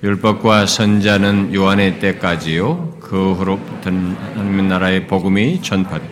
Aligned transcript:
율법과 0.00 0.66
선자는 0.66 1.52
요한의 1.52 1.98
때까지요. 1.98 2.98
그 3.00 3.32
후로부터는 3.32 4.14
하나님 4.14 4.68
나라의 4.68 5.08
복음이 5.08 5.60
전파돼 5.60 6.08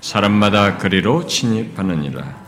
사람마다 0.00 0.78
그리로 0.78 1.26
침입하느니라. 1.26 2.46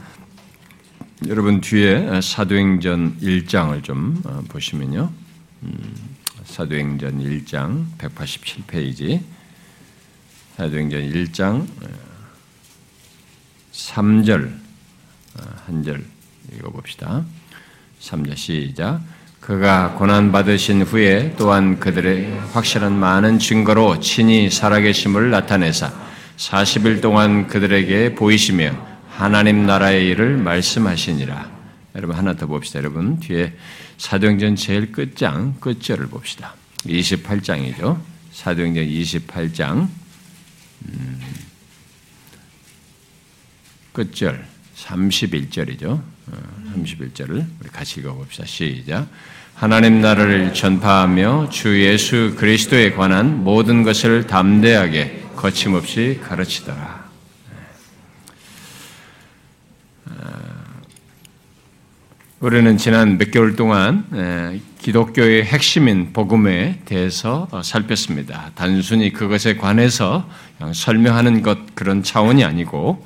여러분 1.27 1.61
뒤에 1.61 2.23
사도행전 2.23 3.19
1장을 3.21 3.85
좀 3.85 4.23
어, 4.25 4.43
보시면요. 4.49 5.11
음, 5.65 5.95
사도행전 6.45 7.19
1장 7.19 7.85
187페이지 7.99 9.21
사도행전 10.57 11.03
1장 11.03 11.67
3절 13.73 14.55
어, 15.35 15.43
한절 15.67 16.03
읽어봅시다. 16.55 17.27
3절 18.01 18.37
시작 18.39 19.03
그가 19.49 19.95
고난받으신 19.95 20.83
후에 20.83 21.35
또한 21.39 21.81
그들의 21.81 22.39
확실한 22.53 22.93
많은 22.93 23.39
증거로 23.39 23.99
친히 23.99 24.51
살아계심을 24.51 25.31
나타내사 25.31 25.91
40일 26.37 27.01
동안 27.01 27.47
그들에게 27.47 28.15
보이시며 28.15 28.77
하나님 29.09 29.65
나라의 29.65 30.07
일을 30.09 30.37
말씀하시니라. 30.37 31.51
여러분 31.95 32.15
하나 32.15 32.35
더 32.35 32.45
봅시다. 32.45 32.79
여러분 32.81 33.21
뒤에 33.21 33.55
사도행전 33.97 34.55
제일 34.57 34.93
끝장 34.93 35.59
끝절을 35.61 36.09
봅시다. 36.09 36.55
28장이죠. 36.85 37.99
사도행전 38.33 38.85
28장 38.85 39.89
음, 40.91 41.21
끝절 43.95 44.47
31절이죠. 44.77 46.03
31절을 46.75 47.41
어, 47.41 47.47
우리 47.61 47.71
같이 47.71 48.01
읽어봅시다. 48.01 48.45
시작. 48.45 49.09
하나님 49.59 50.01
나라를 50.01 50.55
전파하며 50.55 51.49
주 51.51 51.85
예수 51.85 52.37
그리스도에 52.37 52.93
관한 52.93 53.43
모든 53.43 53.83
것을 53.83 54.29
담대하게 54.29 55.25
거침없이 55.35 56.21
가르치더라. 56.23 57.05
어, 60.07 60.13
우리는 62.39 62.77
지난 62.77 63.19
몇 63.19 63.33
개월 63.33 63.57
동안 63.57 64.61
기독교의 64.81 65.47
핵심인 65.47 66.13
복음에 66.13 66.79
대해서 66.85 67.49
살폈습니다. 67.65 68.53
단순히 68.55 69.13
그것에 69.13 69.57
관해서 69.57 70.31
설명하는 70.73 71.43
것 71.43 71.75
그런 71.75 72.05
차원이 72.05 72.45
아니고 72.45 73.05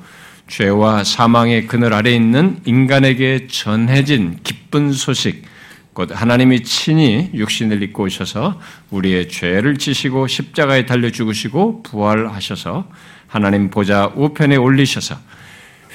죄와 0.49 1.03
사망의 1.03 1.65
그늘 1.65 1.95
아래 1.95 2.11
있는 2.11 2.59
인간에게 2.65 3.47
전해진 3.47 4.37
기쁜 4.43 4.91
소식, 4.91 5.51
곧 5.93 6.09
하나님이 6.11 6.63
친히 6.63 7.29
육신을 7.33 7.83
입고 7.83 8.03
오셔서 8.03 8.59
우리의 8.89 9.29
죄를 9.29 9.77
지시고 9.77 10.27
십자가에 10.27 10.85
달려 10.85 11.11
죽으시고 11.11 11.83
부활하셔서 11.83 12.87
하나님 13.27 13.69
보좌 13.69 14.11
우편에 14.15 14.55
올리셔서 14.55 15.15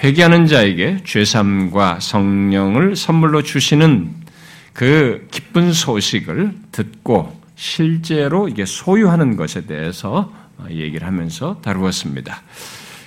회개하는 0.02 0.46
자에게 0.46 0.98
죄삼과 1.04 1.98
성령을 2.00 2.94
선물로 2.94 3.42
주시는 3.42 4.10
그 4.72 5.26
기쁜 5.32 5.72
소식을 5.72 6.52
듣고 6.70 7.36
실제로 7.56 8.48
이게 8.48 8.64
소유하는 8.64 9.36
것에 9.36 9.66
대해서 9.66 10.32
얘기를 10.70 11.06
하면서 11.06 11.60
다루었습니다. 11.62 12.42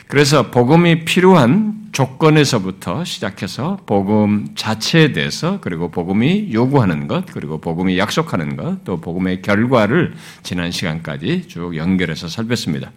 그래서 0.07 0.51
복음이 0.51 1.05
필요한 1.05 1.80
조건에서부터 1.91 3.03
시작해서 3.03 3.77
복음 3.85 4.47
자체에 4.55 5.11
대해서 5.11 5.59
그리고 5.61 5.91
복음이 5.91 6.53
요구하는 6.53 7.07
것 7.07 7.25
그리고 7.25 7.59
복음이 7.59 7.97
약속하는 7.97 8.55
것 8.55 8.83
또 8.85 8.99
복음의 9.01 9.41
결과를 9.41 10.13
지난 10.43 10.71
시간까지 10.71 11.47
쭉 11.47 11.75
연결해서 11.75 12.27
살폈습니다. 12.27 12.91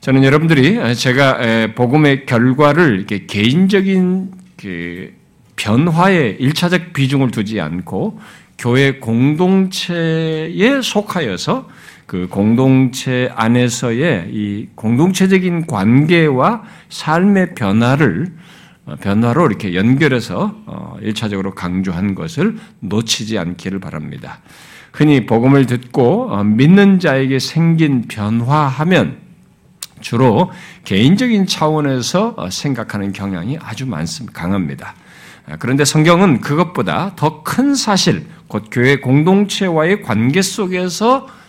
저는 0.00 0.24
여러분들이 0.24 0.94
제가 0.96 1.74
복음의 1.74 2.26
결과를 2.26 2.96
이렇게 2.98 3.26
개인적인 3.26 4.32
그 4.56 5.12
변화에 5.56 6.36
일차적 6.38 6.92
비중을 6.92 7.30
두지 7.30 7.60
않고 7.60 8.18
교회 8.58 8.98
공동체에 8.98 10.80
속하여서 10.82 11.68
그 12.06 12.28
공동체 12.30 13.30
안에서의 13.34 14.28
이 14.30 14.68
공동체적인 14.74 15.66
관계와 15.66 16.62
삶의 16.90 17.54
변화를 17.54 18.32
어, 18.86 18.96
변화로 19.00 19.46
이렇게 19.46 19.74
연결해서 19.74 20.54
어, 20.66 20.96
일차적으로 21.00 21.54
강조한 21.54 22.14
것을 22.14 22.56
놓치지 22.80 23.38
않기를 23.38 23.80
바랍니다. 23.80 24.40
흔히 24.92 25.24
복음을 25.24 25.64
듣고 25.64 26.28
어, 26.30 26.44
믿는 26.44 27.00
자에게 27.00 27.38
생긴 27.38 28.02
변화하면 28.02 29.18
주로 30.00 30.50
개인적인 30.84 31.46
차원에서 31.46 32.36
생각하는 32.50 33.12
경향이 33.12 33.58
아주 33.62 33.86
많습니다. 33.86 34.38
강합니다. 34.38 34.94
그런데 35.58 35.86
성경은 35.86 36.40
그것보다 36.42 37.12
더 37.16 37.42
큰 37.42 37.74
사실, 37.74 38.26
곧 38.48 38.64
교회 38.70 38.96
공동체와의 38.96 40.02
관계 40.02 40.42
속에서 40.42 41.26
어, 41.26 41.43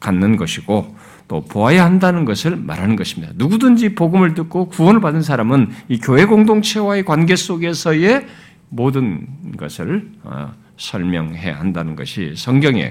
갖는 0.00 0.36
것이고 0.36 0.96
또 1.28 1.44
보아야 1.44 1.84
한다는 1.84 2.24
것을 2.24 2.56
말하는 2.56 2.96
것입니다. 2.96 3.32
누구든지 3.36 3.94
복음을 3.94 4.34
듣고 4.34 4.68
구원을 4.68 5.00
받은 5.00 5.22
사람은 5.22 5.70
이 5.88 5.98
교회 5.98 6.24
공동체와의 6.24 7.04
관계 7.04 7.36
속에서의 7.36 8.26
모든 8.68 9.26
것을 9.56 10.10
어, 10.22 10.52
설명해야 10.76 11.58
한다는 11.58 11.96
것이 11.96 12.34
성경이에요. 12.36 12.90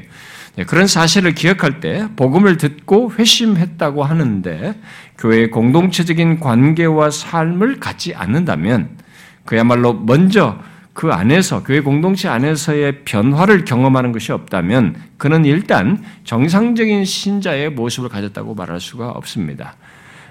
네, 0.56 0.64
그런 0.64 0.88
사실을 0.88 1.34
기억할 1.34 1.80
때 1.80 2.08
복음을 2.16 2.58
듣고 2.58 3.12
회심했다고 3.14 4.04
하는데 4.04 4.80
교회의 5.18 5.52
공동체적인 5.52 6.40
관계와 6.40 7.10
삶을 7.10 7.80
갖지 7.80 8.14
않는다면 8.14 8.98
그야말로 9.46 9.94
먼저 9.94 10.60
그 10.94 11.12
안에서 11.12 11.64
교회 11.64 11.82
공동체 11.82 12.28
안에서의 12.28 13.04
변화를 13.04 13.66
경험하는 13.66 14.12
것이 14.12 14.32
없다면 14.32 14.96
그는 15.18 15.44
일단 15.44 16.04
정상적인 16.24 17.04
신자의 17.04 17.72
모습을 17.72 18.10
가졌다고 18.10 18.54
말할 18.54 18.80
수가 18.80 19.10
없습니다. 19.10 19.76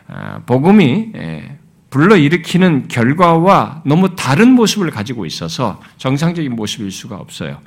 아, 0.06 0.40
복음이 0.46 1.12
예, 1.16 1.58
불러일으키는 1.90 2.88
결과와 2.88 3.82
너무 3.84 4.14
다른 4.14 4.52
모습을 4.52 4.90
가지고 4.90 5.26
있어서 5.26 5.80
정상적인 5.98 6.54
모습일 6.54 6.90
수가 6.92 7.16
없어요. 7.16 7.58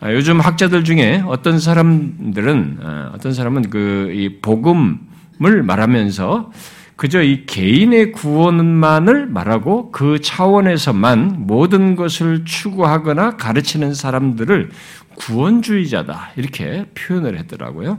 아, 0.00 0.12
요즘 0.12 0.38
학자들 0.40 0.84
중에 0.84 1.22
어떤 1.26 1.58
사람들은 1.58 2.78
아, 2.82 3.10
어떤 3.14 3.32
사람은 3.32 3.70
그 3.70 4.38
복음을 4.42 5.62
말하면서 5.62 6.50
그저 6.96 7.22
이 7.22 7.44
개인의 7.46 8.12
구원만을 8.12 9.26
말하고 9.26 9.90
그 9.90 10.20
차원에서만 10.20 11.46
모든 11.46 11.96
것을 11.96 12.44
추구하거나 12.44 13.36
가르치는 13.36 13.94
사람들을 13.94 14.70
구원주의자다 15.16 16.30
이렇게 16.36 16.86
표현을 16.94 17.38
했더라고요. 17.38 17.98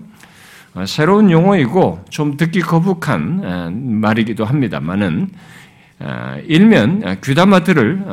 어, 0.76 0.86
새로운 0.86 1.32
용어이고 1.32 2.06
좀 2.10 2.38
듣기 2.38 2.62
거북한 2.62 3.42
어, 3.44 3.72
말이기도 3.72 4.46
합니다만은 4.46 5.30
어, 6.00 6.38
일면 6.46 7.22
귀담아 7.22 7.64
들을 7.64 8.04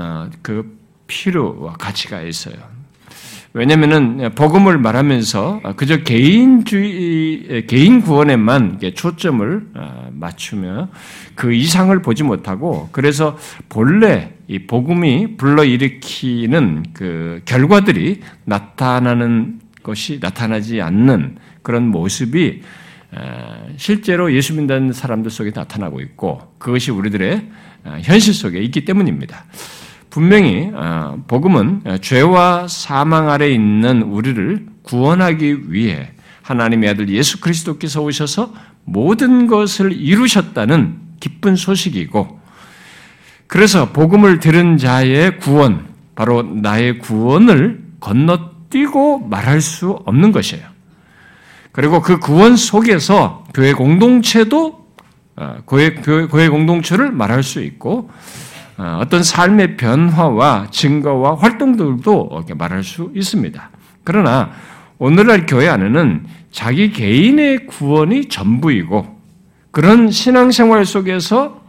그 0.42 0.78
필요와 1.06 1.74
가치가 1.74 2.22
있어요. 2.22 2.71
왜냐면은 3.54 4.30
복음을 4.34 4.78
말하면서 4.78 5.74
그저 5.76 5.98
개인주의, 5.98 7.66
개인 7.66 8.00
구원에만 8.00 8.80
초점을 8.94 9.66
어, 9.74 10.08
맞추며 10.10 10.88
그 11.34 11.52
이상을 11.52 12.00
보지 12.00 12.22
못하고 12.22 12.88
그래서 12.92 13.36
본래 13.68 14.32
이 14.48 14.60
복음이 14.60 15.36
불러일으키는 15.36 16.84
그 16.94 17.42
결과들이 17.44 18.20
나타나는 18.44 19.60
것이 19.82 20.18
나타나지 20.20 20.80
않는 20.80 21.36
그런 21.60 21.88
모습이 21.88 22.62
어, 23.12 23.66
실제로 23.76 24.32
예수 24.32 24.54
믿는 24.54 24.94
사람들 24.94 25.30
속에 25.30 25.52
나타나고 25.54 26.00
있고 26.00 26.40
그것이 26.56 26.90
우리들의 26.90 27.50
어, 27.84 27.98
현실 28.02 28.32
속에 28.32 28.60
있기 28.60 28.86
때문입니다. 28.86 29.44
분명히 30.12 30.70
어, 30.74 31.24
복음은 31.26 31.84
죄와 32.02 32.68
사망 32.68 33.30
아래 33.30 33.48
있는 33.48 34.02
우리를 34.02 34.66
구원하기 34.82 35.72
위해 35.72 36.10
하나님의 36.42 36.90
아들 36.90 37.08
예수 37.08 37.40
그리스도께서 37.40 38.02
오셔서 38.02 38.52
모든 38.84 39.46
것을 39.46 39.90
이루셨다는 39.90 40.98
기쁜 41.18 41.56
소식이고 41.56 42.40
그래서 43.46 43.90
복음을 43.92 44.38
들은 44.38 44.76
자의 44.76 45.38
구원, 45.38 45.86
바로 46.14 46.42
나의 46.42 46.98
구원을 46.98 47.82
건너뛰고 48.00 49.28
말할 49.28 49.62
수 49.62 49.92
없는 50.04 50.32
것이에요. 50.32 50.62
그리고 51.72 52.02
그 52.02 52.18
구원 52.18 52.56
속에서 52.56 53.46
교회 53.54 53.72
공동체도 53.72 54.86
어, 55.36 55.56
교회, 55.66 55.94
교회 55.94 56.50
공동체를 56.50 57.12
말할 57.12 57.42
수 57.42 57.62
있고 57.62 58.10
어, 58.82 58.98
어떤 59.00 59.22
삶의 59.22 59.76
변화와 59.76 60.66
증거와 60.72 61.36
활동들도 61.36 62.42
말할 62.56 62.82
수 62.82 63.12
있습니다. 63.14 63.70
그러나 64.02 64.50
오늘날 64.98 65.46
교회 65.46 65.68
안에는 65.68 66.26
자기 66.50 66.90
개인의 66.90 67.68
구원이 67.68 68.28
전부이고 68.28 69.20
그런 69.70 70.10
신앙생활 70.10 70.84
속에서 70.84 71.62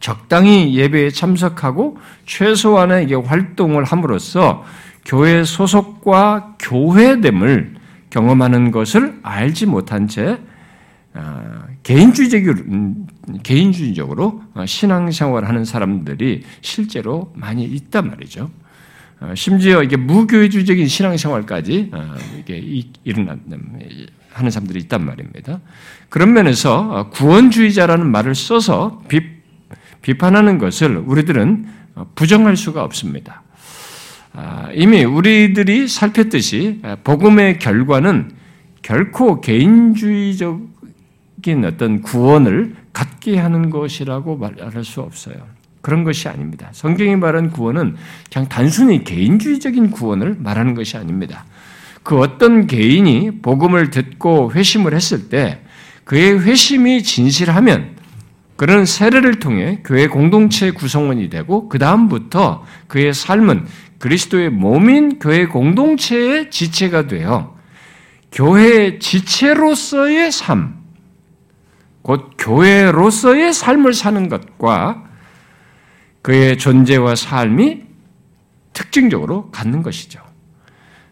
적당히 0.00 0.74
예배에 0.74 1.10
참석하고 1.10 1.98
최소한의 2.24 3.04
이게 3.04 3.16
활동을 3.16 3.84
함으로써 3.84 4.64
교회 5.04 5.44
소속과 5.44 6.56
교회됨을 6.58 7.74
경험하는 8.08 8.70
것을 8.70 9.18
알지 9.22 9.66
못한 9.66 10.08
채 10.08 10.38
아, 11.12 11.64
개인주의적으로, 11.82 12.62
음, 12.68 13.06
개인주의적으로 13.42 14.42
신앙생활하는 14.66 15.64
사람들이 15.64 16.42
실제로 16.60 17.32
많이 17.34 17.64
있단 17.64 18.08
말이죠. 18.08 18.50
어, 19.20 19.34
심지어 19.34 19.82
이게 19.82 19.96
무교회주의적인 19.96 20.88
신앙생활까지 20.88 21.90
어, 21.92 22.14
이게 22.38 22.84
일어나 23.04 23.36
하는 24.32 24.50
사람들이 24.50 24.78
있단 24.80 25.04
말입니다. 25.04 25.60
그런 26.08 26.32
면에서 26.32 26.90
어, 26.90 27.10
구원주의자라는 27.10 28.10
말을 28.10 28.34
써서 28.34 29.02
비, 29.08 29.20
비판하는 30.00 30.58
것을 30.58 30.96
우리들은 30.96 31.80
부정할 32.14 32.56
수가 32.56 32.82
없습니다. 32.82 33.42
아, 34.32 34.70
이미 34.72 35.04
우리들이 35.04 35.86
살폈듯이 35.88 36.80
복음의 37.04 37.58
결과는 37.58 38.30
결코 38.80 39.40
개인주의적 39.40 40.60
인 41.46 41.64
어떤 41.64 42.02
구원을 42.02 42.76
갖게 42.92 43.38
하는 43.38 43.70
것이라고 43.70 44.36
말할 44.36 44.84
수 44.84 45.00
없어요. 45.00 45.36
그런 45.80 46.04
것이 46.04 46.28
아닙니다. 46.28 46.68
성경이 46.72 47.16
말한 47.16 47.50
구원은 47.50 47.96
그냥 48.32 48.48
단순히 48.48 49.04
개인주의적인 49.04 49.90
구원을 49.90 50.36
말하는 50.38 50.74
것이 50.74 50.96
아닙니다. 50.96 51.44
그 52.02 52.18
어떤 52.18 52.66
개인이 52.66 53.40
복음을 53.42 53.90
듣고 53.90 54.52
회심을 54.52 54.94
했을 54.94 55.28
때 55.28 55.60
그의 56.04 56.40
회심이 56.40 57.02
진실하면 57.02 57.96
그런 58.56 58.84
세례를 58.84 59.38
통해 59.38 59.80
교회 59.84 60.06
공동체 60.06 60.70
구성원이 60.70 61.30
되고 61.30 61.68
그 61.68 61.78
다음부터 61.78 62.64
그의 62.88 63.14
삶은 63.14 63.66
그리스도의 63.98 64.50
몸인 64.50 65.18
교회 65.18 65.46
공동체의 65.46 66.50
지체가 66.50 67.06
되어 67.06 67.56
교회 68.32 68.98
지체로서의 68.98 70.30
삶, 70.30 70.79
곧 72.02 72.32
교회로서의 72.38 73.52
삶을 73.52 73.92
사는 73.92 74.28
것과 74.28 75.04
그의 76.22 76.58
존재와 76.58 77.14
삶이 77.14 77.82
특징적으로 78.72 79.50
갖는 79.50 79.82
것이죠. 79.82 80.20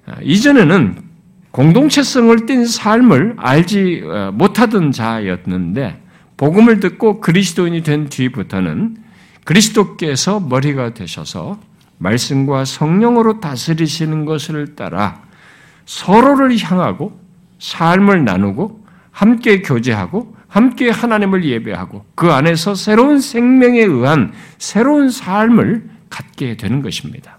아, 0.06 0.16
이전에는 0.22 1.02
공동체성을 1.50 2.46
띤 2.46 2.66
삶을 2.66 3.34
알지 3.38 4.02
어, 4.04 4.30
못하던 4.32 4.92
자였는데 4.92 6.02
복음을 6.36 6.80
듣고 6.80 7.20
그리스도인이 7.20 7.82
된 7.82 8.08
뒤부터는 8.08 8.96
그리스도께서 9.44 10.40
머리가 10.40 10.94
되셔서 10.94 11.58
말씀과 11.98 12.64
성령으로 12.64 13.40
다스리시는 13.40 14.24
것을 14.24 14.76
따라 14.76 15.22
서로를 15.84 16.56
향하고 16.58 17.18
삶을 17.58 18.24
나누고 18.24 18.84
함께 19.10 19.62
교제하고 19.62 20.36
함께 20.48 20.90
하나님을 20.90 21.44
예배하고 21.44 22.04
그 22.14 22.32
안에서 22.32 22.74
새로운 22.74 23.20
생명에 23.20 23.80
의한 23.80 24.32
새로운 24.56 25.10
삶을 25.10 25.88
갖게 26.08 26.56
되는 26.56 26.82
것입니다. 26.82 27.38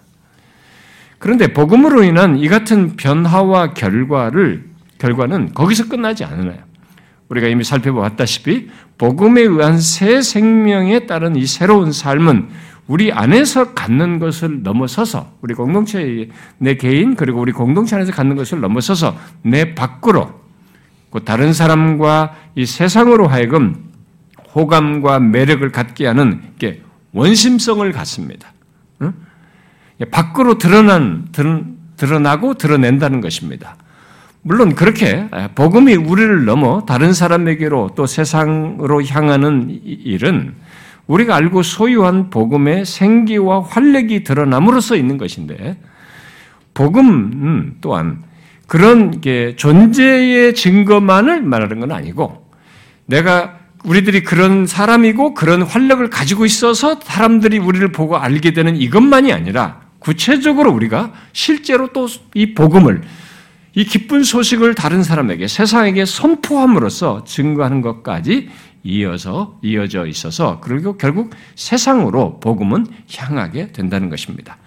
그런데 1.18 1.52
복음으로 1.52 2.02
인한 2.02 2.38
이 2.38 2.48
같은 2.48 2.96
변화와 2.96 3.74
결과를 3.74 4.64
결과는 4.98 5.52
거기서 5.52 5.88
끝나지 5.88 6.24
않아요. 6.24 6.58
우리가 7.28 7.46
이미 7.48 7.62
살펴보았다시피 7.62 8.70
복음에 8.96 9.42
의한 9.42 9.78
새 9.78 10.22
생명에 10.22 11.06
따른 11.06 11.36
이 11.36 11.46
새로운 11.46 11.92
삶은 11.92 12.48
우리 12.86 13.12
안에서 13.12 13.72
갖는 13.74 14.18
것을 14.18 14.62
넘어서서 14.62 15.36
우리 15.42 15.54
공동체 15.54 16.28
내 16.58 16.74
개인 16.74 17.14
그리고 17.14 17.40
우리 17.40 17.52
공동체 17.52 17.94
안에서 17.96 18.12
갖는 18.12 18.34
것을 18.34 18.60
넘어서서 18.60 19.16
내 19.42 19.74
밖으로 19.74 20.26
그 20.26 20.39
다른 21.18 21.52
사람과 21.52 22.36
이 22.54 22.64
세상으로 22.64 23.26
하여금 23.26 23.90
호감과 24.54 25.18
매력을 25.18 25.68
갖게 25.72 26.06
하는 26.06 26.40
게 26.58 26.82
원심성을 27.12 27.90
갖습니다. 27.92 28.52
밖으로 30.10 30.58
드러난 30.58 31.28
드러나고 31.96 32.54
드러낸다는 32.54 33.20
것입니다. 33.20 33.76
물론 34.42 34.74
그렇게 34.74 35.28
복음이 35.54 35.94
우리를 35.96 36.44
넘어 36.46 36.86
다른 36.86 37.12
사람에게로 37.12 37.90
또 37.94 38.06
세상으로 38.06 39.04
향하는 39.04 39.68
일은 39.84 40.54
우리가 41.06 41.34
알고 41.36 41.62
소유한 41.62 42.30
복음의 42.30 42.86
생기와 42.86 43.60
활력이 43.62 44.24
드러남으로써 44.24 44.96
있는 44.96 45.18
것인데 45.18 45.76
복음 46.72 47.76
또한 47.80 48.22
그런 48.70 49.20
게 49.20 49.56
존재의 49.56 50.54
증거만을 50.54 51.42
말하는 51.42 51.80
건 51.80 51.90
아니고 51.90 52.46
내가 53.04 53.58
우리들이 53.82 54.22
그런 54.22 54.64
사람이고 54.64 55.34
그런 55.34 55.62
활력을 55.62 56.08
가지고 56.08 56.44
있어서 56.44 57.00
사람들이 57.02 57.58
우리를 57.58 57.90
보고 57.90 58.16
알게 58.16 58.52
되는 58.52 58.76
이것만이 58.76 59.32
아니라 59.32 59.80
구체적으로 59.98 60.70
우리가 60.70 61.12
실제로 61.32 61.88
또 61.88 62.06
이 62.34 62.54
복음을 62.54 63.02
이 63.74 63.84
기쁜 63.84 64.22
소식을 64.22 64.76
다른 64.76 65.02
사람에게 65.02 65.48
세상에게 65.48 66.04
선포함으로써 66.04 67.24
증거하는 67.24 67.80
것까지 67.80 68.50
이어서 68.84 69.58
이어져 69.62 70.06
있어서 70.06 70.60
그리고 70.60 70.96
결국 70.96 71.30
세상으로 71.56 72.38
복음은 72.38 72.86
향하게 73.12 73.72
된다는 73.72 74.10
것입니다. 74.10 74.58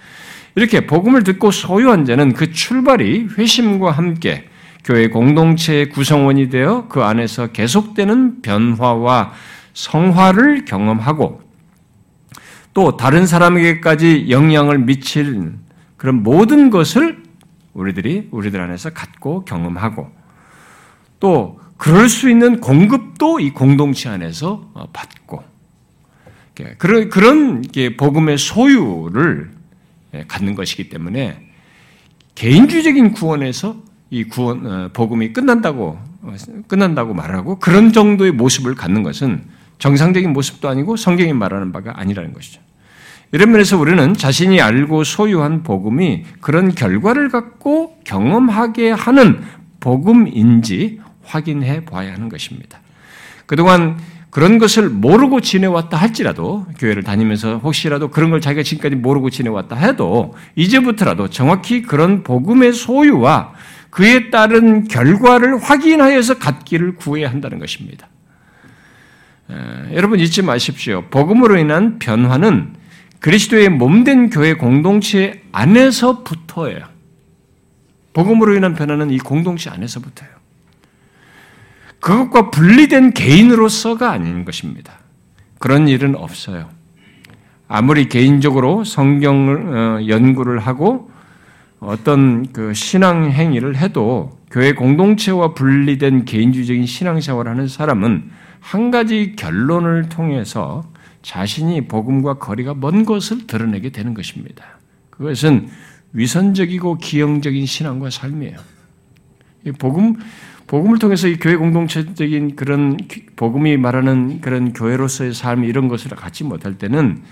이렇게 0.56 0.86
복음을 0.86 1.24
듣고 1.24 1.52
소유한 1.52 2.06
자는 2.06 2.34
그 2.34 2.52
출발이 2.52 3.30
회심과 3.38 3.92
함께 3.92 4.48
교회 4.84 5.08
공동체의 5.08 5.90
구성원이 5.90 6.50
되어 6.50 6.88
그 6.90 7.02
안에서 7.02 7.48
계속되는 7.48 8.42
변화와 8.42 9.34
성화를 9.74 10.66
경험하고 10.66 11.42
또 12.74 12.98
다른 12.98 13.26
사람에게까지 13.26 14.28
영향을 14.30 14.80
미칠 14.80 15.54
그런 15.98 16.22
모든 16.22 16.70
것을 16.70 17.24
우리들이 17.74 18.28
우리들 18.32 18.60
안에서 18.60 18.92
갖고 18.92 19.46
경험하고 19.46 20.12
또 21.20 21.60
그럴 21.78 22.10
수 22.10 22.30
있는 22.30 22.60
공급도 22.60 23.40
이 23.40 23.52
공동체 23.52 24.10
안에서 24.10 24.72
받고. 24.94 25.44
그런 26.78 27.10
그런 27.10 27.64
복음의 27.98 28.38
소유를 28.38 29.52
예, 29.52 29.63
갖는 30.28 30.56
것이기 30.56 30.90
때문에 30.90 31.50
개인주의적인 32.36 33.12
구원에서 33.12 33.76
이 34.10 34.24
구원 34.26 34.66
어, 34.66 34.90
복음이 34.94 35.34
끝난다고 35.34 35.98
어, 36.22 36.36
끝난다고 36.68 37.14
말하고 37.14 37.60
그런 37.60 37.92
정도의 37.94 38.32
모습을 38.32 38.76
갖는 38.76 39.04
것은 39.04 39.44
정상적인 39.80 40.32
모습도 40.32 40.70
아니고 40.70 40.96
성경이 40.98 41.34
말하는 41.34 41.72
바가 41.72 41.94
아니라는 41.96 42.34
것이죠. 42.34 42.62
이런 43.32 43.52
면에서 43.52 43.80
우리는 43.80 44.14
자신이 44.14 44.62
알고 44.62 45.04
소유한 45.04 45.64
복음이 45.64 46.24
그런 46.40 46.76
결과를 46.76 47.30
갖고 47.30 47.98
경험하게 48.04 48.92
하는 48.92 49.42
복음인지 49.80 51.02
확인해 51.24 51.84
봐야 51.84 52.14
하는 52.14 52.30
것입니다. 52.30 52.80
그동안 53.48 53.98
그런 54.34 54.58
것을 54.58 54.90
모르고 54.90 55.42
지내왔다 55.42 55.96
할지라도 55.96 56.66
교회를 56.80 57.04
다니면서 57.04 57.60
혹시라도 57.60 58.08
그런 58.08 58.32
걸 58.32 58.42
자기가 58.42 58.64
지금까지 58.64 58.96
모르고 58.96 59.30
지내왔다 59.30 59.76
해도 59.76 60.34
이제부터라도 60.56 61.30
정확히 61.30 61.84
그런 61.84 62.24
복음의 62.24 62.74
소유와 62.74 63.54
그에 63.92 64.32
따른 64.32 64.88
결과를 64.88 65.62
확인하여서 65.62 66.40
갖기를 66.40 66.96
구해야 66.96 67.30
한다는 67.30 67.60
것입니다. 67.60 68.08
에, 69.52 69.96
여러분 69.96 70.20
잊지 70.20 70.42
마십시오. 70.42 71.04
복음으로 71.12 71.60
인한 71.60 72.00
변화는 72.00 72.74
그리스도의 73.20 73.70
몸된 73.70 74.32
교회 74.32 74.56
공동체 74.56 75.44
안에서부터예요. 75.52 76.80
복음으로 78.14 78.56
인한 78.56 78.74
변화는 78.74 79.12
이 79.12 79.20
공동체 79.20 79.70
안에서부터예요. 79.70 80.34
그것과 82.04 82.52
분리된 82.52 83.14
개인으로서가 83.14 84.12
아닌 84.12 84.44
것입니다. 84.44 85.00
그런 85.58 85.88
일은 85.88 86.16
없어요. 86.18 86.70
아무리 87.70 88.10
개인적으로 88.10 88.84
성경을 88.84 89.56
어, 89.74 90.08
연구를 90.10 90.60
하고 90.60 91.10
어떤 91.80 92.52
그 92.52 92.74
신앙 92.74 93.32
행위를 93.32 93.78
해도 93.78 94.38
교회 94.52 94.74
공동체와 94.74 95.54
분리된 95.54 96.26
개인주의적인 96.26 96.86
신앙생활을 96.86 97.50
하는 97.50 97.70
사람은 97.70 98.32
한 98.60 98.92
가지 98.92 99.38
결론을 99.38 100.10
통해서 100.10 100.84
자신이 101.22 101.88
복음과 101.88 102.34
거리가 102.34 102.74
먼 102.74 103.06
것을 103.06 103.48
드러내게 103.48 103.92
되는 103.92 104.14
것입니다. 104.14 104.78
그것은 105.10 105.70
위선적이고 106.12 106.98
기형적인 106.98 107.66
신앙과 107.66 108.10
삶이에요. 108.10 108.58
복음 109.80 110.18
복음을 110.68 110.98
통해서 110.98 111.28
이 111.28 111.38
교회 111.38 111.56
공동체적인 111.56 112.56
그런 112.56 112.98
복음이 113.36 113.78
말하는 113.78 114.42
그런 114.42 114.74
교회로서의 114.74 115.34
삶 115.34 115.64
이런 115.64 115.88
것을 115.88 116.12
갖지 116.12 116.44
못할 116.44 116.78
때는 116.78 117.24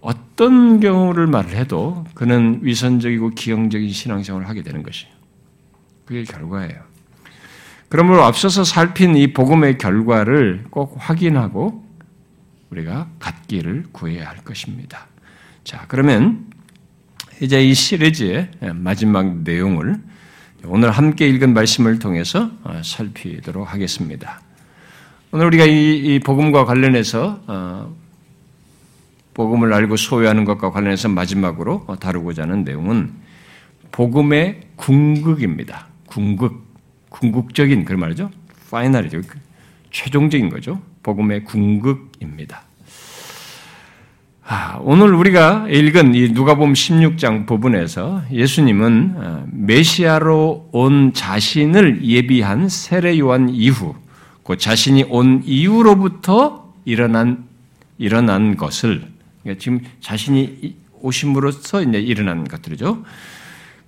어떤 0.00 0.78
경우를 0.80 1.26
말을 1.26 1.56
해도 1.56 2.04
그는 2.14 2.60
위선적이고 2.62 3.30
기형적인 3.30 3.90
신앙생활을 3.90 4.48
하게 4.48 4.62
되는 4.62 4.82
것이에요. 4.82 5.12
그게 6.04 6.22
결과예요. 6.22 6.80
그러므로 7.88 8.22
앞서서 8.22 8.64
살핀 8.64 9.16
이 9.16 9.32
복음의 9.32 9.78
결과를 9.78 10.64
꼭 10.70 10.96
확인하고 10.98 11.84
우리가 12.70 13.08
갖기를 13.18 13.86
구해야 13.92 14.28
할 14.28 14.38
것입니다. 14.38 15.06
자, 15.64 15.84
그러면 15.88 16.46
이제 17.40 17.64
이 17.64 17.74
시리즈의 17.74 18.50
마지막 18.74 19.38
내용을 19.42 20.00
오늘 20.64 20.90
함께 20.90 21.28
읽은 21.28 21.54
말씀을 21.54 21.98
통해서 21.98 22.50
어, 22.64 22.80
살피도록 22.82 23.72
하겠습니다. 23.72 24.40
오늘 25.30 25.46
우리가 25.46 25.64
이, 25.64 25.96
이 25.96 26.20
복음과 26.20 26.64
관련해서 26.64 27.40
어, 27.46 27.94
복음을 29.34 29.72
알고 29.72 29.96
소유하는 29.96 30.44
것과 30.44 30.70
관련해서 30.70 31.08
마지막으로 31.08 31.86
다루고자 32.00 32.42
하는 32.42 32.64
내용은 32.64 33.12
복음의 33.92 34.62
궁극입니다. 34.76 35.88
궁극, 36.06 36.64
궁극적인 37.10 37.84
그런 37.84 38.00
말이죠. 38.00 38.30
파이널이죠. 38.70 39.20
최종적인 39.90 40.48
거죠. 40.48 40.80
복음의 41.02 41.44
궁극입니다. 41.44 42.65
아, 44.48 44.78
오늘 44.80 45.12
우리가 45.12 45.66
읽은 45.68 46.14
이 46.14 46.28
누가복음 46.28 46.72
16장 46.72 47.46
부분에서 47.46 48.22
예수님은 48.30 49.14
어, 49.16 49.46
메시아로 49.50 50.68
온 50.70 51.12
자신을 51.12 52.04
예비한 52.04 52.68
세례 52.68 53.18
요한 53.18 53.48
이후 53.48 53.96
그 54.44 54.56
자신이 54.56 55.06
온 55.08 55.42
이후로부터 55.44 56.72
일어난 56.84 57.44
일어난 57.98 58.56
것을 58.56 59.02
그러니까 59.42 59.60
지금 59.60 59.80
자신이 60.00 60.76
오심으로써 61.00 61.82
이제 61.82 61.98
일어난 61.98 62.44
것들이죠. 62.44 63.02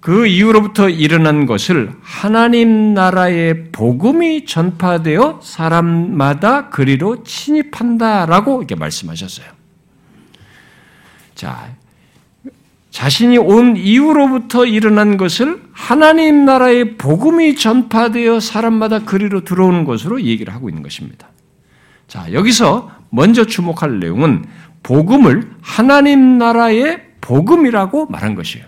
그 0.01 0.27
이후로부터 0.27 0.89
일어난 0.89 1.47
것을 1.47 1.93
하나님 2.03 2.95
나라의 2.95 3.71
복음이 3.71 4.45
전파되어 4.45 5.39
사람마다 5.41 6.71
그리로 6.71 7.23
침입한다라고 7.23 8.59
이렇게 8.59 8.75
말씀하셨어요. 8.75 9.58
자, 11.39 11.73
자신이 12.91 13.39
온 13.39 13.77
이후로부터 13.77 14.67
일어난 14.67 15.17
것을 15.17 15.63
하나님 15.73 16.45
나라의 16.45 16.97
복음이 16.97 17.55
전파되어 17.55 18.41
사람마다 18.41 19.05
그리로 19.05 19.45
들어오는 19.45 19.85
것으로 19.85 20.21
얘기를 20.21 20.53
하고 20.53 20.69
있는 20.69 20.83
것입니다. 20.83 21.29
자, 22.09 22.33
여기서 22.33 22.91
먼저 23.11 23.45
주목할 23.45 24.01
내용은 24.01 24.47
복음을 24.83 25.49
하나님 25.61 26.39
나라의 26.39 27.03
복음이라고 27.21 28.07
말한 28.07 28.35
것이에요. 28.35 28.67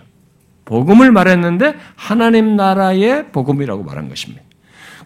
복음을 0.63 1.11
말했는데 1.11 1.75
하나님 1.97 2.55
나라의 2.55 3.33
복음이라고 3.33 3.83
말한 3.83 4.07
것입니다. 4.07 4.43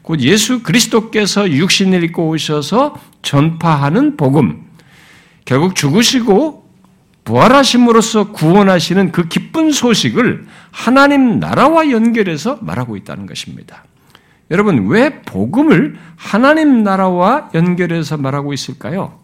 곧 0.04 0.20
예수 0.20 0.62
그리스도께서 0.62 1.50
육신을 1.50 2.04
입고 2.04 2.28
오셔서 2.28 2.96
전파하는 3.24 4.18
복음, 4.18 4.66
결국 5.46 5.74
죽으시고 5.74 6.65
부활하심으로써 7.26 8.32
구원하시는 8.32 9.12
그 9.12 9.28
기쁜 9.28 9.72
소식을 9.72 10.46
하나님 10.72 11.40
나라와 11.40 11.90
연결해서 11.90 12.60
말하고 12.62 12.96
있다는 12.98 13.26
것입니다. 13.26 13.84
여러분, 14.52 14.88
왜 14.88 15.22
복음을 15.24 15.98
하나님 16.16 16.84
나라와 16.84 17.50
연결해서 17.54 18.18
말하고 18.18 18.54
있을까요? 18.54 19.20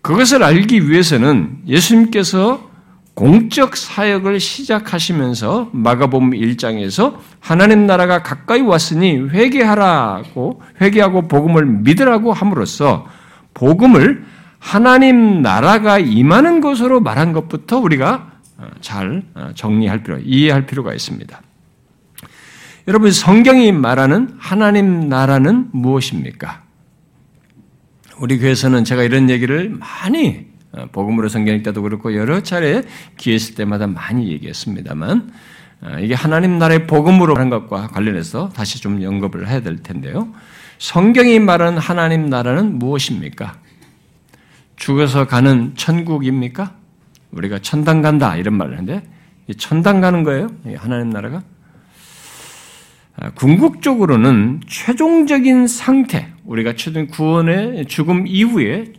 그것을 0.00 0.44
알기 0.44 0.88
위해서는 0.88 1.58
예수님께서 1.66 2.70
공적 3.14 3.76
사역을 3.76 4.38
시작하시면서 4.38 5.70
마가복음 5.72 6.30
1장에서 6.30 7.16
하나님 7.40 7.86
나라가 7.86 8.22
가까이 8.22 8.60
왔으니 8.60 9.16
회개하라고 9.30 10.62
회개하고 10.80 11.26
복음을 11.26 11.66
믿으라고 11.66 12.32
함으로써 12.32 13.06
복음을 13.54 14.24
하나님 14.58 15.42
나라가 15.42 15.98
임하는 15.98 16.60
것으로 16.60 17.00
말한 17.00 17.32
것부터 17.32 17.78
우리가 17.78 18.32
어, 18.58 18.68
잘 18.80 19.22
어, 19.34 19.50
정리할 19.54 20.02
필요, 20.02 20.18
이해할 20.18 20.66
필요가 20.66 20.94
있습니다. 20.94 21.40
여러분, 22.88 23.10
성경이 23.10 23.72
말하는 23.72 24.34
하나님 24.38 25.08
나라는 25.08 25.68
무엇입니까? 25.72 26.62
우리 28.18 28.38
교회에서는 28.38 28.84
제가 28.84 29.02
이런 29.02 29.28
얘기를 29.28 29.68
많이 29.68 30.46
어, 30.72 30.86
복음으로 30.90 31.28
성경 31.28 31.54
읽 31.54 31.62
때도 31.62 31.82
그렇고 31.82 32.14
여러 32.14 32.42
차례 32.42 32.82
기회 33.16 33.34
있을 33.34 33.54
때마다 33.54 33.86
많이 33.86 34.30
얘기했습니다만 34.30 35.32
이게 36.00 36.14
하나님 36.14 36.58
나라의 36.58 36.86
복음으로 36.86 37.34
하는 37.36 37.50
것과 37.50 37.88
관련해서 37.88 38.48
다시 38.48 38.80
좀 38.80 39.04
언급을 39.04 39.46
해야 39.46 39.60
될 39.60 39.82
텐데요. 39.82 40.32
성경이 40.78 41.38
말하는 41.38 41.78
하나님 41.78 42.26
나라는 42.26 42.78
무엇입니까? 42.78 43.58
죽어서 44.76 45.26
가는 45.26 45.74
천국입니까? 45.74 46.74
우리가 47.32 47.58
천당 47.58 48.02
간다 48.02 48.36
이런 48.36 48.54
말을 48.54 48.78
하는데 48.78 49.02
천당 49.56 50.00
가는 50.00 50.22
거예요? 50.22 50.48
하나님 50.76 51.10
나라가? 51.10 51.42
아, 53.18 53.30
궁극적으로는 53.30 54.60
최종적인 54.66 55.66
상태, 55.68 56.32
우리가 56.44 56.74
최종 56.76 57.06
구원의 57.06 57.86
죽음 57.86 58.26
이후에 58.26 58.92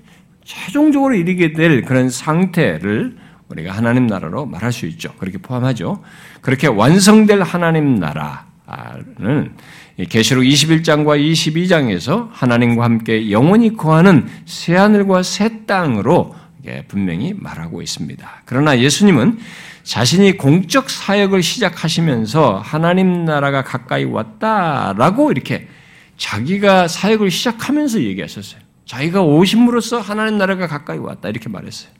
최종적으로 0.43 1.13
이르게 1.13 1.53
될 1.53 1.83
그런 1.83 2.09
상태를 2.09 3.17
우리가 3.49 3.71
하나님 3.71 4.07
나라로 4.07 4.45
말할 4.45 4.71
수 4.71 4.87
있죠. 4.87 5.13
그렇게 5.19 5.37
포함하죠. 5.37 6.01
그렇게 6.41 6.67
완성될 6.67 7.41
하나님 7.43 7.95
나라는 7.95 9.53
계시록 10.05 10.43
21장과 10.43 11.19
22장에서 11.19 12.29
하나님과 12.31 12.83
함께 12.83 13.31
영원히 13.31 13.75
거하는 13.75 14.27
새 14.45 14.75
하늘과 14.75 15.23
새 15.23 15.65
땅으로 15.65 16.35
분명히 16.87 17.33
말하고 17.35 17.81
있습니다. 17.81 18.43
그러나 18.45 18.77
예수님은 18.77 19.39
자신이 19.83 20.37
공적 20.37 20.89
사역을 20.89 21.41
시작하시면서 21.41 22.57
하나님 22.57 23.25
나라가 23.25 23.63
가까이 23.63 24.03
왔다라고 24.03 25.31
이렇게 25.31 25.67
자기가 26.17 26.87
사역을 26.87 27.31
시작하면서 27.31 28.01
얘기하셨어요. 28.01 28.61
자기가 28.85 29.21
오심으로써 29.23 29.99
하나님 29.99 30.37
나라가 30.37 30.67
가까이 30.67 30.97
왔다 30.97 31.29
이렇게 31.29 31.49
말했어요. 31.49 31.96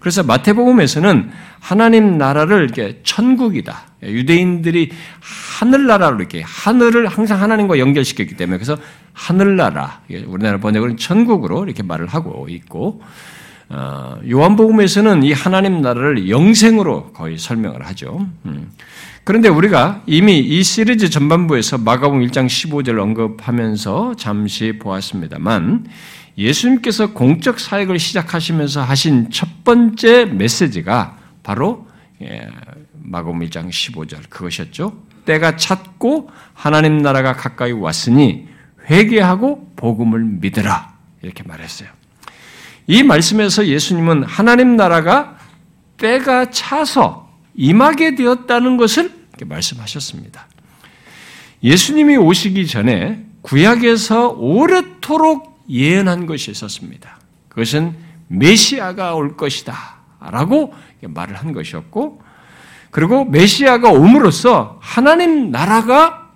그래서 0.00 0.22
마태복음에서는 0.22 1.30
하나님 1.60 2.18
나라를 2.18 2.64
이렇게 2.64 3.00
천국이다. 3.04 3.82
유대인들이 4.02 4.90
하늘나라로 5.20 6.16
이렇게 6.16 6.42
하늘을 6.44 7.06
항상 7.06 7.40
하나님과 7.40 7.78
연결시켰기 7.78 8.34
때문에 8.36 8.56
그래서 8.56 8.76
하늘나라, 9.12 10.00
우리나라 10.26 10.58
번역은 10.58 10.96
천국으로 10.96 11.64
이렇게 11.64 11.82
말을 11.82 12.06
하고 12.06 12.46
있고, 12.48 13.02
어, 13.68 14.18
요한복음에서는 14.28 15.22
이 15.22 15.32
하나님 15.32 15.82
나라를 15.82 16.28
영생으로 16.30 17.12
거의 17.12 17.38
설명을 17.38 17.86
하죠. 17.86 18.26
음. 18.46 18.70
그런데 19.22 19.48
우리가 19.48 20.02
이미 20.06 20.38
이 20.38 20.62
시리즈 20.62 21.10
전반부에서 21.10 21.78
마가복음 21.78 22.26
1장 22.26 22.46
15절 22.46 22.98
언급하면서 22.98 24.14
잠시 24.16 24.78
보았습니다만 24.80 25.86
예수님께서 26.38 27.12
공적 27.12 27.60
사역을 27.60 27.98
시작하시면서 27.98 28.82
하신 28.82 29.30
첫 29.30 29.64
번째 29.64 30.26
메시지가 30.26 31.18
바로 31.42 31.86
예, 32.22 32.46
마가복음 32.92 33.40
1장 33.40 33.68
15절 33.68 34.28
그것이었죠. 34.28 34.96
때가 35.24 35.56
찼고 35.56 36.30
하나님 36.54 36.98
나라가 36.98 37.34
가까이 37.34 37.72
왔으니 37.72 38.48
회개하고 38.88 39.72
복음을 39.76 40.24
믿으라 40.24 40.94
이렇게 41.22 41.42
말했어요. 41.42 41.88
이 42.86 43.02
말씀에서 43.02 43.66
예수님은 43.66 44.24
하나님 44.24 44.76
나라가 44.76 45.38
때가 45.96 46.50
차서 46.50 47.30
임하게 47.54 48.14
되었다는 48.14 48.76
것을 48.76 49.12
말씀하셨습니다. 49.44 50.46
예수님이 51.62 52.16
오시기 52.16 52.66
전에 52.66 53.24
구약에서 53.42 54.30
오래도록 54.30 55.49
예언한 55.70 56.26
것이 56.26 56.50
있었습니다. 56.50 57.18
그것은 57.48 57.94
메시아가 58.28 59.14
올 59.14 59.36
것이다. 59.36 59.74
라고 60.20 60.74
말을 61.00 61.36
한 61.36 61.52
것이었고, 61.52 62.22
그리고 62.90 63.24
메시아가 63.24 63.90
옴으로써 63.90 64.78
하나님 64.82 65.50
나라가 65.50 66.30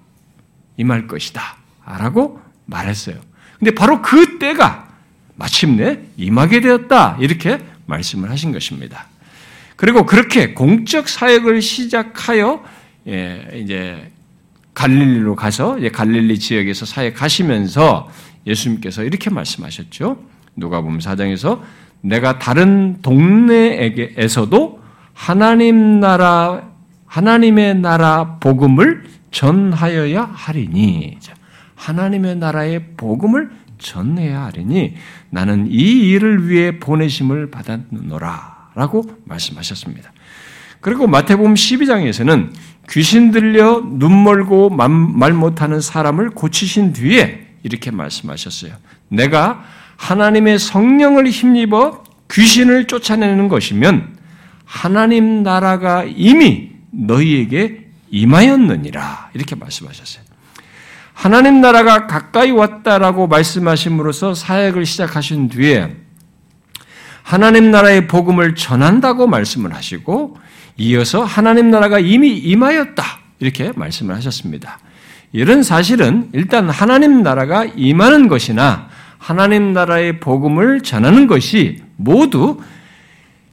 임할 0.77 1.07
것이다. 1.07 1.57
라고 1.85 2.41
말했어요. 2.67 3.17
근데 3.59 3.73
바로 3.73 4.01
그 4.01 4.39
때가 4.39 4.89
마침내 5.37 6.01
임하게 6.17 6.61
되었다. 6.61 7.17
이렇게 7.21 7.59
말씀을 7.87 8.31
하신 8.31 8.53
것입니다. 8.53 9.07
그리고 9.77 10.07
그렇게 10.07 10.55
공적 10.55 11.09
사역을 11.09 11.61
시작하여 11.61 12.65
예, 13.07 13.51
이제 13.55 14.11
갈릴리로 14.73 15.37
가서 15.37 15.79
갈릴리 15.93 16.39
지역에서 16.39 16.87
사역하시면서 16.87 18.11
예수님께서 18.47 19.05
이렇게 19.05 19.31
말씀하셨죠. 19.31 20.19
누가 20.57 20.81
보면 20.81 21.01
사장에서 21.01 21.63
내가 22.01 22.39
다른 22.39 23.01
동네에게서도 23.03 24.81
하나님 25.15 26.01
나라 26.01 26.71
하나님의 27.07 27.77
나라 27.77 28.39
복음을 28.41 29.05
전하여야 29.31 30.31
하리니 30.33 31.19
하나님의 31.77 32.37
나라의 32.37 32.85
복음을 32.97 33.51
전해야 33.79 34.45
하리니 34.45 34.95
나는 35.31 35.67
이 35.71 36.11
일을 36.11 36.49
위해 36.49 36.79
보내심을 36.79 37.51
받았노라라고 37.51 39.05
말씀하셨습니다. 39.25 40.13
그리고 40.81 41.07
마태복음 41.07 41.55
12장에서는 41.55 42.51
귀신 42.91 43.31
들려 43.31 43.81
눈 43.85 44.23
멀고 44.23 44.71
말 44.71 45.33
못하는 45.33 45.81
사람을 45.81 46.31
고치신 46.31 46.93
뒤에 46.93 47.44
이렇게 47.65 47.91
말씀하셨어요. 47.91 48.75
내가 49.09 49.65
하나님의 49.97 50.59
성령을 50.61 51.29
힘입어 51.29 52.05
귀신을 52.31 52.87
쫓아내는 52.87 53.49
것이면 53.49 54.17
하나님 54.65 55.43
나라가 55.43 56.05
이미 56.05 56.71
너희에게 56.91 57.89
임하였느니라. 58.11 59.31
이렇게 59.35 59.57
말씀하셨어요. 59.57 60.23
하나님 61.15 61.61
나라가 61.61 62.07
가까이 62.07 62.51
왔다라고 62.51 63.29
말씀하심으로써 63.29 64.35
사역을 64.35 64.85
시작하신 64.85 65.49
뒤에 65.49 65.97
하나님 67.23 67.71
나라의 67.71 68.07
복음을 68.07 68.55
전한다고 68.55 69.27
말씀을 69.27 69.75
하시고 69.75 70.37
이어서 70.77 71.25
하나님 71.25 71.71
나라가 71.71 71.99
이미 71.99 72.37
임하였다. 72.37 73.05
이렇게 73.39 73.73
말씀을 73.75 74.15
하셨습니다. 74.17 74.79
이런 75.35 75.65
사실은 75.65 76.29
일단 76.33 76.71
하나님 76.71 77.25
나라가 77.25 77.65
임하는 77.65 78.29
것이나 78.29 78.89
하나님 79.19 79.73
나라의 79.73 80.21
복음을 80.21 80.81
전하는 80.81 81.27
것이 81.27 81.83
모두 81.97 82.61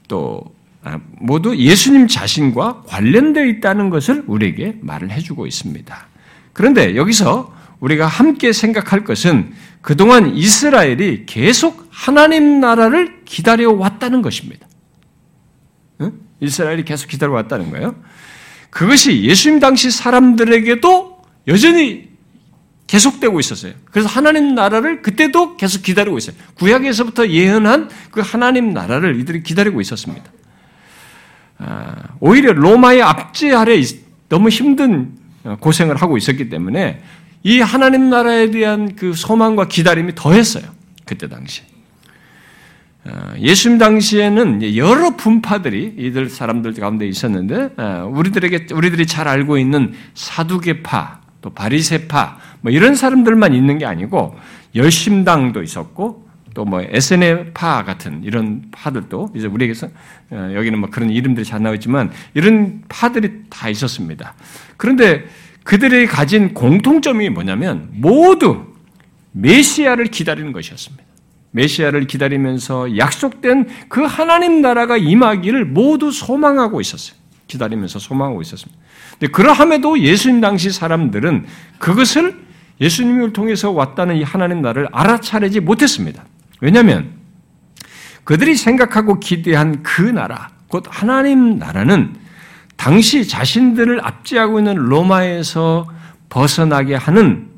또 0.07 0.43
아, 0.83 0.99
모두 1.19 1.57
예수님 1.57 2.07
자신과 2.07 2.83
관련되어 2.83 3.45
있다는 3.45 3.89
것을 3.89 4.23
우리에게 4.27 4.77
말을 4.81 5.09
해주고 5.09 5.47
있습니다. 5.47 6.07
그런데 6.53 6.95
여기서 6.95 7.51
우리가 7.79 8.05
함께 8.05 8.53
생각할 8.53 9.03
것은 9.03 9.51
그동안 9.81 10.35
이스라엘이 10.35 11.25
계속 11.25 11.87
하나님 11.89 12.59
나라를 12.59 13.21
기다려 13.25 13.71
왔다는 13.71 14.21
것입니다. 14.21 14.67
이스라엘이 16.41 16.85
계속 16.85 17.07
기다려 17.07 17.33
왔다는 17.33 17.71
거예요. 17.71 17.95
그것이 18.69 19.23
예수님 19.23 19.59
당시 19.59 19.89
사람들에게도 19.89 21.10
여전히 21.47 22.09
계속되고 22.87 23.39
있었어요. 23.39 23.73
그래서 23.85 24.09
하나님 24.09 24.53
나라를 24.53 25.01
그때도 25.01 25.55
계속 25.55 25.81
기다리고 25.81 26.17
있어요. 26.17 26.35
구약에서부터 26.55 27.29
예언한 27.29 27.89
그 28.11 28.21
하나님 28.21 28.73
나라를 28.73 29.19
이들이 29.19 29.43
기다리고 29.43 29.79
있었습니다. 29.79 30.25
아, 31.57 31.95
오히려 32.19 32.53
로마의 32.53 33.01
압제 33.01 33.53
아래 33.53 33.81
너무 34.27 34.49
힘든 34.49 35.13
고생을 35.59 35.95
하고 35.95 36.17
있었기 36.17 36.49
때문에 36.49 37.01
이 37.43 37.59
하나님 37.59 38.09
나라에 38.09 38.51
대한 38.51 38.95
그 38.95 39.13
소망과 39.13 39.67
기다림이 39.67 40.13
더했어요. 40.15 40.63
그때 41.05 41.27
당시. 41.27 41.63
어, 43.03 43.33
예수님 43.39 43.79
당시에는 43.79 44.75
여러 44.75 45.15
분파들이 45.15 45.95
이들 45.97 46.29
사람들 46.29 46.73
가운데 46.73 47.07
있었는데 47.07 47.69
어, 47.77 48.11
우리들에게 48.13 48.67
우리들이 48.73 49.07
잘 49.07 49.27
알고 49.27 49.57
있는 49.57 49.93
사두개파, 50.13 51.20
또 51.41 51.49
바리세파 51.49 52.37
뭐 52.61 52.71
이런 52.71 52.95
사람들만 52.95 53.53
있는 53.53 53.77
게 53.77 53.85
아니고 53.85 54.35
열심당도 54.75 55.63
있었고 55.63 56.31
또뭐 56.53 56.81
에스네파 56.81 57.83
같은 57.83 58.23
이런 58.23 58.63
파들도 58.71 59.29
이제 59.35 59.47
우리에게서 59.47 59.87
어, 60.31 60.51
여기는 60.53 60.79
뭐 60.79 60.89
그런 60.89 61.09
이름들이 61.09 61.45
잘 61.45 61.61
나오지만 61.63 62.11
이런 62.33 62.83
파들이 62.89 63.43
다 63.49 63.69
있었습니다. 63.69 64.33
그런데 64.77 65.25
그들이 65.63 66.07
가진 66.07 66.53
공통점이 66.53 67.29
뭐냐면 67.29 67.89
모두 67.91 68.65
메시아를 69.31 70.07
기다리는 70.07 70.51
것이었습니다. 70.51 71.03
메시아를 71.51 72.07
기다리면서 72.07 72.97
약속된 72.97 73.67
그 73.89 74.01
하나님 74.01 74.61
나라가 74.61 74.97
임하기를 74.97 75.65
모두 75.65 76.11
소망하고 76.11 76.81
있었어요. 76.81 77.20
기다리면서 77.51 77.99
소망하고 77.99 78.41
있었습니다. 78.41 78.81
근데 79.11 79.27
그러함에도 79.27 79.99
예수님 79.99 80.41
당시 80.41 80.71
사람들은 80.71 81.45
그것을 81.79 82.39
예수님을 82.79 83.33
통해서 83.33 83.71
왔다는 83.71 84.15
이 84.15 84.23
하나님 84.23 84.61
나라를 84.61 84.87
알아차리지 84.91 85.59
못했습니다. 85.59 86.23
왜냐하면 86.61 87.11
그들이 88.23 88.55
생각하고 88.55 89.19
기대한 89.19 89.83
그 89.83 90.01
나라, 90.01 90.49
곧 90.67 90.85
하나님 90.89 91.57
나라는 91.57 92.15
당시 92.77 93.27
자신들을 93.27 94.03
압제하고 94.03 94.59
있는 94.59 94.75
로마에서 94.75 95.87
벗어나게 96.29 96.95
하는 96.95 97.51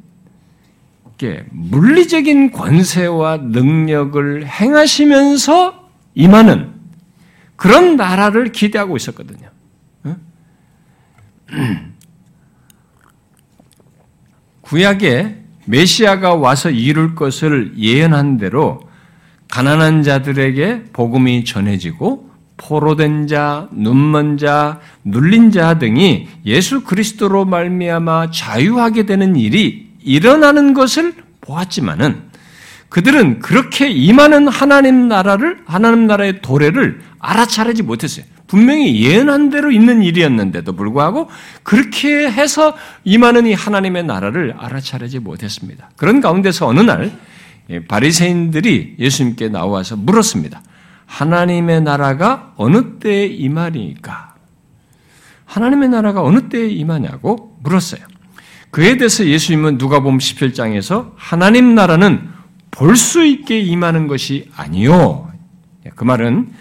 물리적인 1.51 2.51
권세와 2.51 3.37
능력을 3.37 4.45
행하시면서 4.45 5.89
임하는 6.15 6.73
그런 7.55 7.95
나라를 7.95 8.51
기대하고 8.51 8.97
있었거든요. 8.97 9.52
구약에 14.61 15.43
메시아가 15.65 16.35
와서 16.35 16.69
이룰 16.69 17.15
것을 17.15 17.73
예언한 17.77 18.37
대로 18.37 18.81
가난한 19.49 20.03
자들에게 20.03 20.85
복음이 20.93 21.45
전해지고 21.45 22.31
포로된 22.57 23.27
자, 23.27 23.67
눈먼 23.71 24.37
자, 24.37 24.79
눌린 25.03 25.51
자 25.51 25.77
등이 25.79 26.27
예수 26.45 26.83
그리스도로 26.83 27.45
말미암아 27.45 28.31
자유하게 28.31 29.05
되는 29.05 29.35
일이 29.35 29.91
일어나는 30.01 30.73
것을 30.73 31.13
보았지만은 31.41 32.31
그들은 32.89 33.39
그렇게 33.39 33.89
임하는 33.89 34.47
하나님 34.47 35.07
나라를 35.07 35.63
하나님 35.65 36.07
나라의 36.07 36.41
도래를 36.41 37.01
알아차리지 37.19 37.83
못했어요. 37.83 38.25
분명히 38.53 39.03
예언한 39.03 39.49
대로 39.49 39.71
있는 39.71 40.03
일이었는데도 40.03 40.73
불구하고 40.73 41.27
그렇게 41.63 42.29
해서 42.29 42.75
임하는 43.03 43.47
이 43.47 43.53
하나님의 43.53 44.03
나라를 44.03 44.53
알아차리지 44.55 45.17
못했습니다. 45.17 45.89
그런 45.97 46.21
가운데서 46.21 46.67
어느 46.67 46.81
날 46.81 47.17
바리새인들이 47.87 48.97
예수님께 48.99 49.49
나와서 49.49 49.95
물었습니다. 49.95 50.61
하나님의 51.07 51.81
나라가 51.81 52.53
어느 52.55 52.99
때에 52.99 53.25
임하니까? 53.25 54.35
하나님의 55.45 55.89
나라가 55.89 56.21
어느 56.21 56.47
때에 56.47 56.67
임하냐고 56.67 57.57
물었어요. 57.63 58.01
그에 58.69 58.97
대해서 58.97 59.25
예수님은 59.25 59.79
누가복음 59.79 60.19
17장에서 60.19 61.13
하나님 61.15 61.73
나라는 61.73 62.29
볼 62.69 62.95
수 62.95 63.25
있게 63.25 63.59
임하는 63.61 64.05
것이 64.05 64.51
아니요. 64.55 65.31
그 65.95 66.03
말은 66.03 66.51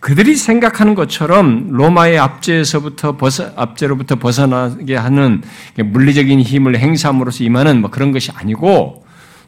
그들이 0.00 0.34
생각하는 0.34 0.94
것처럼 0.94 1.68
로마의 1.70 2.18
압제에서부터 2.18 3.18
벗어, 3.18 3.52
압제로부터 3.54 4.16
벗어나게 4.16 4.96
하는 4.96 5.42
물리적인 5.76 6.40
힘을 6.40 6.78
행사함으로써 6.78 7.44
임하는 7.44 7.82
뭐 7.82 7.90
그런 7.90 8.10
것이 8.10 8.32
아니고 8.32 9.04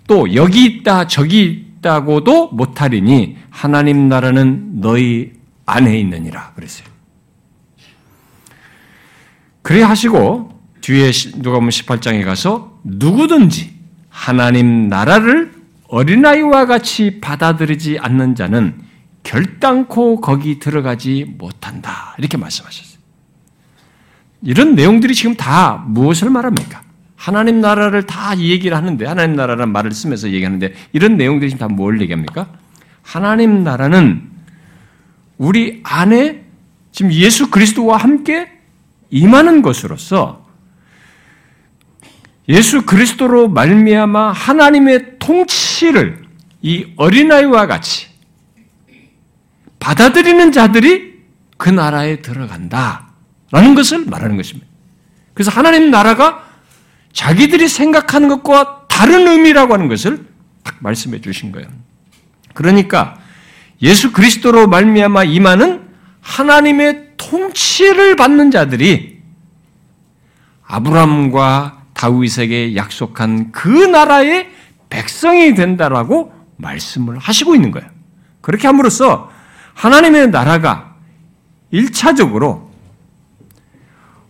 또 0.06 0.34
여기 0.34 0.66
있다 0.66 1.06
저기 1.06 1.72
있다고도 1.78 2.48
못하리니 2.48 3.38
하나님 3.50 4.08
나라는 4.08 4.80
너희 4.80 5.32
안에 5.64 5.98
있느니라 5.98 6.52
그랬어요. 6.54 6.86
그래 9.62 9.82
하시고 9.82 10.60
뒤에 10.82 11.12
누가 11.36 11.56
보면 11.56 11.70
18장에 11.70 12.24
가서 12.24 12.78
누구든지 12.84 13.72
하나님 14.10 14.88
나라를 14.88 15.52
어린아이와 15.88 16.66
같이 16.66 17.20
받아들이지 17.20 17.98
않는 18.00 18.34
자는 18.34 18.91
결단코 19.22 20.20
거기 20.20 20.58
들어가지 20.58 21.24
못한다. 21.38 22.14
이렇게 22.18 22.36
말씀하셨어요. 22.36 23.00
이런 24.42 24.74
내용들이 24.74 25.14
지금 25.14 25.34
다 25.36 25.84
무엇을 25.86 26.30
말합니까? 26.30 26.82
하나님 27.16 27.60
나라를 27.60 28.04
다 28.04 28.36
얘기를 28.38 28.76
하는데, 28.76 29.06
하나님 29.06 29.36
나라라는 29.36 29.72
말을 29.72 29.92
쓰면서 29.92 30.30
얘기하는데, 30.30 30.74
이런 30.92 31.16
내용들이 31.16 31.50
지금 31.50 31.68
다 31.68 31.72
뭘 31.72 32.00
얘기합니까? 32.00 32.48
하나님 33.02 33.62
나라는 33.62 34.28
우리 35.38 35.80
안에 35.84 36.44
지금 36.90 37.12
예수 37.12 37.50
그리스도와 37.50 37.96
함께 37.96 38.48
임하는 39.10 39.62
것으로서 39.62 40.46
예수 42.48 42.84
그리스도로 42.84 43.48
말미암아 43.48 44.32
하나님의 44.32 45.18
통치를 45.18 46.22
이 46.60 46.92
어린아이와 46.96 47.66
같이 47.66 48.08
받아들이는 49.82 50.52
자들이 50.52 51.12
그 51.58 51.68
나라에 51.68 52.22
들어간다 52.22 53.08
라는 53.50 53.74
것을 53.74 54.04
말하는 54.06 54.36
것입니다. 54.36 54.70
그래서 55.34 55.50
하나님 55.50 55.90
나라가 55.90 56.44
자기들이 57.12 57.66
생각하는 57.68 58.28
것과 58.28 58.86
다른 58.86 59.26
의미라고 59.26 59.74
하는 59.74 59.88
것을 59.88 60.24
딱 60.62 60.76
말씀해 60.78 61.20
주신 61.20 61.50
거예요. 61.50 61.68
그러니까 62.54 63.18
예수 63.82 64.12
그리스도로 64.12 64.68
말미암아 64.68 65.24
임하는 65.24 65.88
하나님의 66.20 67.14
통치를 67.16 68.14
받는 68.14 68.52
자들이 68.52 69.20
아브라함과 70.64 71.82
다윗에게 71.94 72.76
약속한 72.76 73.50
그 73.50 73.68
나라의 73.68 74.48
백성이 74.88 75.54
된다라고 75.54 76.32
말씀을 76.56 77.18
하시고 77.18 77.56
있는 77.56 77.72
거예요. 77.72 77.88
그렇게 78.40 78.68
함으로써 78.68 79.31
하나님의 79.74 80.30
나라가 80.30 80.96
1차적으로 81.72 82.70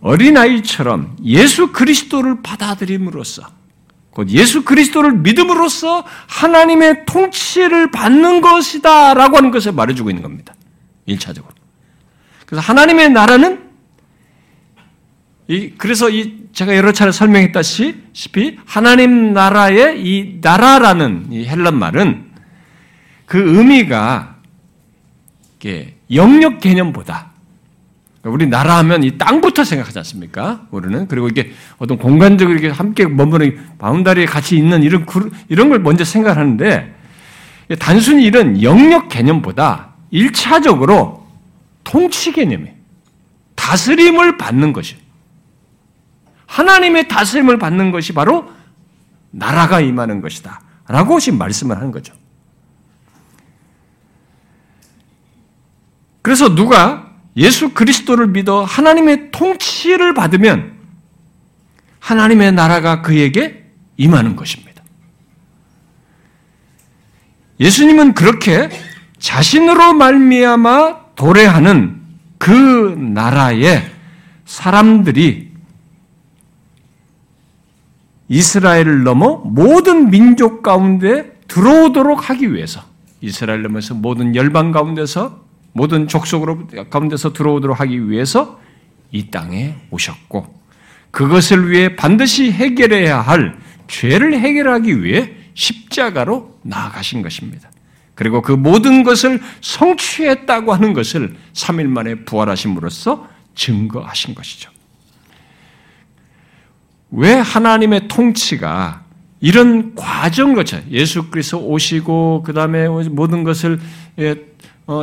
어린아이처럼 0.01 1.17
예수 1.25 1.73
그리스도를 1.73 2.43
받아들임으로써 2.43 3.43
곧 4.11 4.29
예수 4.31 4.65
그리스도를 4.65 5.13
믿음으로써 5.13 6.05
하나님의 6.29 7.07
통치를 7.07 7.91
받는 7.91 8.41
것이다 8.41 9.15
라고 9.15 9.37
하는 9.39 9.51
것을 9.51 9.73
말해주고 9.73 10.11
있는 10.11 10.23
겁니다. 10.23 10.55
1차적으로. 11.09 11.49
그래서 12.47 12.61
하나님의 12.61 13.11
나라는 13.11 13.73
이, 15.49 15.73
그래서 15.77 16.09
이, 16.09 16.47
제가 16.53 16.77
여러 16.77 16.93
차례 16.93 17.11
설명했다시피, 17.11 18.59
하나님 18.65 19.33
나라의 19.33 20.01
이 20.03 20.39
나라라는 20.41 21.27
이 21.31 21.47
헬란 21.47 21.79
말은 21.79 22.31
그 23.27 23.59
의미가, 23.59 24.32
영역 26.13 26.61
개념보다 26.61 27.33
우리 28.25 28.47
나라 28.47 28.79
하면 28.79 29.03
이 29.03 29.19
땅부터 29.19 29.65
생각하지 29.65 29.99
않습니까? 29.99 30.67
우리는. 30.71 31.09
그리고 31.09 31.29
이게 31.29 31.53
어떤 31.79 31.99
공간적으로 31.99 32.57
이렇게 32.57 32.73
함께 32.73 33.07
머무는 33.07 33.59
바운다리에 33.79 34.27
같이 34.27 34.57
있는 34.57 34.83
이런, 34.85 35.07
이런 35.49 35.69
걸 35.69 35.81
먼저 35.81 36.05
생각하는데, 36.05 36.95
단순히 37.81 38.25
이런 38.25 38.63
영역 38.63 39.09
개념보다 39.09 39.95
1차적으로 40.13 41.23
통치 41.83 42.33
개념이 42.33 42.69
다스림을 43.57 44.37
받는 44.39 44.73
것이 44.73 44.97
하나님의 46.47 47.09
다스림을 47.09 47.59
받는 47.59 47.91
것이 47.91 48.13
바로 48.13 48.51
나라가 49.31 49.81
임하는 49.81 50.21
것이다. 50.21 50.61
라고 50.87 51.19
지금 51.19 51.39
말씀을 51.39 51.77
하는 51.77 51.91
거죠. 51.91 52.13
그래서 56.23 56.55
누가 56.55 57.11
예수 57.37 57.71
그리스도를 57.71 58.29
믿어 58.29 58.65
하나님의 58.65 59.31
통치를 59.33 60.15
받으면 60.15 60.73
하나님의 61.99 62.53
나라가 62.53 63.03
그에게 63.03 63.65
임하는 63.97 64.37
것입니다. 64.37 64.83
예수님은 67.61 68.15
그렇게 68.15 68.71
자신으로 69.19 69.95
말미암아 69.95 71.15
도래하는 71.15 72.01
그 72.39 72.51
나라의 72.99 73.89
사람들이 74.45 75.53
이스라엘을 78.29 79.05
넘어 79.05 79.37
모든 79.45 80.11
민족 80.11 80.63
가운데 80.63 81.39
들어오도록 81.47 82.31
하기 82.31 82.53
위해서 82.53 82.83
이스라엘 83.21 83.63
넘어서 83.63 83.95
모든 83.95 84.35
열방 84.35 84.73
가운데서 84.73 85.42
모든 85.73 86.09
족속으로 86.09 86.67
가운데서 86.91 87.33
들어오도록 87.33 87.81
하기 87.81 88.11
위해서 88.11 88.61
이 89.11 89.31
땅에 89.31 89.77
오셨고 89.91 90.61
그것을 91.11 91.71
위해 91.71 91.95
반드시 91.97 92.51
해결해야 92.51 93.21
할 93.21 93.59
죄를 93.89 94.39
해결하기 94.39 95.03
위해 95.03 95.33
십자가로 95.55 96.59
나아가신 96.63 97.23
것입니다. 97.23 97.71
그리고 98.15 98.43
그 98.43 98.53
모든 98.53 99.03
것을 99.03 99.41
성취했다고 99.61 100.73
하는 100.73 100.93
것을 100.93 101.37
3일 101.55 101.87
만에 101.87 102.15
부활하심으로써 102.25 103.29
증거하신 103.55 104.35
것이죠. 104.35 104.71
왜 107.11 107.35
하나님의 107.35 108.09
통치가 108.09 109.05
이런 109.41 109.95
과정 109.95 110.55
거죠. 110.55 110.81
예수 110.91 111.31
그리스도 111.31 111.67
오시고 111.67 112.45
그 112.47 112.53
다음에 112.53 112.89
모든 112.89 113.45
것을 113.45 113.81
예, 114.19 114.37
어, 114.87 115.03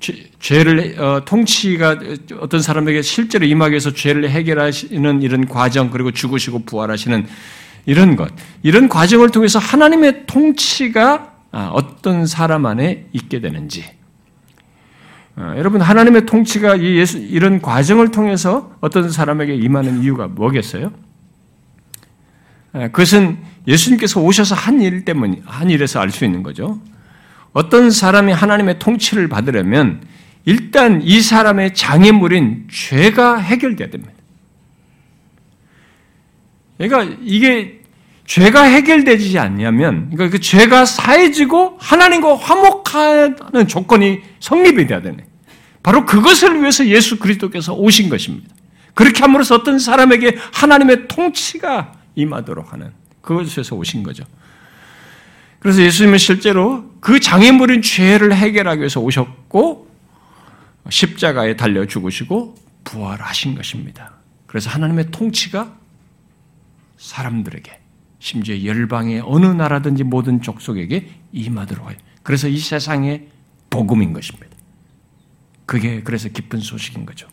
죄를 0.00 0.98
어, 0.98 1.24
통치가 1.24 1.98
어떤 2.40 2.60
사람에게 2.62 3.02
실제로 3.02 3.44
임하기 3.46 3.72
위해서 3.72 3.92
죄를 3.92 4.30
해결하시는 4.30 5.22
이런 5.22 5.46
과정 5.46 5.90
그리고 5.90 6.10
죽으시고 6.10 6.64
부활하시는 6.64 7.26
이런 7.86 8.16
것 8.16 8.32
이런 8.62 8.88
과정을 8.88 9.30
통해서 9.30 9.58
하나님의 9.58 10.24
통치가 10.26 11.34
아, 11.52 11.70
어떤 11.72 12.26
사람 12.26 12.66
안에 12.66 13.08
있게 13.12 13.40
되는지 13.40 13.84
어, 15.36 15.54
여러분 15.56 15.80
하나님의 15.80 16.26
통치가 16.26 16.76
이 16.76 16.96
예수 16.96 17.18
이런 17.18 17.60
과정을 17.60 18.10
통해서 18.10 18.74
어떤 18.80 19.10
사람에게 19.10 19.54
임하는 19.54 20.02
이유가 20.02 20.26
뭐겠어요? 20.28 20.92
아, 22.72 22.88
그것은 22.88 23.38
예수님께서 23.66 24.20
오셔서 24.20 24.54
한 24.54 24.80
일 24.80 25.04
때문 25.04 25.42
한 25.44 25.68
일에서 25.70 26.00
알 26.00 26.10
수 26.10 26.24
있는 26.24 26.42
거죠. 26.42 26.80
어떤 27.52 27.90
사람이 27.90 28.32
하나님의 28.32 28.78
통치를 28.78 29.28
받으려면 29.28 30.02
일단 30.44 31.02
이 31.02 31.20
사람의 31.20 31.74
장애물인 31.74 32.68
죄가 32.70 33.38
해결돼야 33.38 33.90
됩니다. 33.90 34.12
그러니까 36.78 37.16
이게 37.22 37.80
죄가 38.24 38.62
해결되지 38.62 39.38
않냐면, 39.38 40.08
그러니까 40.10 40.30
그 40.30 40.40
죄가 40.40 40.86
사해지고 40.86 41.76
하나님과 41.80 42.36
화목하는 42.36 43.66
조건이 43.68 44.20
성립이 44.38 44.86
돼야 44.86 45.02
되네. 45.02 45.26
바로 45.82 46.06
그것을 46.06 46.60
위해서 46.60 46.86
예수 46.86 47.18
그리스도께서 47.18 47.74
오신 47.74 48.08
것입니다. 48.08 48.54
그렇게 48.94 49.20
함으로써 49.20 49.56
어떤 49.56 49.78
사람에게 49.78 50.36
하나님의 50.52 51.08
통치가 51.08 51.92
임하도록 52.14 52.72
하는 52.72 52.92
그것을 53.20 53.58
위해서 53.58 53.76
오신 53.76 54.02
거죠. 54.02 54.24
그래서 55.60 55.82
예수님은 55.82 56.18
실제로 56.18 56.90
그 57.00 57.20
장애물인 57.20 57.82
죄를 57.82 58.34
해결하기 58.34 58.80
위해서 58.80 59.00
오셨고 59.00 59.88
십자가에 60.88 61.54
달려 61.56 61.86
죽으시고 61.86 62.56
부활하신 62.84 63.54
것입니다. 63.54 64.14
그래서 64.46 64.70
하나님의 64.70 65.10
통치가 65.12 65.76
사람들에게 66.96 67.78
심지어 68.18 68.64
열방의 68.64 69.22
어느 69.24 69.46
나라든지 69.46 70.02
모든 70.02 70.42
족속에게 70.42 71.10
임하도록 71.32 71.90
해요. 71.90 71.98
그래서 72.22 72.48
이 72.48 72.58
세상의 72.58 73.28
복음인 73.68 74.12
것입니다. 74.12 74.48
그게 75.66 76.02
그래서 76.02 76.28
기쁜 76.28 76.58
소식인 76.60 77.06
거죠. 77.06 77.28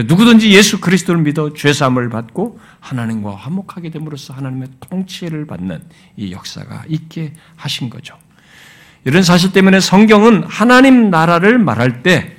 누구든지 0.00 0.50
예수 0.52 0.80
그리스도를 0.80 1.20
믿어 1.22 1.52
죄사함을 1.52 2.08
받고 2.08 2.58
하나님과 2.80 3.34
화목하게 3.36 3.90
됨으로써 3.90 4.32
하나님의 4.32 4.68
통치를 4.80 5.46
받는 5.46 5.82
이 6.16 6.32
역사가 6.32 6.84
있게 6.88 7.34
하신 7.56 7.90
거죠. 7.90 8.16
이런 9.04 9.22
사실 9.22 9.52
때문에 9.52 9.80
성경은 9.80 10.44
하나님 10.44 11.10
나라를 11.10 11.58
말할 11.58 12.02
때 12.02 12.36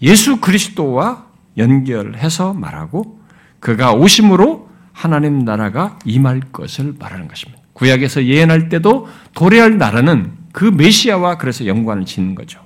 예수 0.00 0.40
그리스도와 0.40 1.26
연결해서 1.58 2.54
말하고 2.54 3.20
그가 3.60 3.92
오심으로 3.92 4.70
하나님 4.92 5.40
나라가 5.40 5.98
임할 6.04 6.40
것을 6.52 6.94
말하는 6.98 7.28
것입니다. 7.28 7.62
구약에서 7.74 8.24
예언할 8.24 8.68
때도 8.68 9.08
도래할 9.34 9.78
나라는 9.78 10.32
그 10.52 10.64
메시아와 10.64 11.38
그래서 11.38 11.66
연관을 11.66 12.04
짓는 12.04 12.34
거죠. 12.34 12.60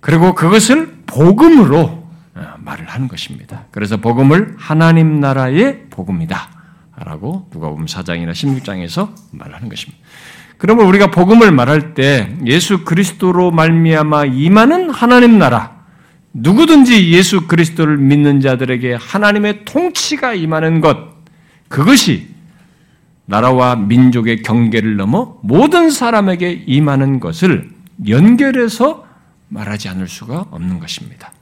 그리고 0.00 0.34
그것을 0.34 0.98
복음으로 1.06 1.80
어, 1.80 1.97
말을 2.58 2.86
하는 2.86 3.08
것입니다. 3.08 3.64
그래서 3.70 3.96
복음을 3.96 4.54
하나님 4.58 5.20
나라의 5.20 5.86
복음이다. 5.90 6.58
라고 6.96 7.48
누가복음 7.52 7.86
4장이나 7.86 8.32
16장에서 8.32 9.10
말하는 9.30 9.68
것입니다. 9.68 10.02
그러면 10.56 10.86
우리가 10.86 11.10
복음을 11.10 11.52
말할 11.52 11.94
때 11.94 12.36
예수 12.44 12.84
그리스도로 12.84 13.52
말미암아 13.52 14.24
임하는 14.26 14.90
하나님 14.90 15.38
나라 15.38 15.78
누구든지 16.32 17.12
예수 17.12 17.46
그리스도를 17.46 17.96
믿는 17.96 18.40
자들에게 18.40 18.94
하나님의 18.94 19.64
통치가 19.64 20.34
임하는 20.34 20.80
것 20.80 20.96
그것이 21.68 22.28
나라와 23.26 23.76
민족의 23.76 24.42
경계를 24.42 24.96
넘어 24.96 25.38
모든 25.42 25.90
사람에게 25.90 26.64
임하는 26.66 27.20
것을 27.20 27.70
연결해서 28.08 29.06
말하지 29.48 29.88
않을 29.90 30.08
수가 30.08 30.46
없는 30.50 30.78
것입니다. 30.78 31.32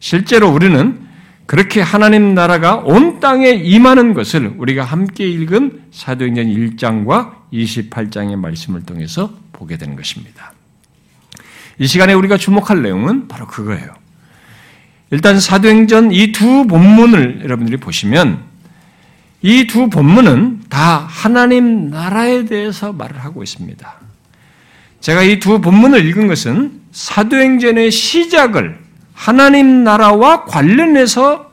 실제로 0.00 0.48
우리는 0.50 1.06
그렇게 1.46 1.80
하나님 1.80 2.34
나라가 2.34 2.76
온 2.76 3.20
땅에 3.20 3.50
임하는 3.50 4.12
것을 4.12 4.54
우리가 4.58 4.84
함께 4.84 5.26
읽은 5.26 5.84
사도행전 5.92 6.46
1장과 6.46 7.32
28장의 7.52 8.36
말씀을 8.36 8.82
통해서 8.82 9.32
보게 9.52 9.78
되는 9.78 9.96
것입니다. 9.96 10.52
이 11.78 11.86
시간에 11.86 12.12
우리가 12.12 12.36
주목할 12.36 12.82
내용은 12.82 13.28
바로 13.28 13.46
그거예요. 13.46 13.94
일단 15.10 15.40
사도행전 15.40 16.12
이 16.12 16.32
두 16.32 16.66
본문을 16.66 17.40
여러분들이 17.44 17.78
보시면 17.78 18.42
이 19.40 19.66
두 19.66 19.88
본문은 19.88 20.64
다 20.68 21.06
하나님 21.08 21.88
나라에 21.88 22.44
대해서 22.44 22.92
말을 22.92 23.18
하고 23.24 23.42
있습니다. 23.42 23.94
제가 25.00 25.22
이 25.22 25.38
두 25.38 25.60
본문을 25.60 26.04
읽은 26.06 26.26
것은 26.26 26.80
사도행전의 26.92 27.90
시작을 27.90 28.87
하나님 29.18 29.82
나라와 29.82 30.44
관련해서 30.44 31.50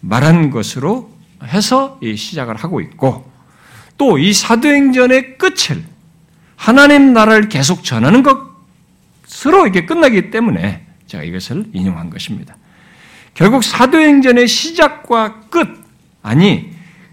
말한 0.00 0.50
것으로 0.50 1.12
해서 1.44 2.00
시작을 2.02 2.56
하고 2.56 2.80
있고 2.80 3.30
또 3.98 4.18
이 4.18 4.32
사도행전의 4.32 5.36
끝을 5.36 5.84
하나님 6.56 7.12
나라를 7.12 7.50
계속 7.50 7.84
전하는 7.84 8.22
것으로 8.22 9.66
이게 9.66 9.84
끝나기 9.84 10.30
때문에 10.30 10.86
제가 11.06 11.24
이것을 11.24 11.66
인용한 11.74 12.08
것입니다. 12.08 12.56
결국 13.34 13.62
사도행전의 13.62 14.48
시작과 14.48 15.40
끝, 15.50 15.68
아니, 16.22 16.70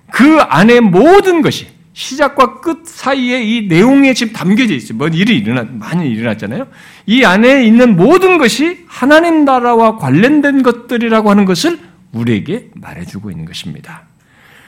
그 0.09 0.39
안에 0.39 0.79
모든 0.79 1.41
것이, 1.41 1.67
시작과 1.99 2.61
끝 2.61 2.83
사이에 2.85 3.43
이 3.43 3.67
내용에 3.67 4.13
지금 4.13 4.31
담겨져 4.31 4.73
있어요. 4.73 4.97
뭔 4.97 5.13
일이 5.13 5.37
일어나, 5.37 5.67
많이 5.69 6.09
일어났잖아요. 6.09 6.67
이 7.05 7.25
안에 7.25 7.65
있는 7.65 7.97
모든 7.97 8.37
것이 8.37 8.85
하나님 8.87 9.43
나라와 9.43 9.97
관련된 9.97 10.63
것들이라고 10.63 11.29
하는 11.29 11.43
것을 11.43 11.77
우리에게 12.13 12.69
말해주고 12.75 13.31
있는 13.31 13.43
것입니다. 13.43 14.03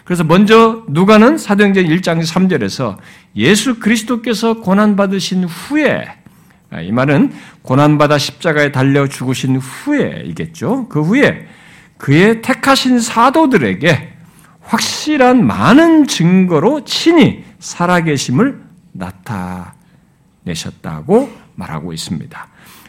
그래서 0.04 0.26
먼저 0.26 0.84
누가는 0.90 1.38
사도행전 1.38 1.86
1장 1.86 2.22
3절에서 2.22 2.98
예수 3.38 3.80
그리스도께서 3.80 4.56
고난받으신 4.56 5.46
후에 5.46 6.06
아, 6.70 6.82
이 6.82 6.92
말은 6.92 7.32
고난받아 7.62 8.18
십자가에 8.18 8.74
달려 8.74 9.08
죽으신 9.08 9.56
후에이겠죠. 9.56 10.90
그 10.90 11.02
후에 11.02 11.48
그의 11.98 12.42
택하신 12.42 13.00
사도들에게 13.00 14.11
확실한 14.62 15.46
많은 15.46 16.08
증거로 16.08 16.86
친히 16.86 17.44
살아계심을 17.60 18.62
나타내셨다고 20.44 21.32
말하고 21.56 21.94
있습니다. 21.94 22.48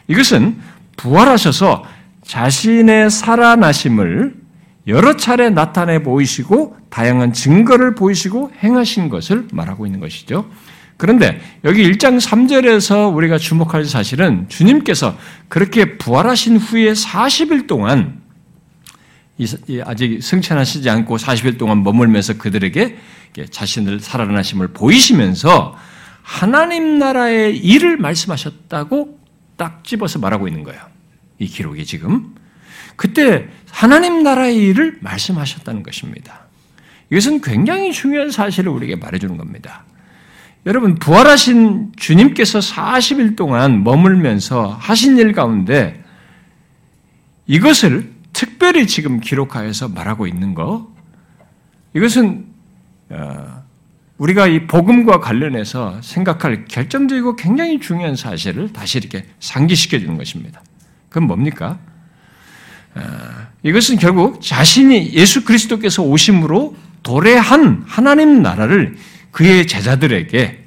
이것은 0.09 0.59
부활하셔서 0.97 1.85
자신의 2.25 3.11
살아나심을 3.11 4.43
여러 4.87 5.17
차례 5.17 5.51
나타내 5.51 6.03
보이시고 6.03 6.77
다양한 6.91 7.33
증거를 7.33 7.95
보이시고 7.95 8.53
행하신 8.63 9.09
것을 9.09 9.47
말하고 9.53 9.87
있는 9.87 10.01
것이죠. 10.01 10.49
그런데 10.97 11.41
여기 11.65 11.91
1장 11.91 12.21
3절에서 12.21 13.15
우리가 13.15 13.39
주목할 13.39 13.85
사실은 13.85 14.47
주님께서 14.49 15.17
그렇게 15.49 15.99
부활하신 15.99 16.59
후에 16.59 16.93
40일 16.93 17.67
동안 17.67 18.22
아직 19.85 20.23
승천하시지 20.23 20.89
않고 20.89 21.17
40일 21.17 21.59
동안 21.59 21.83
머물면서 21.83 22.39
그들에게 22.39 22.99
자신을 23.51 24.01
살아나심을 24.01 24.69
보이시면서 24.69 25.77
하나님 26.23 26.99
나라의 26.99 27.59
일을 27.59 27.97
말씀하셨다고 27.97 29.19
딱 29.57 29.85
집어서 29.85 30.19
말하고 30.19 30.49
있는 30.49 30.63
거예요. 30.65 30.81
이 31.39 31.47
기록이 31.47 31.85
지금. 31.85 32.35
그때 32.97 33.49
하나님 33.71 34.23
나라의 34.23 34.57
일을 34.57 34.99
말씀하셨다는 35.01 35.83
것입니다. 35.83 36.47
이것은 37.11 37.41
굉장히 37.41 37.93
중요한 37.93 38.31
사실을 38.31 38.71
우리에게 38.71 38.97
말해주는 38.97 39.37
겁니다. 39.37 39.85
여러분, 40.65 40.95
부활하신 40.95 41.93
주님께서 41.97 42.61
40일 42.61 43.37
동안 43.37 43.83
머물면서 43.83 44.77
하신 44.81 45.19
일 45.19 45.33
가운데 45.33 46.03
이것을 47.47 48.12
특별히 48.43 48.89
지금 48.89 49.21
기록하여서 49.21 49.91
말하고 49.91 50.27
있는 50.27 50.53
거, 50.53 50.93
이것은 51.95 52.45
어, 53.11 53.63
우리가 54.19 54.49
이 54.49 54.67
복음과 54.67 55.21
관련해서 55.21 56.01
생각할 56.03 56.65
결정적이고 56.65 57.37
굉장히 57.37 57.79
중요한 57.79 58.17
사실을 58.17 58.73
다시 58.73 58.99
이렇게 58.99 59.27
상기시켜 59.39 60.01
주는 60.01 60.17
것입니다. 60.17 60.61
그건 61.09 61.29
뭡니까? 61.29 61.79
어, 62.97 63.01
이것은 63.63 63.99
결국 63.99 64.43
자신이 64.43 65.13
예수 65.13 65.45
그리스도께서 65.45 66.03
오심으로 66.03 66.75
도래한 67.05 67.85
하나님 67.87 68.43
나라를 68.43 68.97
그의 69.31 69.69
제자들에게 69.69 70.65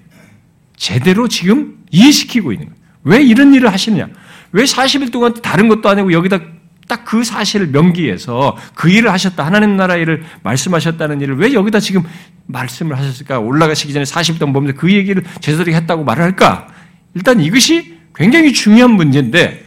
제대로 0.77 1.27
지금 1.27 1.83
이해시키고 1.91 2.53
있는 2.53 2.67
거예요. 2.67 2.79
왜 3.03 3.21
이런 3.21 3.53
일을 3.53 3.73
하시느냐? 3.73 4.07
왜 4.53 4.63
40일 4.63 5.11
동안 5.11 5.33
다른 5.41 5.67
것도 5.67 5.89
아니고 5.89 6.13
여기다 6.13 6.54
딱 6.87 7.05
그 7.05 7.23
사실을 7.23 7.67
명기해서 7.67 8.57
그 8.73 8.89
일을 8.89 9.11
하셨다. 9.11 9.45
하나님 9.45 9.77
나라 9.77 9.95
일을 9.95 10.23
말씀하셨다는 10.43 11.21
일을 11.21 11.37
왜 11.37 11.53
여기다 11.53 11.79
지금 11.79 12.03
말씀을 12.47 12.97
하셨을까? 12.97 13.39
올라가시기 13.39 13.93
전에 13.93 14.03
40일 14.03 14.39
동안 14.39 14.53
보면서 14.53 14.77
그 14.77 14.91
얘기를 14.91 15.23
제자들이 15.39 15.73
했다고 15.75 16.03
말을 16.03 16.23
할까? 16.23 16.67
일단 17.13 17.39
이것이 17.39 17.95
굉장히 18.13 18.53
중요한 18.53 18.91
문제인데 18.91 19.65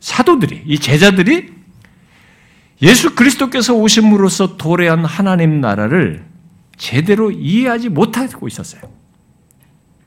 사도들이, 0.00 0.62
이 0.66 0.78
제자들이 0.78 1.52
예수 2.82 3.14
그리스도께서 3.14 3.74
오심으로써 3.74 4.56
도래한 4.56 5.04
하나님 5.04 5.60
나라를 5.60 6.24
제대로 6.76 7.30
이해하지 7.30 7.88
못하고 7.88 8.48
있었어요. 8.48 8.82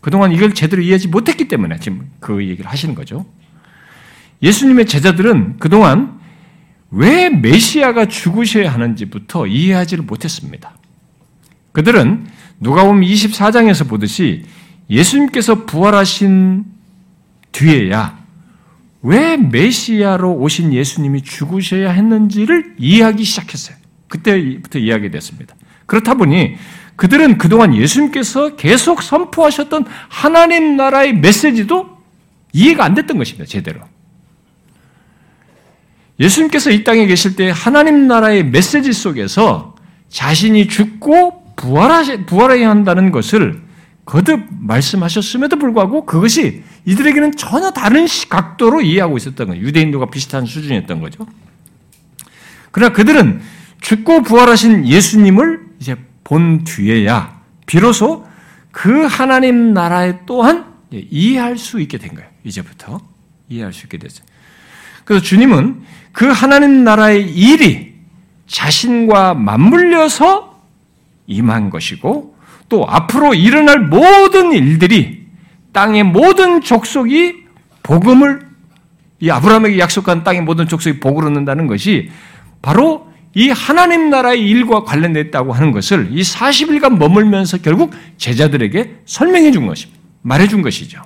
그동안 0.01 0.33
이걸 0.33 0.53
제대로 0.53 0.81
이해하지 0.81 1.07
못했기 1.07 1.47
때문에 1.47 1.79
지금 1.79 2.11
그 2.19 2.45
얘기를 2.45 2.69
하시는 2.69 2.93
거죠. 2.93 3.25
예수님의 4.43 4.85
제자들은 4.85 5.57
그동안 5.57 6.14
왜 6.91 7.29
메시아가 7.29 8.07
죽으셔야 8.07 8.73
하는지부터 8.73 9.47
이해하지를 9.47 10.03
못했습니다. 10.05 10.77
그들은 11.71 12.27
누가복음 12.59 13.01
24장에서 13.01 13.87
보듯이 13.87 14.43
예수님께서 14.89 15.65
부활하신 15.65 16.65
뒤에야 17.51 18.17
왜 19.01 19.37
메시아로 19.37 20.33
오신 20.33 20.73
예수님이 20.73 21.21
죽으셔야 21.21 21.91
했는지를 21.91 22.75
이해하기 22.77 23.23
시작했어요. 23.23 23.77
그때부터 24.07 24.79
이해하게 24.79 25.11
됐습니다. 25.11 25.55
그렇다 25.85 26.15
보니 26.15 26.55
그들은 26.95 27.37
그동안 27.37 27.75
예수님께서 27.75 28.55
계속 28.55 29.03
선포하셨던 29.03 29.85
하나님 30.09 30.77
나라의 30.77 31.13
메시지도 31.13 31.97
이해가 32.53 32.85
안 32.85 32.93
됐던 32.95 33.17
것입니다, 33.17 33.45
제대로. 33.45 33.81
예수님께서 36.19 36.71
이 36.71 36.83
땅에 36.83 37.05
계실 37.05 37.35
때 37.35 37.51
하나님 37.53 38.07
나라의 38.07 38.45
메시지 38.45 38.93
속에서 38.93 39.75
자신이 40.09 40.67
죽고 40.67 41.55
부활해야 41.55 42.69
한다는 42.69 43.11
것을 43.11 43.61
거듭 44.05 44.45
말씀하셨음에도 44.49 45.57
불구하고 45.57 46.05
그것이 46.05 46.63
이들에게는 46.85 47.35
전혀 47.35 47.71
다른 47.71 48.05
각도로 48.29 48.81
이해하고 48.81 49.17
있었던 49.17 49.47
거예요. 49.47 49.63
유대인들과 49.63 50.09
비슷한 50.09 50.45
수준이었던 50.45 51.01
거죠. 51.01 51.25
그러나 52.71 52.93
그들은 52.93 53.41
죽고 53.81 54.23
부활하신 54.23 54.87
예수님을 54.87 55.65
이제 55.79 55.95
본 56.23 56.63
뒤에야 56.63 57.41
비로소 57.65 58.27
그 58.71 59.05
하나님 59.05 59.73
나라에 59.73 60.19
또한 60.25 60.73
이해할 60.91 61.57
수 61.57 61.79
있게 61.79 61.97
된 61.97 62.13
거예요. 62.13 62.29
이제부터 62.43 63.01
이해할 63.49 63.73
수 63.73 63.85
있게 63.85 63.97
됐어요. 63.97 64.25
그래서 65.03 65.23
주님은 65.23 65.83
그 66.15 66.27
하나님 66.27 66.85
나라의 66.85 67.29
일이 67.29 67.93
자신과 68.47 69.33
맞물려서 69.33 70.61
임한 71.27 71.69
것이고 71.69 72.37
또 72.69 72.85
앞으로 72.87 73.33
일어날 73.33 73.81
모든 73.81 74.53
일들이 74.53 75.25
땅의 75.73 76.03
모든 76.03 76.61
족속이 76.61 77.43
복음을 77.83 78.47
이 79.19 79.29
아브라함에게 79.29 79.77
약속한 79.77 80.23
땅의 80.23 80.43
모든 80.43 80.69
족속이 80.69 81.01
복을 81.01 81.25
얻는다는 81.25 81.67
것이 81.67 82.09
바로 82.61 83.11
이 83.33 83.49
하나님 83.49 84.09
나라의 84.09 84.41
일과 84.41 84.85
관련됐다고 84.85 85.51
하는 85.51 85.73
것을 85.73 86.07
이 86.11 86.21
40일간 86.21 86.97
머물면서 86.97 87.57
결국 87.57 87.93
제자들에게 88.17 89.01
설명해 89.05 89.51
준 89.51 89.67
것입니다. 89.67 90.01
말해 90.21 90.47
준 90.47 90.61
것이죠. 90.61 91.01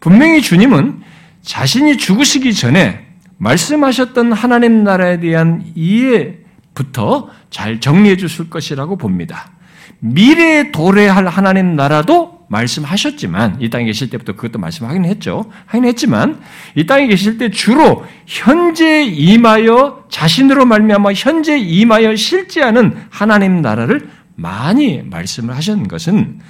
분명히 0.00 0.40
주님은 0.40 1.02
자신이 1.42 1.98
죽으시기 1.98 2.54
전에 2.54 3.05
말씀하셨던 3.38 4.32
하나님 4.32 4.84
나라에 4.84 5.20
대한 5.20 5.64
이해부터 5.74 7.30
잘 7.50 7.80
정리해 7.80 8.16
주실 8.16 8.50
것이라고 8.50 8.96
봅니다. 8.96 9.52
미래에 10.00 10.72
도래할 10.72 11.26
하나님 11.26 11.76
나라도 11.76 12.36
말씀하셨지만 12.48 13.58
이 13.60 13.70
땅에 13.70 13.86
계실 13.86 14.08
때부터 14.10 14.34
그것도 14.34 14.58
말씀하긴 14.58 15.04
했죠. 15.04 15.50
하긴 15.66 15.84
했지만 15.86 16.40
이 16.74 16.86
땅에 16.86 17.06
계실 17.06 17.38
때 17.38 17.50
주로 17.50 18.04
현재 18.26 19.04
임하여 19.04 20.04
자신으로 20.08 20.64
말미암아 20.64 21.12
현재 21.14 21.58
임하여 21.58 22.14
실제하는 22.14 22.96
하나님 23.10 23.62
나라를 23.62 24.08
많이 24.36 25.02
말씀을 25.02 25.56
하신 25.56 25.88
것은 25.88 26.40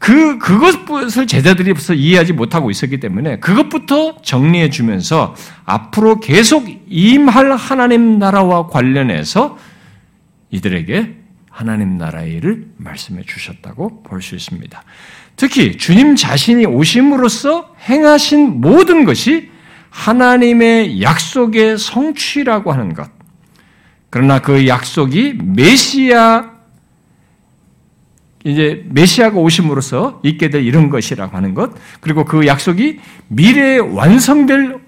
그 0.00 0.38
그것을 0.38 1.26
제자들이 1.26 1.74
벌써 1.74 1.92
이해하지 1.92 2.32
못하고 2.32 2.70
있었기 2.70 3.00
때문에 3.00 3.38
그것부터 3.38 4.16
정리해 4.22 4.70
주면서 4.70 5.34
앞으로 5.66 6.20
계속 6.20 6.66
임할 6.88 7.52
하나님 7.52 8.18
나라와 8.18 8.66
관련해서 8.66 9.58
이들에게 10.50 11.16
하나님 11.50 11.98
나라의 11.98 12.32
일을 12.32 12.68
말씀해 12.78 13.24
주셨다고 13.26 14.02
볼 14.02 14.22
수 14.22 14.34
있습니다. 14.34 14.82
특히 15.36 15.76
주님 15.76 16.16
자신이 16.16 16.64
오심으로써 16.64 17.74
행하신 17.86 18.62
모든 18.62 19.04
것이 19.04 19.50
하나님의 19.90 21.02
약속의 21.02 21.76
성취라고 21.76 22.72
하는 22.72 22.94
것. 22.94 23.10
그러나 24.08 24.40
그 24.40 24.66
약속이 24.66 25.40
메시아 25.44 26.49
이제 28.44 28.84
메시아가 28.88 29.38
오심으로써 29.38 30.20
있게 30.22 30.50
될 30.50 30.64
이런 30.64 30.88
것이라고 30.88 31.36
하는 31.36 31.54
것, 31.54 31.72
그리고 32.00 32.24
그 32.24 32.46
약속이 32.46 33.00
미래에 33.28 33.78
완성될 33.78 34.78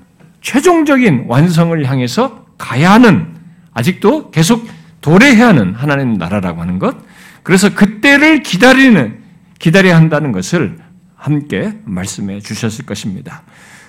최종적인 0.40 1.26
완성을 1.28 1.84
향해서 1.84 2.46
가야 2.58 2.92
하는 2.92 3.28
아직도 3.74 4.30
계속 4.30 4.66
도래해야 5.00 5.48
하는 5.48 5.74
하나님 5.74 6.14
나라라고 6.14 6.60
하는 6.60 6.78
것. 6.78 6.96
그래서 7.42 7.74
그때를 7.74 8.42
기다리는 8.42 9.18
기다려야 9.58 9.96
한다는 9.96 10.32
것을 10.32 10.78
함께 11.16 11.74
말씀해 11.84 12.40
주셨을 12.40 12.86
것입니다. 12.86 13.42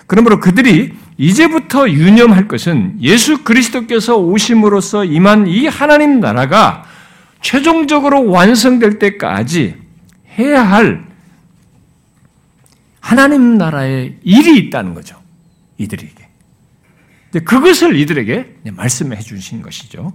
그러므로 0.08 0.40
그들이 0.40 0.94
이제부터 1.18 1.90
유념할 1.90 2.48
것은 2.48 2.98
예수 3.02 3.44
그리스도께서 3.44 4.18
오심으로써 4.18 5.06
임한 5.06 5.48
이 5.48 5.68
하나님 5.68 6.20
나라가 6.20 6.84
최종적으로 7.44 8.30
완성될 8.30 8.98
때까지 8.98 9.76
해야 10.40 10.64
할 10.64 11.06
하나님 13.00 13.58
나라의 13.58 14.18
일이 14.24 14.58
있다는 14.58 14.96
거죠. 14.96 15.22
이들에게. 15.78 16.24
그것을 17.46 17.96
이들에게 18.00 18.62
말씀해 18.72 19.20
주신 19.20 19.62
것이죠. 19.62 20.14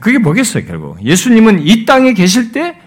그게 0.00 0.18
뭐겠어요, 0.18 0.66
결국. 0.66 1.02
예수님은 1.02 1.66
이 1.66 1.86
땅에 1.86 2.12
계실 2.12 2.52
때 2.52 2.78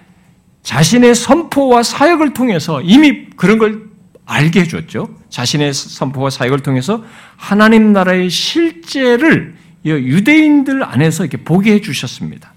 자신의 0.61 1.15
선포와 1.15 1.83
사역을 1.83 2.33
통해서 2.33 2.81
이미 2.81 3.25
그런 3.35 3.57
걸 3.57 3.89
알게 4.25 4.61
해줬죠. 4.61 5.19
자신의 5.29 5.73
선포와 5.73 6.29
사역을 6.29 6.59
통해서 6.59 7.03
하나님 7.35 7.91
나라의 7.91 8.29
실제를 8.29 9.55
유대인들 9.85 10.83
안에서 10.83 11.25
이렇게 11.25 11.43
보게 11.43 11.73
해주셨습니다. 11.73 12.52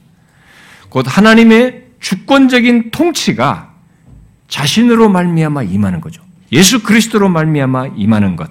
곧 0.88 1.06
하나님의 1.08 1.84
주권적인 2.00 2.90
통치가 2.90 3.72
자신으로 4.48 5.08
말미암아 5.08 5.64
임하는 5.64 6.00
거죠. 6.00 6.22
예수 6.52 6.82
그리스도로 6.82 7.28
말미암아 7.28 7.88
임하는 7.96 8.36
것. 8.36 8.48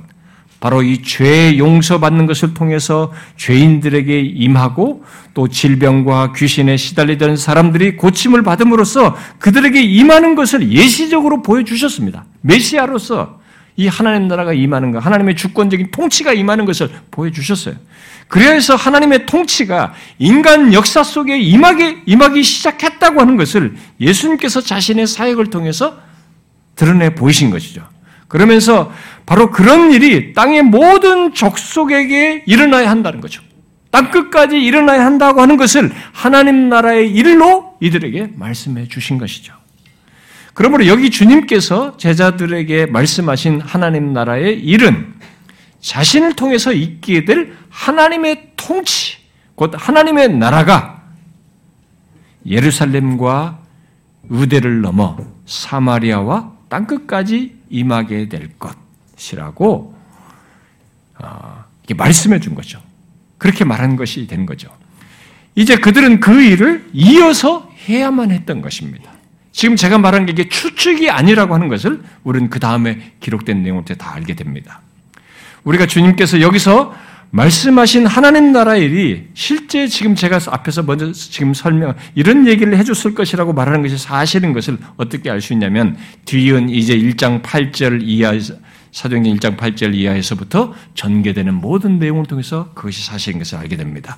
바로 0.59 0.81
이 0.81 1.03
죄 1.03 1.57
용서받는 1.57 2.25
것을 2.25 2.53
통해서 2.55 3.13
죄인들에게 3.37 4.19
임하고 4.19 5.03
또 5.35 5.47
질병과 5.47 6.33
귀신에 6.33 6.75
시달리던 6.75 7.37
사람들이 7.37 7.97
고침을 7.97 8.41
받음으로써 8.41 9.15
그들에게 9.37 9.79
임하는 9.81 10.33
것을 10.33 10.71
예시적으로 10.71 11.43
보여주셨습니다. 11.43 12.25
메시아로서 12.41 13.39
이 13.77 13.87
하나님 13.87 14.27
나라가 14.27 14.53
임하는 14.53 14.91
것, 14.91 15.05
하나님의 15.05 15.35
주권적인 15.35 15.91
통치가 15.91 16.33
임하는 16.33 16.65
것을 16.65 16.89
보여주셨어요. 17.11 17.75
그래서 18.27 18.75
하나님의 18.75 19.25
통치가 19.25 19.93
인간 20.17 20.73
역사 20.73 21.03
속에 21.03 21.37
임하기, 21.37 22.03
임하기 22.05 22.43
시작했다고 22.43 23.19
하는 23.19 23.35
것을 23.35 23.75
예수님께서 23.99 24.61
자신의 24.61 25.07
사역을 25.07 25.49
통해서 25.49 25.97
드러내 26.75 27.13
보이신 27.13 27.51
것이죠. 27.51 27.87
그러면서 28.27 28.91
바로 29.25 29.51
그런 29.51 29.91
일이 29.91 30.33
땅의 30.33 30.63
모든 30.63 31.33
족속에게 31.33 32.43
일어나야 32.45 32.89
한다는 32.89 33.21
거죠. 33.21 33.41
땅 33.91 34.11
끝까지 34.11 34.61
일어나야 34.61 35.05
한다고 35.05 35.41
하는 35.41 35.55
것을 35.57 35.91
하나님 36.11 36.69
나라의 36.69 37.11
일로 37.11 37.77
이들에게 37.79 38.31
말씀해 38.35 38.87
주신 38.87 39.17
것이죠. 39.17 39.53
그러므로 40.55 40.87
여기 40.87 41.11
주님께서 41.11 41.97
제자들에게 41.97 42.85
말씀하신 42.85 43.59
하나님 43.59 44.13
나라의 44.13 44.57
일은 44.61 45.13
자신을 45.81 46.37
통해서 46.37 46.71
있게 46.71 47.25
될 47.25 47.53
하나님의 47.69 48.53
통치, 48.55 49.17
곧 49.55 49.73
하나님의 49.75 50.37
나라가 50.37 51.03
예루살렘과 52.45 53.59
의대를 54.29 54.79
넘어 54.79 55.17
사마리아와 55.45 56.53
땅끝까지 56.69 57.57
임하게 57.69 58.29
될 58.29 58.49
것이라고 58.57 59.93
어, 61.19 61.65
말씀해 61.97 62.39
준 62.39 62.55
거죠. 62.55 62.81
그렇게 63.37 63.65
말한 63.65 63.97
것이 63.97 64.25
된 64.25 64.45
거죠. 64.45 64.69
이제 65.53 65.75
그들은 65.75 66.21
그 66.21 66.41
일을 66.41 66.89
이어서 66.93 67.69
해야만 67.89 68.31
했던 68.31 68.61
것입니다. 68.61 69.14
지금 69.55 69.77
제가 69.77 69.97
말한 69.97 70.25
게 70.25 70.33
이게 70.33 70.49
추측이 70.49 71.09
아니라고 71.09 71.53
하는 71.53 71.69
것을 71.69 72.03
우리는 72.25 72.49
그 72.49 72.59
다음에 72.59 73.13
기록된 73.21 73.63
내용을 73.63 73.85
다 73.85 74.13
알게 74.13 74.35
됩니다. 74.35 74.81
우리가 75.63 75.85
주님께서 75.85 76.41
여기서 76.41 76.93
말씀하신 77.31 78.05
하나님 78.05 78.51
나라의 78.51 78.83
일이 78.83 79.27
실제 79.33 79.87
지금 79.87 80.13
제가 80.13 80.41
앞에서 80.47 80.83
먼저 80.83 81.13
지금 81.13 81.53
설명, 81.53 81.95
이런 82.15 82.47
얘기를 82.47 82.77
해줬을 82.77 83.15
것이라고 83.15 83.53
말하는 83.53 83.81
것이 83.81 83.97
사실인 83.97 84.51
것을 84.51 84.77
어떻게 84.97 85.29
알 85.29 85.39
수 85.39 85.53
있냐면, 85.53 85.95
뒤은 86.25 86.67
이제 86.69 86.97
1장 86.97 87.41
8절 87.41 88.01
이하, 88.03 88.33
사도행전 88.91 89.37
1장 89.37 89.55
8절 89.55 89.95
이하에서부터 89.95 90.73
전개되는 90.95 91.53
모든 91.53 91.97
내용을 91.97 92.25
통해서 92.25 92.71
그것이 92.73 93.05
사실인 93.05 93.39
것을 93.39 93.57
알게 93.57 93.77
됩니다. 93.77 94.17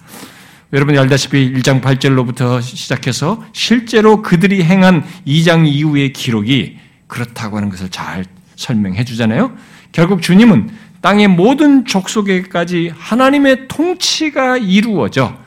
여러분이 0.73 0.97
알다시피 0.97 1.53
1장 1.53 1.81
8절로부터 1.81 2.61
시작해서 2.61 3.41
실제로 3.53 4.21
그들이 4.21 4.63
행한 4.65 5.05
2장 5.25 5.65
이후의 5.65 6.11
기록이 6.11 6.77
그렇다고 7.07 7.55
하는 7.55 7.69
것을 7.69 7.87
잘 7.87 8.25
설명해 8.57 9.05
주잖아요. 9.05 9.55
결국 9.93 10.21
주님은 10.21 10.69
땅의 10.99 11.29
모든 11.29 11.85
족속에까지 11.85 12.91
하나님의 12.97 13.69
통치가 13.69 14.57
이루어져 14.57 15.37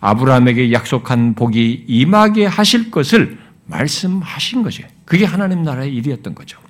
아브라함에게 0.00 0.72
약속한 0.72 1.34
복이 1.34 1.86
임하게 1.88 2.46
하실 2.46 2.92
것을 2.92 3.38
말씀하신 3.66 4.62
거죠. 4.62 4.84
그게 5.04 5.24
하나님 5.24 5.64
나라의 5.64 5.92
일이었던 5.92 6.36
거죠. 6.36 6.60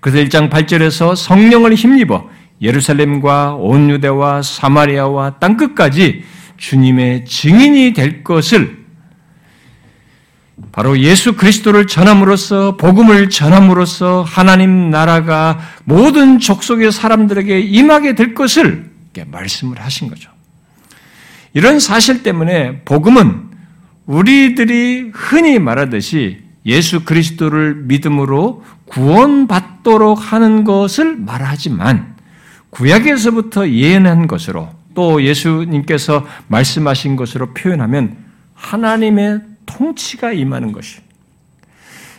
그래서 0.00 0.18
1장 0.18 0.50
8절에서 0.50 1.16
성령을 1.16 1.74
힘입어 1.74 2.28
예루살렘과 2.60 3.54
온 3.54 3.88
유대와 3.88 4.42
사마리아와 4.42 5.38
땅 5.38 5.56
끝까지 5.56 6.35
주님의 6.56 7.24
증인이 7.24 7.92
될 7.92 8.24
것을 8.24 8.86
바로 10.72 10.98
예수 11.00 11.36
그리스도를 11.36 11.86
전함으로써 11.86 12.76
복음을 12.76 13.28
전함으로써 13.28 14.22
하나님 14.22 14.90
나라가 14.90 15.58
모든 15.84 16.38
족속의 16.38 16.92
사람들에게 16.92 17.60
임하게 17.60 18.14
될 18.14 18.34
것을 18.34 18.90
말씀을 19.26 19.80
하신 19.80 20.08
거죠. 20.08 20.30
이런 21.54 21.80
사실 21.80 22.22
때문에 22.22 22.82
복음은 22.84 23.44
우리들이 24.04 25.10
흔히 25.14 25.58
말하듯이 25.58 26.42
예수 26.66 27.04
그리스도를 27.04 27.74
믿음으로 27.84 28.62
구원받도록 28.86 30.32
하는 30.32 30.64
것을 30.64 31.16
말하지만 31.16 32.16
구약에서부터 32.70 33.70
예언한 33.70 34.26
것으로 34.26 34.75
또 34.96 35.22
예수님께서 35.22 36.26
말씀하신 36.48 37.14
것으로 37.14 37.54
표현하면 37.54 38.16
하나님의 38.54 39.42
통치가 39.66 40.32
임하는 40.32 40.72
것이. 40.72 40.98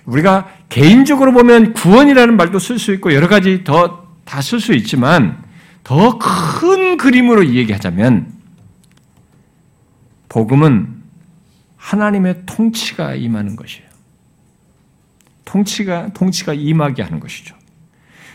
우리가 0.06 0.48
개인적으로 0.70 1.34
보면 1.34 1.74
구원이라는 1.74 2.38
말도 2.38 2.60
쓸 2.60 2.80
수 2.80 2.94
있고 2.94 3.14
여러 3.14 3.28
가지 3.28 3.66
더 3.66 4.08
다 4.28 4.42
쓸 4.42 4.60
수 4.60 4.74
있지만 4.74 5.42
더 5.84 6.20
큰 6.20 6.98
그림으로 6.98 7.48
얘기하자면 7.48 8.34
복음은 10.30 10.96
하나님의 11.78 12.44
통치가 12.46 13.16
임하는 13.16 13.56
것이에요. 13.56 13.88
통치가 15.46 16.10
통치가 16.14 16.54
임하게 16.54 17.04
하는 17.04 17.22
것이죠. 17.22 17.56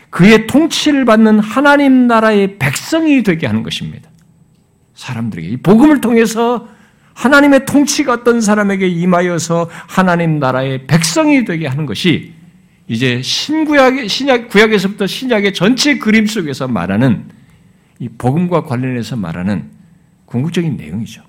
그의 0.09 0.47
통치를 0.47 1.05
받는 1.05 1.39
하나님 1.39 2.07
나라의 2.07 2.57
백성이 2.57 3.21
되게 3.21 3.45
하는 3.45 3.61
것입니다. 3.61 4.09
사람들에게 4.95 5.47
이 5.47 5.57
복음을 5.57 6.01
통해서 6.01 6.67
하나님의 7.13 7.65
통치가 7.65 8.13
어떤 8.13 8.41
사람에게 8.41 8.87
임하여서 8.87 9.69
하나님 9.71 10.39
나라의 10.39 10.87
백성이 10.87 11.45
되게 11.45 11.67
하는 11.67 11.85
것이 11.85 12.33
이제 12.87 13.21
신구약 13.21 14.09
신약 14.09 14.49
구약에서부터 14.49 15.07
신약의 15.07 15.53
전체 15.53 15.97
그림 15.97 16.25
속에서 16.25 16.67
말하는 16.67 17.29
이 17.99 18.09
복음과 18.09 18.63
관련해서 18.63 19.15
말하는 19.15 19.69
궁극적인 20.25 20.75
내용이죠. 20.77 21.23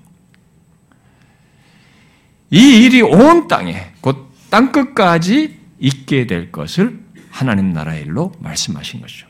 이 2.50 2.84
일이 2.84 3.02
온 3.02 3.48
땅에 3.48 3.92
곧 4.00 4.34
땅 4.54 4.70
끝까지 4.70 5.58
있게 5.80 6.28
될 6.28 6.52
것을 6.52 7.00
하나님 7.28 7.72
나라의 7.72 8.02
일로 8.02 8.30
말씀하신 8.38 9.00
것이죠. 9.00 9.26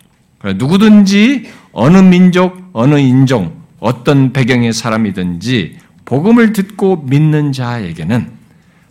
누구든지 0.57 1.51
어느 1.73 1.97
민족, 1.97 2.69
어느 2.75 2.99
인종, 2.99 3.64
어떤 3.85 4.33
배경의 4.33 4.73
사람이든지 4.73 5.77
복음을 6.07 6.55
듣고 6.55 7.05
믿는 7.07 7.53
자에게는 7.53 8.31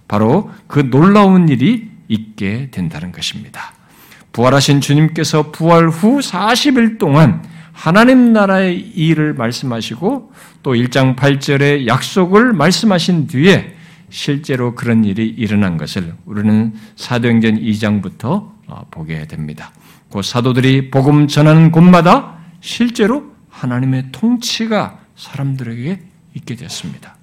바로 0.07 0.51
그 0.67 0.87
놀라운 0.91 1.49
일이 1.49 1.89
있게 2.07 2.69
된다는 2.69 3.11
것입니다. 3.11 3.73
부활하신 4.33 4.81
주님께서 4.81 5.49
부활 5.51 5.89
후 5.89 6.19
40일 6.19 6.99
동안 6.99 7.43
하나님 7.71 8.33
나라의 8.33 8.77
일을 8.77 9.33
말씀하시고 9.33 10.31
또 10.61 10.73
1장 10.73 11.15
8절의 11.15 11.87
약속을 11.87 12.53
말씀하신 12.53 13.25
뒤에 13.25 13.73
실제로 14.11 14.75
그런 14.75 15.05
일이 15.05 15.27
일어난 15.27 15.77
것을 15.77 16.13
우리는 16.25 16.71
사도행전 16.97 17.59
2장부터 17.59 18.51
어, 18.67 18.85
보게 18.91 19.25
됩니다. 19.25 19.71
그 20.11 20.21
사도들이 20.21 20.91
복음 20.91 21.27
전하는 21.27 21.71
곳마다 21.71 22.35
실제로 22.61 23.32
하나님의 23.63 24.11
통치가 24.11 24.99
사람들에게 25.15 26.01
있게 26.35 26.55
됐습니다. 26.55 27.15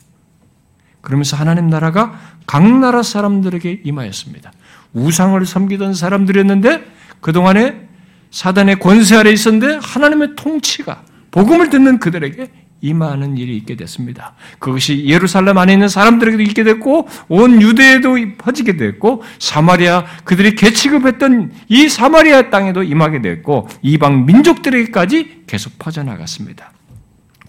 그러면서 1.02 1.36
하나님 1.36 1.68
나라가 1.68 2.18
각 2.46 2.66
나라 2.78 3.02
사람들에게 3.02 3.82
임하였습니다. 3.84 4.52
우상을 4.92 5.44
섬기던 5.44 5.94
사람들이었는데 5.94 6.84
그동안에 7.20 7.88
사단의 8.30 8.78
권세 8.78 9.16
아래 9.16 9.30
있었는데 9.32 9.80
하나님의 9.82 10.36
통치가 10.36 11.04
복음을 11.30 11.68
듣는 11.68 11.98
그들에게 11.98 12.48
임하는 12.80 13.36
일이 13.36 13.56
있게 13.58 13.76
됐습니다. 13.76 14.34
그것이 14.58 15.04
예루살렘 15.06 15.58
안에 15.58 15.74
있는 15.74 15.88
사람들에게도 15.88 16.42
있게 16.42 16.64
됐고 16.64 17.08
온 17.28 17.60
유대에도 17.60 18.16
퍼지게 18.38 18.76
됐고 18.76 19.22
사마리아 19.38 20.04
그들이 20.24 20.54
개취급했던 20.54 21.52
이 21.68 21.88
사마리아 21.88 22.50
땅에도 22.50 22.82
임하게 22.82 23.20
됐고 23.20 23.68
이방 23.82 24.26
민족들에게까지 24.26 25.42
계속 25.46 25.78
퍼져나갔습니다. 25.78 26.72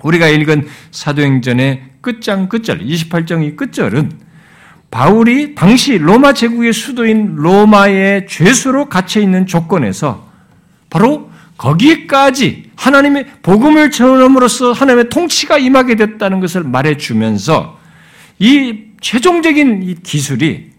우리가 0.03 0.27
읽은 0.27 0.67
사도행전의 0.91 1.83
끝장 2.01 2.49
끝절 2.49 2.79
28장의 2.79 3.55
끝절은 3.55 4.11
바울이 4.89 5.55
당시 5.55 5.97
로마 5.97 6.33
제국의 6.33 6.73
수도인 6.73 7.35
로마의 7.35 8.27
죄수로 8.27 8.89
갇혀 8.89 9.21
있는 9.21 9.47
조건에서 9.47 10.29
바로 10.89 11.30
거기까지 11.61 12.71
하나님의 12.75 13.27
복음을 13.43 13.91
전함으로써 13.91 14.71
하나님의 14.71 15.09
통치가 15.09 15.59
임하게 15.59 15.95
됐다는 15.95 16.39
것을 16.39 16.63
말해주면서 16.63 17.77
이 18.39 18.85
최종적인 18.99 19.83
이 19.83 19.95
기술이 20.01 20.71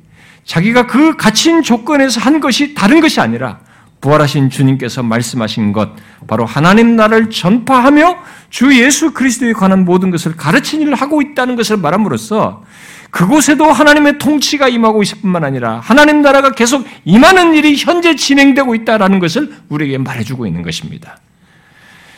자기가 0.45 0.89
그 0.89 1.17
갇힌 1.17 1.63
조건에서 1.63 2.21
한 2.21 2.41
것이 2.41 2.75
다른 2.75 3.01
것이 3.01 3.21
아니라 3.21 3.61
부활하신 4.01 4.51
주님께서 4.51 5.05
말씀하신 5.05 5.73
것, 5.73 5.91
바로 6.27 6.45
하나님 6.45 6.97
나라를 6.97 7.31
전파하며 7.31 8.17
주 8.51 8.77
예수 8.77 9.13
그리스도에 9.13 9.53
관한 9.53 9.85
모든 9.85 10.11
것을 10.11 10.37
가르치는 10.37 10.89
일을 10.89 10.95
하고 10.97 11.23
있다는 11.23 11.55
것을 11.55 11.77
말함으로써 11.77 12.65
그곳에도 13.13 13.67
하나님의 13.71 14.19
통치가 14.19 14.69
임하고 14.69 15.03
있을 15.03 15.19
뿐만 15.21 15.45
아니라 15.45 15.81
하나님 15.81 16.23
나라가 16.23 16.53
계속 16.53 16.87
임하는 17.05 17.53
일이 17.53 17.77
현재 17.77 18.17
진행되고 18.17 18.75
있다는 18.75 19.19
것을 19.19 19.55
우리에게 19.69 19.99
말해주고 19.99 20.47
있는 20.47 20.63
것입니다. 20.63 21.19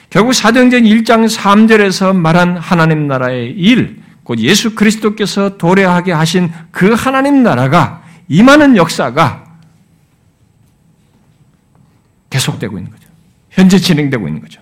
결국 0.09 0.33
사도행전 0.33 0.85
1장 0.85 1.29
3절에서 1.29 2.15
말한 2.15 2.57
하나님 2.57 3.09
나라의 3.09 3.51
일, 3.51 4.03
곧 4.23 4.39
예수 4.39 4.77
그리스도께서 4.77 5.59
도래하게 5.59 6.13
하신 6.13 6.53
그 6.71 6.93
하나님 6.93 7.43
나라가 7.43 8.05
임하는 8.29 8.77
역사가 8.77 9.45
계속되고 12.31 12.79
있는 12.79 12.93
거죠. 12.93 13.09
현재 13.51 13.79
진행되고 13.79 14.29
있는 14.29 14.41
거죠. 14.41 14.61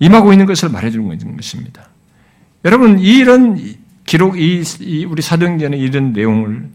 임하고 0.00 0.32
있는 0.32 0.46
것을 0.46 0.68
말해주고 0.68 1.12
있는 1.12 1.36
것입니다. 1.36 1.90
여러분, 2.64 2.98
이런 2.98 3.75
기록, 4.06 4.38
이, 4.38 5.04
우리 5.08 5.20
사도행전의 5.22 5.78
이런 5.80 6.12
내용을, 6.12 6.68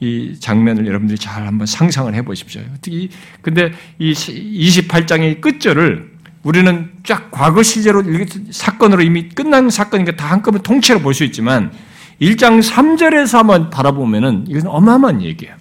이 0.00 0.36
장면을 0.38 0.86
여러분들이 0.86 1.18
잘 1.18 1.46
한번 1.46 1.66
상상을 1.66 2.12
해 2.14 2.22
보십시오. 2.22 2.60
특히, 2.82 3.08
근데 3.40 3.72
이 3.98 4.12
28장의 4.12 5.40
끝절을 5.40 6.16
우리는 6.42 6.90
쫙 7.02 7.30
과거 7.30 7.62
시제로 7.62 8.02
사건으로 8.50 9.02
이미 9.02 9.28
끝난 9.30 9.70
사건이니까 9.70 10.16
다 10.16 10.30
한꺼번에 10.30 10.62
통째로 10.62 11.00
볼 11.00 11.14
수 11.14 11.24
있지만 11.24 11.72
1장 12.20 12.62
3절에서 12.62 13.38
한번 13.38 13.70
바라보면은 13.70 14.44
이것은 14.48 14.68
어마어마한 14.68 15.22
얘기예요. 15.22 15.54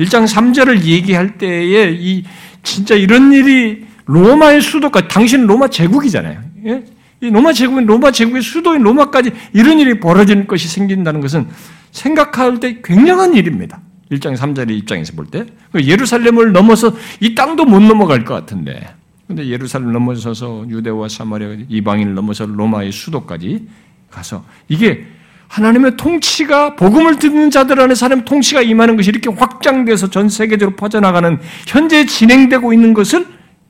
1장 0.00 0.26
3절을 0.26 0.82
얘기할 0.84 1.38
때에 1.38 1.92
이 1.92 2.24
진짜 2.62 2.94
이런 2.94 3.32
일이 3.32 3.84
로마의 4.06 4.60
수도까지 4.62 5.08
당신은 5.08 5.46
로마 5.46 5.68
제국이잖아요. 5.68 6.40
예? 6.66 6.84
이 7.22 7.30
로마 7.30 7.52
제국인 7.52 7.86
로마 7.86 8.10
제국의 8.10 8.42
수도인 8.42 8.82
로마까지 8.82 9.30
이런 9.52 9.78
일이 9.78 10.00
벌어지는 10.00 10.48
것이 10.48 10.66
생긴다는 10.68 11.20
것은 11.20 11.46
생각할 11.92 12.58
때 12.58 12.80
굉장한 12.82 13.34
일입니다. 13.34 13.80
1장 14.10 14.36
3절의 14.36 14.72
입장에서 14.78 15.12
볼 15.14 15.26
때. 15.26 15.46
그 15.70 15.82
예루살렘을 15.86 16.52
넘어서 16.52 16.92
이 17.20 17.34
땅도 17.34 17.64
못 17.64 17.80
넘어갈 17.80 18.24
것 18.24 18.34
같은데. 18.34 18.92
근데 19.28 19.46
예루살렘 19.46 19.92
넘어서서 19.92 20.66
유대와 20.68 21.08
사마리아 21.08 21.56
이방인을 21.68 22.12
넘어서 22.14 22.44
로마의 22.44 22.90
수도까지 22.90 23.68
가서 24.10 24.44
이게 24.68 25.06
하나님의 25.46 25.96
통치가 25.96 26.74
복음을 26.74 27.18
듣는 27.18 27.50
자들 27.50 27.80
안에 27.80 27.94
사람 27.94 28.24
통치가 28.24 28.62
임하는 28.62 28.96
것이 28.96 29.10
이렇게 29.10 29.30
확장돼서 29.30 30.10
전 30.10 30.28
세계적으로 30.28 30.74
퍼져나가는 30.76 31.38
현재 31.68 32.04
진행되고 32.04 32.72
있는 32.72 32.94
것을 32.94 33.26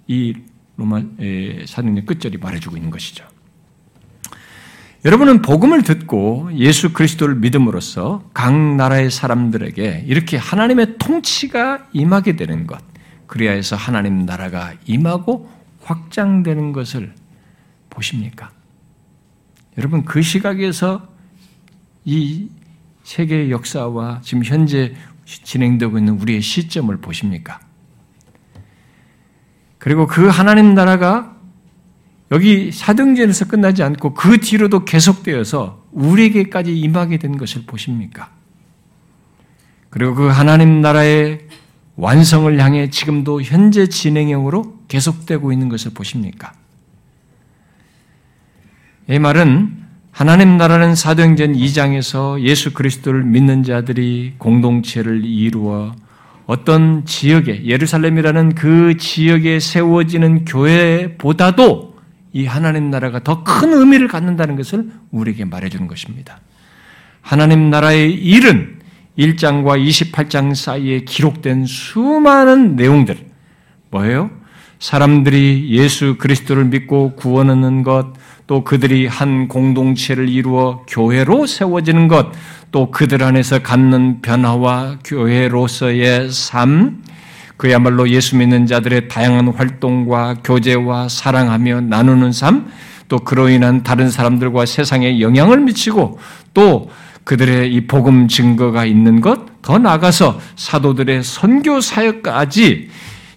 이 0.09 0.35
로마 0.77 1.03
사도행 1.67 2.05
끝절이 2.07 2.39
말해주고 2.39 2.77
있는 2.77 2.91
것이죠. 2.91 3.32
여러분은 5.05 5.43
복음을 5.43 5.83
듣고 5.83 6.51
예수 6.55 6.93
그리스도를 6.93 7.35
믿음으로써 7.35 8.23
각 8.33 8.55
나라의 8.55 9.11
사람들에게 9.11 10.05
이렇게 10.07 10.37
하나님의 10.37 10.99
통치가 10.99 11.89
임하게 11.93 12.37
되는 12.37 12.69
것, 12.69 12.81
그래야 13.27 13.51
해서 13.51 13.75
하나님 13.75 14.25
나라가 14.25 14.75
임하고 14.87 15.51
확장되는 15.83 16.73
것을 16.73 17.15
보십니까? 17.91 18.53
여러분 19.77 20.05
그 20.05 20.23
시각에서 20.23 21.09
이 22.05 22.49
세계의 23.03 23.51
역사와 23.51 24.21
지금 24.23 24.45
현재 24.45 24.95
진행되고 25.25 25.99
있는 25.99 26.21
우리의 26.21 26.41
시점을 26.41 26.97
보십니까? 26.99 27.59
그리고 29.79 30.07
그 30.07 30.29
하나님 30.29 30.75
나라가 30.75 31.37
여기 32.33 32.73
사등전에서 32.73 33.45
끝나지 33.47 33.83
않고 33.83 34.15
그 34.15 34.39
뒤로도 34.39 34.87
계속되어서 34.87 35.85
우리에게까지 35.93 36.75
임하게 36.75 37.19
된 37.19 37.37
것을 37.37 37.65
보십니까? 37.67 38.31
그리고 39.91 40.15
그 40.15 40.29
하나님 40.29 40.81
나라의 40.81 41.41
완성을 41.97 42.59
향해 42.59 42.89
지금도 42.89 43.43
현재 43.43 43.87
진행형으로 43.87 44.79
계속되고 44.89 45.53
있는 45.53 45.69
것을 45.69 45.93
보십니까? 45.93 46.55
이 49.11 49.19
말은 49.19 49.83
하나님 50.11 50.57
나라는 50.57 50.95
사도행전 50.95 51.53
2장에서 51.53 52.41
예수 52.41 52.73
그리스도를 52.73 53.25
믿는 53.25 53.63
자들이 53.63 54.37
공동체를 54.39 55.27
이루어 55.27 55.95
어떤 56.47 57.05
지역에 57.05 57.67
예루살렘이라는 57.67 58.55
그 58.55 58.97
지역에 58.97 59.61
세워지는 59.61 60.47
교회보다도 60.47 61.92
이 62.33 62.47
하나님 62.47 62.91
나라가 62.91 63.21
더 63.21 63.45
큰 63.45 63.73
의미를 63.73 64.09
갖는다는 64.09 64.57
것을 64.57 64.91
우리에게 65.11 65.45
말해주는 65.45 65.87
것입니다. 65.87 66.41
하나님 67.21 67.71
나라의 67.71 68.13
일은 68.13 68.81
1장과 69.19 69.85
28장 69.87 70.55
사이에 70.55 71.01
기록된 71.01 71.67
수많은 71.67 72.77
내용들, 72.77 73.19
뭐예요? 73.91 74.31
사람들이 74.79 75.69
예수 75.71 76.17
그리스도를 76.19 76.65
믿고 76.65 77.15
구원 77.15 77.51
얻는 77.51 77.83
것, 77.83 78.15
또 78.47 78.65
그들이 78.65 79.07
한 79.07 79.47
공동체를 79.49 80.29
이루어 80.29 80.85
교회로 80.89 81.47
세워지는 81.47 82.09
것, 82.09 82.33
또 82.73 82.91
그들 82.91 83.23
안에서 83.23 83.63
갖는 83.63 84.23
변화와 84.23 84.99
교회로서의 85.05 86.33
삶, 86.33 87.03
그야말로 87.63 88.09
예수 88.09 88.37
믿는 88.37 88.67
자들의 88.67 89.07
다양한 89.07 89.47
활동과 89.47 90.39
교제와 90.43 91.09
사랑하며 91.09 91.83
나누는 91.83 92.33
삶, 92.33 92.67
또 93.07 93.21
그로 93.21 93.49
인한 93.49 93.85
다른 93.85 94.11
사람들과 94.11 94.67
세상에 94.67 95.21
영향을 95.21 95.61
미치고 95.61 96.19
또 96.55 96.91
그들의 97.23 97.73
이 97.73 97.87
복음 97.87 98.27
증거가 98.27 98.85
있는 98.85 99.21
것, 99.21 99.63
더 99.63 99.79
나아가서 99.79 100.41
사도들의 100.57 101.23
선교 101.23 101.81
사역까지 101.81 102.89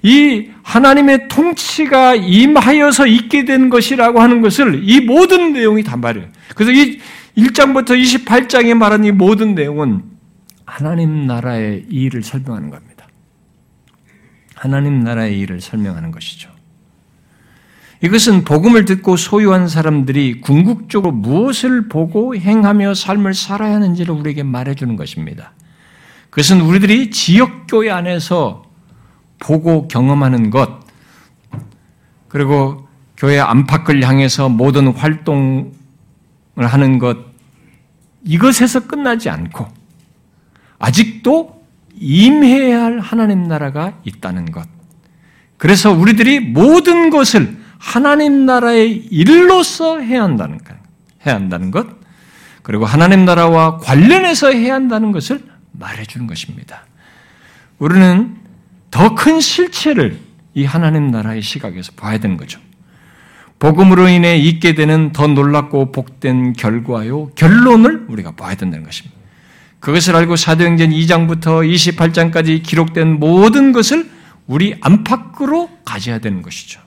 이 0.01 0.47
하나님의 0.63 1.27
통치가 1.27 2.15
임하여서 2.15 3.05
있게 3.05 3.45
된 3.45 3.69
것이라고 3.69 4.21
하는 4.21 4.41
것을 4.41 4.81
이 4.89 5.01
모든 5.01 5.53
내용이 5.53 5.83
다 5.83 5.97
말해요. 5.97 6.25
그래서 6.55 6.71
이 6.71 6.99
1장부터 7.37 7.91
28장에 8.25 8.73
말한 8.73 9.05
이 9.05 9.11
모든 9.11 9.53
내용은 9.53 10.01
하나님 10.65 11.27
나라의 11.27 11.85
일을 11.91 12.23
설명하는 12.23 12.71
겁니다. 12.71 12.94
하나님 14.55 15.01
나라의 15.01 15.37
일을 15.39 15.61
설명하는 15.61 16.11
것이죠. 16.11 16.49
이것은 18.01 18.43
복음을 18.43 18.85
듣고 18.85 19.17
소유한 19.17 19.67
사람들이 19.67 20.41
궁극적으로 20.41 21.11
무엇을 21.11 21.87
보고 21.87 22.35
행하며 22.35 22.93
삶을 22.93 23.33
살아야 23.33 23.75
하는지를 23.75 24.13
우리에게 24.13 24.43
말해주는 24.43 24.95
것입니다. 24.95 25.53
그것은 26.29 26.61
우리들이 26.61 27.11
지역교회 27.11 27.89
안에서 27.89 28.63
보고 29.39 29.87
경험하는 29.87 30.49
것, 30.49 30.79
그리고 32.27 32.87
교회 33.17 33.39
안팎을 33.39 34.03
향해서 34.03 34.49
모든 34.49 34.87
활동을 34.87 35.71
하는 36.57 36.99
것, 36.99 37.17
이것에서 38.23 38.87
끝나지 38.87 39.29
않고, 39.29 39.67
아직도 40.79 41.54
임해야 41.99 42.83
할 42.83 42.99
하나님 42.99 43.43
나라가 43.43 43.93
있다는 44.03 44.51
것. 44.51 44.67
그래서 45.57 45.91
우리들이 45.91 46.39
모든 46.39 47.09
것을 47.09 47.57
하나님 47.77 48.45
나라의 48.45 48.91
일로서 49.11 49.99
해야 49.99 50.23
한다는 50.23 50.57
것, 50.57 50.75
해야 51.25 51.35
한다는 51.35 51.71
것, 51.71 51.87
그리고 52.61 52.85
하나님 52.85 53.25
나라와 53.25 53.77
관련해서 53.77 54.51
해야 54.51 54.73
한다는 54.73 55.11
것을 55.11 55.41
말해주는 55.73 56.27
것입니다. 56.27 56.85
우리는 57.79 58.37
더 58.91 59.13
큰 59.13 59.39
실체를 59.39 60.19
이 60.53 60.63
하나님 60.63 61.11
나라의 61.11 61.41
시각에서 61.41 61.91
봐야 61.97 62.17
되는 62.17 62.37
거죠. 62.37 62.59
복음으로 63.59 64.07
인해 64.07 64.37
있게 64.37 64.73
되는 64.73 65.11
더 65.11 65.27
놀랍고 65.27 65.91
복된 65.91 66.53
결과요, 66.53 67.27
결론을 67.35 68.05
우리가 68.09 68.31
봐야 68.31 68.55
된다는 68.55 68.85
것입니다. 68.85 69.14
그것을 69.85 70.15
알고 70.15 70.35
사도행전 70.35 70.89
2장부터 70.89 71.61
28장까지 71.63 72.63
기록된 72.63 73.19
모든 73.19 73.71
것을 73.71 74.09
우리 74.47 74.75
안팎으로 74.81 75.69
가져야 75.85 76.17
되는 76.17 76.41
것이죠. 76.41 76.81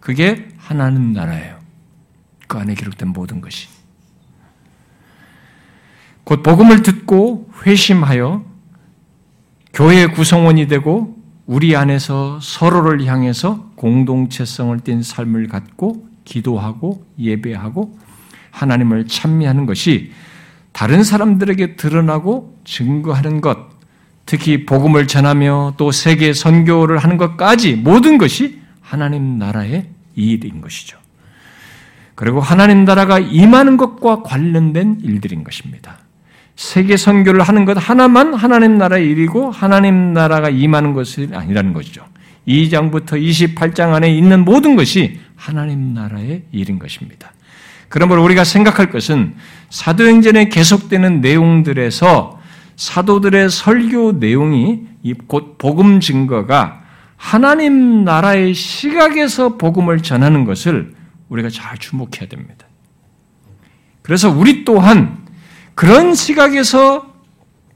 그게 0.00 0.48
하나님 0.56 1.12
나라예요. 1.12 1.58
그 2.46 2.56
안에 2.56 2.74
기록된 2.74 3.08
모든 3.08 3.42
것이. 3.42 3.68
곧 6.24 6.42
복음을 6.42 6.82
듣고 6.82 7.50
회심하여 7.66 8.42
교회의 9.74 10.12
구성원이 10.12 10.68
되고 10.68 11.18
우리 11.44 11.76
안에서 11.76 12.38
서로를 12.40 13.04
향해서 13.04 13.72
공동체성을 13.76 14.80
띤 14.80 15.02
삶을 15.02 15.48
갖고 15.48 16.08
기도하고 16.24 17.04
예배하고 17.18 17.98
하나님을 18.52 19.06
찬미하는 19.06 19.66
것이 19.66 20.12
다른 20.72 21.02
사람들에게 21.02 21.76
드러나고 21.76 22.58
증거하는 22.64 23.40
것, 23.40 23.58
특히 24.26 24.66
복음을 24.66 25.06
전하며 25.06 25.74
또 25.76 25.90
세계 25.90 26.32
선교를 26.32 26.98
하는 26.98 27.16
것까지 27.16 27.74
모든 27.74 28.18
것이 28.18 28.60
하나님 28.80 29.38
나라의 29.38 29.86
이 30.16 30.32
일인 30.32 30.60
것이죠. 30.60 30.98
그리고 32.14 32.40
하나님 32.40 32.84
나라가 32.84 33.18
임하는 33.18 33.76
것과 33.76 34.22
관련된 34.22 35.00
일들인 35.02 35.44
것입니다. 35.44 35.98
세계 36.56 36.96
선교를 36.96 37.42
하는 37.42 37.64
것 37.64 37.76
하나만 37.78 38.34
하나님 38.34 38.76
나라의 38.78 39.08
일이고 39.08 39.52
하나님 39.52 40.12
나라가 40.12 40.50
임하는 40.50 40.92
것이 40.92 41.28
아니라는 41.32 41.72
것이죠. 41.72 42.04
2장부터 42.48 43.12
28장 43.12 43.92
안에 43.92 44.12
있는 44.12 44.44
모든 44.44 44.74
것이 44.74 45.20
하나님 45.36 45.94
나라의 45.94 46.42
일인 46.50 46.78
것입니다. 46.78 47.32
그러므로 47.88 48.22
우리가 48.24 48.44
생각할 48.44 48.90
것은 48.90 49.34
사도행전에 49.70 50.48
계속되는 50.48 51.20
내용들에서 51.20 52.38
사도들의 52.76 53.50
설교 53.50 54.12
내용이 54.12 54.86
곧 55.26 55.56
복음 55.58 56.00
증거가 56.00 56.82
하나님 57.16 58.04
나라의 58.04 58.54
시각에서 58.54 59.56
복음을 59.56 60.02
전하는 60.02 60.44
것을 60.44 60.94
우리가 61.28 61.50
잘 61.50 61.76
주목해야 61.78 62.28
됩니다. 62.28 62.66
그래서 64.02 64.30
우리 64.30 64.64
또한 64.64 65.26
그런 65.74 66.14
시각에서 66.14 67.12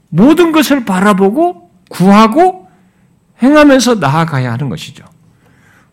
모든 0.09 0.51
것을 0.51 0.85
바라보고 0.85 1.71
구하고 1.89 2.67
행하면서 3.41 3.95
나아가야 3.95 4.51
하는 4.53 4.69
것이죠. 4.69 5.03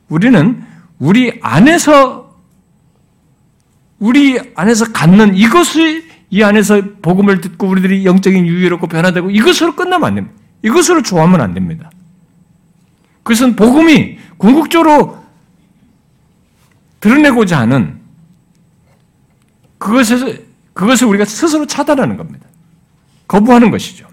우리는 0.09 0.63
우리 0.99 1.39
안에서 1.43 2.20
우리 4.01 4.41
안에서 4.57 4.93
갖는 4.93 5.37
이것이 5.37 6.09
이 6.31 6.43
안에서 6.43 6.83
복음을 7.03 7.41
듣고 7.41 7.69
우리들이 7.69 8.05
영적인 8.05 8.47
유의롭고 8.47 8.89
변화되고 8.89 9.31
이것으로 9.31 9.77
끝나면 9.77 10.09
안 10.09 10.15
됩니다. 10.17 10.37
이것으로 10.63 11.03
좋아하면 11.03 11.41
안 11.41 11.55
됩니다. 11.55 11.91
그것은 13.23 13.57
복음이 13.57 14.19
궁극적으로 14.39 15.23
드러내고자 17.01 17.61
하는 17.61 18.01
그것에서 19.79 20.27
그것을 20.73 21.07
우리가 21.07 21.25
스스로 21.25 21.67
차단하는 21.67 22.17
겁니다. 22.17 22.47
거부하는 23.27 23.71
것이죠. 23.71 24.09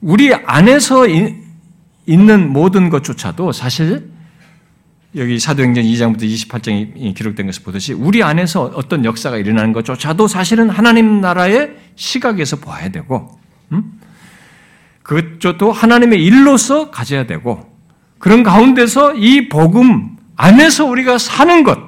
우리 0.00 0.32
안에서 0.32 1.06
있는 2.06 2.52
모든 2.52 2.88
것조차도 2.88 3.52
사실 3.52 4.15
여기 5.16 5.38
사도행전 5.38 5.84
2장부터 5.84 6.22
28장이 6.22 7.14
기록된 7.14 7.46
것을 7.46 7.62
보듯이 7.62 7.92
우리 7.92 8.22
안에서 8.22 8.72
어떤 8.74 9.04
역사가 9.04 9.38
일어나는 9.38 9.72
것조차도 9.72 10.28
사실은 10.28 10.68
하나님 10.68 11.20
나라의 11.20 11.70
시각에서 11.94 12.56
봐야 12.56 12.90
되고 12.90 13.38
음? 13.72 13.98
그것도 15.02 15.72
하나님의 15.72 16.22
일로서 16.22 16.90
가져야 16.90 17.26
되고 17.26 17.74
그런 18.18 18.42
가운데서 18.42 19.14
이 19.14 19.48
복음 19.48 20.16
안에서 20.36 20.84
우리가 20.84 21.18
사는 21.18 21.64
것 21.64 21.78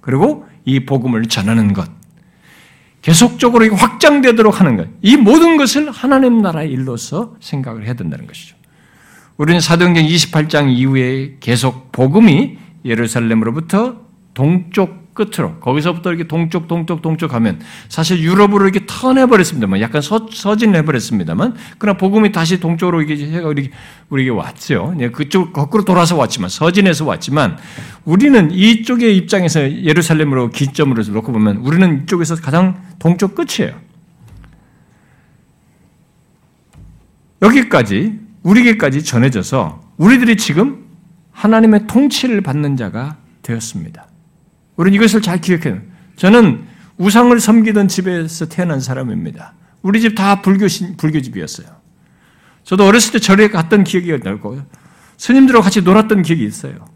그리고 0.00 0.46
이 0.64 0.80
복음을 0.80 1.26
전하는 1.26 1.72
것 1.72 1.88
계속적으로 3.02 3.74
확장되도록 3.74 4.60
하는 4.60 4.76
것 4.76 4.88
이 5.02 5.16
모든 5.16 5.56
것을 5.56 5.90
하나님 5.90 6.42
나라의 6.42 6.70
일로서 6.70 7.36
생각을 7.40 7.84
해야 7.84 7.94
된다는 7.94 8.26
것이죠. 8.26 8.56
우리는 9.36 9.60
사도행전 9.60 10.04
28장 10.04 10.70
이후에 10.70 11.36
계속 11.40 11.92
복음이 11.92 12.58
예루살렘으로부터 12.86 14.06
동쪽 14.34 15.06
끝으로 15.16 15.58
거기서부터 15.60 16.10
이렇게 16.10 16.28
동쪽 16.28 16.68
동쪽 16.68 17.00
동쪽 17.00 17.30
가면 17.30 17.60
사실 17.88 18.20
유럽으로 18.20 18.64
이렇게 18.64 18.84
턴해버렸습니다만 18.86 19.80
약간 19.80 20.02
서, 20.02 20.28
서진해버렸습니다만 20.30 21.56
그러나 21.78 21.96
복음이 21.96 22.32
다시 22.32 22.60
동쪽으로 22.60 23.00
이게 23.02 23.16
해가 23.32 23.48
우리 23.48 23.70
우리에게 24.10 24.30
왔죠. 24.30 24.94
네, 24.96 25.10
그쪽 25.10 25.52
거꾸로 25.52 25.84
돌아서 25.84 26.16
왔지만 26.16 26.50
서진해서 26.50 27.06
왔지만 27.06 27.56
우리는 28.04 28.50
이쪽의 28.50 29.16
입장에서 29.16 29.62
예루살렘으로 29.82 30.50
기점으로 30.50 31.02
놓고 31.02 31.32
보면 31.32 31.56
우리는 31.58 32.02
이쪽에서 32.02 32.36
가장 32.36 32.82
동쪽 32.98 33.34
끝이에요. 33.34 33.74
여기까지 37.42 38.18
우리에게까지 38.42 39.02
전해져서 39.02 39.80
우리들이 39.96 40.36
지금 40.36 40.85
하나님의 41.36 41.86
통치를 41.86 42.40
받는 42.40 42.76
자가 42.76 43.18
되었습니다. 43.42 44.08
우리는 44.76 44.96
이것을 44.96 45.20
잘 45.20 45.40
기억해요. 45.40 45.80
저는 46.16 46.64
우상을 46.96 47.38
섬기던 47.38 47.88
집에서 47.88 48.48
태어난 48.48 48.80
사람입니다. 48.80 49.52
우리 49.82 50.00
집 50.00 50.14
다 50.14 50.40
불교 50.40 50.66
불교집이었어요. 50.96 51.68
저도 52.64 52.86
어렸을 52.86 53.12
때 53.12 53.18
절에 53.18 53.48
갔던 53.48 53.84
기억이 53.84 54.18
나고 54.24 54.60
스님들하고 55.18 55.62
같이 55.62 55.82
놀았던 55.82 56.22
기억이 56.22 56.44
있어요. 56.44 56.86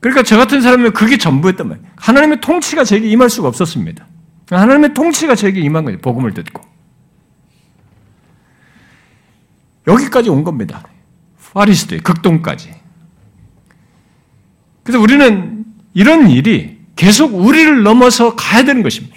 그러니까 0.00 0.24
저 0.24 0.36
같은 0.36 0.60
사람은 0.60 0.92
그게 0.92 1.16
전부였단 1.16 1.68
말이에요. 1.68 1.88
하나님의 1.96 2.40
통치가 2.40 2.82
저에게 2.84 3.08
임할 3.08 3.30
수가 3.30 3.48
없었습니다. 3.48 4.06
하나님의 4.50 4.94
통치가 4.94 5.36
저에게 5.36 5.60
임한 5.60 5.84
거예요. 5.84 5.98
복음을 5.98 6.34
듣고. 6.34 6.62
여기까지 9.86 10.28
온 10.28 10.42
겁니다. 10.42 10.82
파리스도 11.52 11.96
극동까지. 12.02 12.79
그래서 14.82 15.00
우리는 15.00 15.64
이런 15.94 16.30
일이 16.30 16.78
계속 16.96 17.34
우리를 17.34 17.82
넘어서 17.82 18.36
가야 18.36 18.64
되는 18.64 18.82
것입니다. 18.82 19.16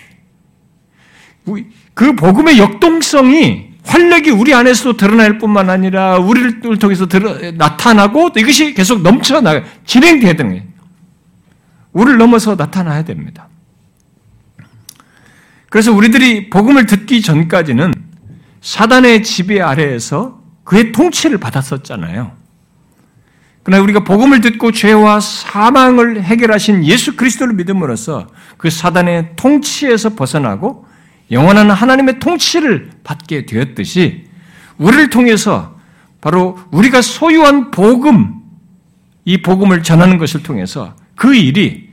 그 1.94 2.16
복음의 2.16 2.58
역동성이 2.58 3.74
활력이 3.86 4.32
우리 4.32 4.54
안에서도 4.54 4.96
드러날 4.96 5.38
뿐만 5.38 5.70
아니라 5.70 6.18
우리를 6.18 6.60
통해서 6.80 7.08
나타나고 7.56 8.32
이것이 8.38 8.74
계속 8.74 9.02
넘쳐나 9.02 9.64
진행돼야 9.86 10.34
되는 10.34 10.52
거예요. 10.52 10.64
우리를 11.92 12.18
넘어서 12.18 12.56
나타나야 12.56 13.04
됩니다. 13.04 13.50
그래서 15.70 15.92
우리들이 15.92 16.50
복음을 16.50 16.86
듣기 16.86 17.22
전까지는 17.22 17.94
사단의 18.62 19.24
지배 19.24 19.60
아래에서 19.60 20.42
그의 20.64 20.92
통치를 20.94 21.40
받았었잖아요. 21.40 22.32
그러나 23.64 23.82
우리가 23.82 24.04
복음을 24.04 24.42
듣고 24.42 24.72
죄와 24.72 25.22
사망을 25.22 26.22
해결하신 26.22 26.84
예수 26.84 27.16
그리스도를 27.16 27.54
믿음으로써 27.56 28.28
그 28.58 28.70
사단의 28.70 29.32
통치에서 29.38 30.16
벗어나고 30.16 30.86
영원한 31.32 31.72
하나님의 31.72 32.20
통치를 32.20 32.92
받게 33.04 33.46
되었듯이 33.46 34.26
우리를 34.78 35.10
통해서 35.10 35.78
바로 36.20 36.60
우리가 36.72 37.02
소유한 37.02 37.72
복음, 37.72 38.36
이 39.26 39.42
복음을 39.42 39.82
전하는 39.82 40.18
것을 40.18 40.44
통해서 40.44 40.96
그 41.16 41.34
일이 41.34 41.90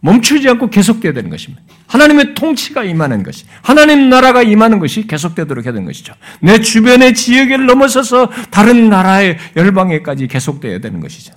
멈추지 0.00 0.48
않고 0.48 0.70
계속돼야 0.70 1.12
되는 1.12 1.30
것입니다. 1.30 1.62
하나님의 1.94 2.34
통치가 2.34 2.82
임하는 2.82 3.22
것이, 3.22 3.44
하나님 3.62 4.08
나라가 4.08 4.42
임하는 4.42 4.80
것이 4.80 5.06
계속되도록 5.06 5.64
해야 5.64 5.72
되는 5.72 5.86
것이죠. 5.86 6.12
내 6.40 6.60
주변의 6.60 7.14
지역을 7.14 7.66
넘어서서 7.66 8.30
다른 8.50 8.88
나라의 8.88 9.38
열방에까지 9.54 10.26
계속돼야 10.26 10.80
되는 10.80 10.98
것이죠. 10.98 11.34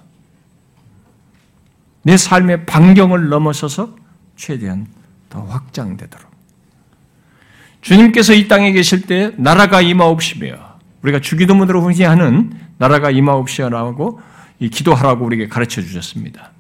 내 2.02 2.18
삶의 2.18 2.66
반경을 2.66 3.30
넘어서서 3.30 3.96
최대한 4.36 4.88
더 5.30 5.44
확장되도록. 5.44 6.26
주님께서 7.82 8.34
이 8.34 8.48
땅에 8.48 8.72
계실 8.72 9.04
때 9.04 9.34
나라가 9.38 9.82
임하옵시며 9.82 10.56
우리가 11.04 11.22
주기도문으로 11.22 11.84
훈시하는 11.84 12.52
나라가 12.80 13.12
임하옵시라고 13.12 14.22
기도하라고 14.60 15.24
우리에게 15.24 15.50
가르쳐 15.50 15.84
주셨습니다. 15.84 16.52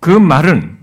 그 0.00 0.10
말은 0.10 0.78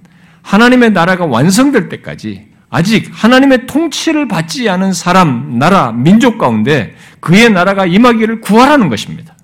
하나님의 0.48 0.92
나라가 0.92 1.26
완성될 1.26 1.90
때까지 1.90 2.48
아직 2.70 3.10
하나님의 3.12 3.68
통치를 3.68 4.30
받지 4.30 4.70
않은 4.70 4.94
사람, 4.94 5.60
나라, 5.60 5.92
민족 5.92 6.38
가운데 6.38 6.96
그의 7.20 7.50
나라가 7.50 7.86
임하기를 7.86 8.40
구하라는 8.40 8.88
것입니다. 8.88 9.36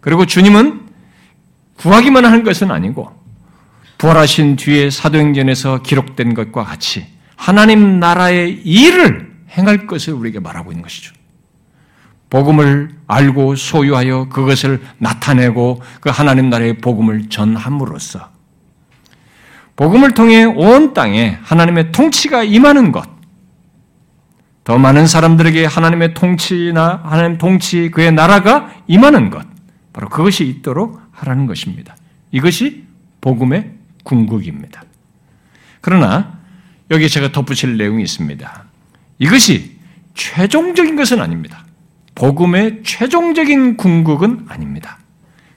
그리고 0.00 0.26
주님은 0.26 0.88
구하기만 1.76 2.24
하는 2.24 2.42
것은 2.42 2.72
아니고 2.72 3.12
부활하신 3.98 4.56
뒤에 4.56 4.90
사도행전에서 4.90 5.82
기록된 5.82 6.34
것과 6.34 6.64
같이 6.64 7.06
하나님 7.36 8.00
나라의 8.00 8.60
일을 8.64 9.30
행할 9.50 9.86
것을 9.86 10.14
우리에게 10.14 10.40
말하고 10.40 10.72
있는 10.72 10.82
것이죠. 10.82 11.14
복음을 12.28 12.90
알고 13.06 13.54
소유하여 13.54 14.28
그것을 14.30 14.82
나타내고 14.98 15.80
그 16.00 16.10
하나님 16.10 16.50
나라의 16.50 16.78
복음을 16.78 17.28
전함으로써 17.28 18.31
복음을 19.76 20.12
통해 20.12 20.44
온 20.44 20.94
땅에 20.94 21.38
하나님의 21.42 21.92
통치가 21.92 22.42
임하는 22.42 22.92
것, 22.92 23.08
더 24.64 24.78
많은 24.78 25.06
사람들에게 25.06 25.64
하나님의 25.64 26.14
통치나 26.14 27.00
하나님 27.04 27.38
통치 27.38 27.90
그의 27.90 28.12
나라가 28.12 28.72
임하는 28.86 29.30
것, 29.30 29.46
바로 29.92 30.08
그것이 30.08 30.46
있도록 30.46 31.00
하라는 31.10 31.46
것입니다. 31.46 31.96
이것이 32.30 32.84
복음의 33.20 33.72
궁극입니다. 34.04 34.82
그러나 35.80 36.38
여기 36.90 37.08
제가 37.08 37.32
덧붙일 37.32 37.76
내용이 37.76 38.02
있습니다. 38.02 38.64
이것이 39.18 39.78
최종적인 40.14 40.96
것은 40.96 41.20
아닙니다. 41.20 41.64
복음의 42.14 42.82
최종적인 42.84 43.76
궁극은 43.76 44.46
아닙니다. 44.48 44.98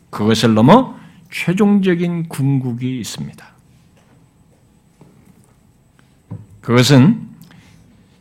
그것을 0.10 0.54
넘어 0.54 0.96
최종적인 1.32 2.30
궁극이 2.30 3.00
있습니다. 3.00 3.55
그것은 6.66 7.28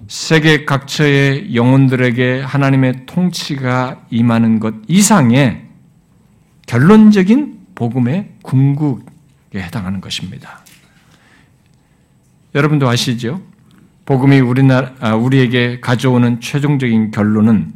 세계 0.06 0.66
각처의 0.66 1.54
영혼들에게 1.54 2.42
하나님의 2.42 3.06
통치가 3.06 4.04
임하는 4.10 4.60
것 4.60 4.74
이상의 4.86 5.64
결론적인 6.66 7.60
복음의 7.74 8.32
궁극에 8.42 9.00
해당하는 9.54 10.02
것입니다. 10.02 10.60
여러분도 12.54 12.86
아시죠? 12.86 13.40
복음이 14.04 14.40
우리나라, 14.40 14.92
아, 15.00 15.14
우리에게 15.14 15.80
가져오는 15.80 16.38
최종적인 16.42 17.12
결론은 17.12 17.72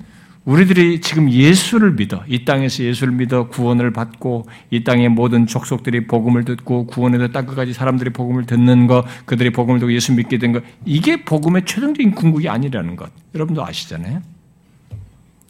우리들이 0.48 1.02
지금 1.02 1.30
예수를 1.30 1.92
믿어 1.92 2.24
이 2.26 2.46
땅에서 2.46 2.82
예수를 2.82 3.12
믿어 3.12 3.48
구원을 3.48 3.92
받고 3.92 4.46
이 4.70 4.82
땅의 4.82 5.10
모든 5.10 5.46
족속들이 5.46 6.06
복음을 6.06 6.46
듣고 6.46 6.86
구원에서 6.86 7.28
땅끝까지 7.28 7.74
사람들이 7.74 8.08
복음을 8.10 8.46
듣는 8.46 8.86
것, 8.86 9.04
그들이 9.26 9.50
복음을 9.50 9.78
듣고 9.78 9.92
예수 9.92 10.14
믿게 10.14 10.38
된 10.38 10.52
것, 10.52 10.62
이게 10.86 11.22
복음의 11.22 11.66
최종적인 11.66 12.12
궁극이 12.12 12.48
아니라는 12.48 12.96
것. 12.96 13.10
여러분도 13.34 13.62
아시잖아요. 13.62 14.22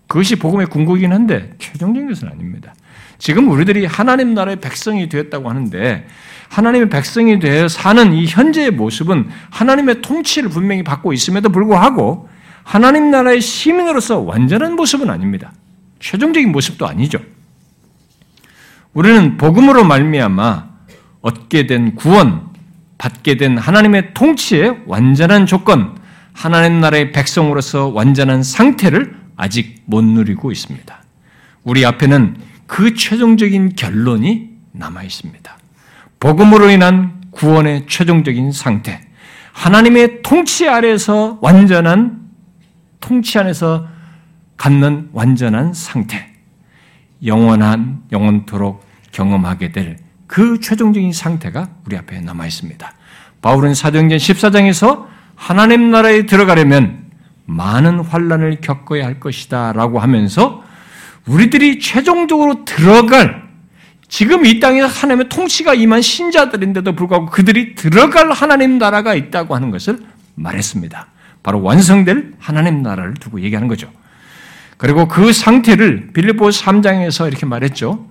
그것이 0.08 0.34
복음의 0.34 0.66
궁극이긴 0.66 1.12
한데 1.12 1.52
최종적인 1.58 2.08
것은 2.08 2.26
아닙니다. 2.26 2.74
지금 3.18 3.48
우리들이 3.52 3.86
하나님 3.86 4.34
나라의 4.34 4.56
백성이 4.56 5.08
되었다고 5.08 5.48
하는데 5.48 6.08
하나님의 6.48 6.88
백성이 6.88 7.38
되어 7.38 7.68
사는 7.68 8.12
이 8.14 8.26
현재의 8.26 8.72
모습은 8.72 9.28
하나님의 9.50 10.02
통치를 10.02 10.48
분명히 10.48 10.82
받고 10.82 11.12
있음에도 11.12 11.50
불구하고 11.50 12.28
하나님 12.68 13.10
나라의 13.10 13.40
시민으로서 13.40 14.18
완전한 14.18 14.76
모습은 14.76 15.08
아닙니다. 15.08 15.52
최종적인 16.00 16.52
모습도 16.52 16.86
아니죠. 16.86 17.18
우리는 18.92 19.38
복음으로 19.38 19.84
말미암아 19.84 20.68
얻게 21.22 21.66
된 21.66 21.94
구원, 21.94 22.50
받게 22.98 23.38
된 23.38 23.56
하나님의 23.56 24.12
통치의 24.12 24.82
완전한 24.86 25.46
조건, 25.46 25.96
하나님 26.34 26.82
나라의 26.82 27.12
백성으로서 27.12 27.88
완전한 27.88 28.42
상태를 28.42 29.16
아직 29.34 29.80
못 29.86 30.04
누리고 30.04 30.52
있습니다. 30.52 31.02
우리 31.64 31.86
앞에는 31.86 32.36
그 32.66 32.92
최종적인 32.92 33.76
결론이 33.76 34.50
남아 34.72 35.04
있습니다. 35.04 35.56
복음으로 36.20 36.68
인한 36.68 37.22
구원의 37.30 37.86
최종적인 37.88 38.52
상태, 38.52 39.00
하나님의 39.52 40.20
통치 40.20 40.68
아래서 40.68 41.38
완전한 41.40 42.27
통치 43.00 43.38
안에서 43.38 43.86
갖는 44.56 45.10
완전한 45.12 45.72
상태, 45.72 46.32
영원한 47.24 48.02
영원토록 48.12 48.84
경험하게 49.12 49.72
될 49.72 50.08
그 50.28 50.60
최종적인 50.60 51.12
상태가 51.12 51.70
우리 51.86 51.96
앞에 51.96 52.20
남아 52.20 52.46
있습니다. 52.46 52.92
바울은 53.40 53.74
사도행전 53.74 54.18
14장에서 54.18 55.06
하나님 55.34 55.90
나라에 55.90 56.26
들어가려면 56.26 57.06
많은 57.46 58.00
환란을 58.00 58.60
겪어야 58.60 59.06
할 59.06 59.18
것이다라고 59.18 59.98
하면서 59.98 60.62
우리들이 61.26 61.80
최종적으로 61.80 62.64
들어갈 62.64 63.48
지금 64.06 64.44
이 64.44 64.60
땅에 64.60 64.80
하나님의 64.80 65.28
통치가 65.28 65.74
임한 65.74 66.02
신자들인데도 66.02 66.92
불구하고 66.92 67.26
그들이 67.26 67.74
들어갈 67.74 68.30
하나님 68.30 68.78
나라가 68.78 69.14
있다고 69.14 69.54
하는 69.54 69.70
것을 69.70 69.98
말했습니다. 70.34 71.06
바로 71.48 71.62
완성될 71.62 72.34
하나님 72.38 72.82
나라를 72.82 73.14
두고 73.14 73.40
얘기하는 73.40 73.68
거죠. 73.68 73.90
그리고 74.76 75.08
그 75.08 75.32
상태를 75.32 76.10
빌립보 76.12 76.50
3장에서 76.50 77.26
이렇게 77.26 77.46
말했죠. 77.46 78.06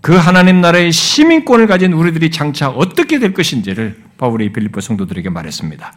그 0.00 0.16
하나님 0.16 0.60
나라의 0.60 0.90
시민권을 0.90 1.68
가진 1.68 1.92
우리들이 1.92 2.32
장차 2.32 2.68
어떻게 2.68 3.20
될 3.20 3.32
것인지를 3.32 3.96
바울이 4.18 4.50
빌립보 4.52 4.80
성도들에게 4.80 5.30
말했습니다. 5.30 5.92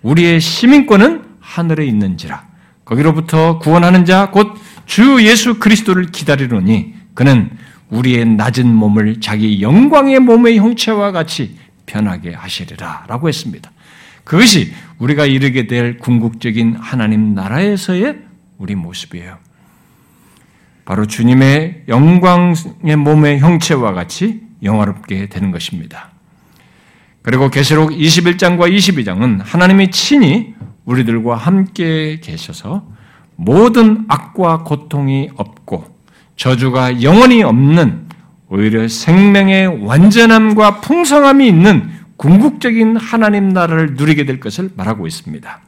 우리의 0.00 0.40
시민권은 0.40 1.24
하늘에 1.38 1.84
있는지라 1.84 2.46
거기로부터 2.86 3.58
구원하는 3.58 4.06
자 4.06 4.30
곧 4.32 4.54
주 4.86 5.18
예수 5.20 5.58
그리스도를 5.58 6.06
기다리노니 6.06 6.94
그는 7.12 7.50
우리의 7.90 8.24
낮은 8.24 8.66
몸을 8.66 9.20
자기 9.20 9.60
영광의 9.60 10.20
몸의 10.20 10.56
형체와 10.56 11.12
같이 11.12 11.58
편하게 11.84 12.32
하시리라라고 12.32 13.28
했습니다. 13.28 13.70
그것이 14.28 14.74
우리가 14.98 15.24
이르게 15.24 15.66
될 15.66 15.96
궁극적인 15.96 16.76
하나님 16.78 17.34
나라에서의 17.34 18.18
우리 18.58 18.74
모습이에요. 18.74 19.38
바로 20.84 21.06
주님의 21.06 21.84
영광의 21.88 22.96
몸의 22.98 23.38
형체와 23.38 23.94
같이 23.94 24.42
영화롭게 24.62 25.30
되는 25.30 25.50
것입니다. 25.50 26.10
그리고 27.22 27.48
계시록 27.48 27.90
21장과 27.90 28.70
22장은 28.70 29.40
하나님이 29.42 29.90
친히 29.90 30.54
우리들과 30.84 31.34
함께 31.34 32.20
계셔서 32.20 32.86
모든 33.34 34.04
악과 34.08 34.62
고통이 34.62 35.30
없고 35.36 35.86
저주가 36.36 37.02
영원히 37.02 37.42
없는 37.42 38.08
오히려 38.50 38.88
생명의 38.88 39.86
완전함과 39.86 40.82
풍성함이 40.82 41.48
있는 41.48 41.97
궁극적인 42.18 42.96
하나님 42.96 43.48
나라를 43.48 43.94
누리게 43.94 44.26
될 44.26 44.40
것을 44.40 44.70
말하고 44.76 45.06
있습니다. 45.06 45.60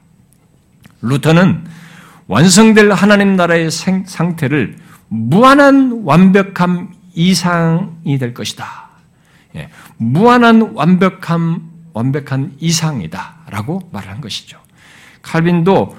루터는 1.01 1.65
완성될 2.27 2.93
하나님 2.93 3.37
나라의 3.37 3.71
상태를 3.71 4.77
무한한 5.09 6.03
완벽함 6.05 6.93
이상이 7.15 8.19
될 8.19 8.35
것이다. 8.35 8.91
예, 9.57 9.69
무한한 9.97 10.73
완벽함, 10.75 11.71
완벽한 11.93 12.55
이상이다 12.59 13.37
라고 13.49 13.89
말한 13.93 14.21
것이죠. 14.21 14.59
칼빈도 15.23 15.97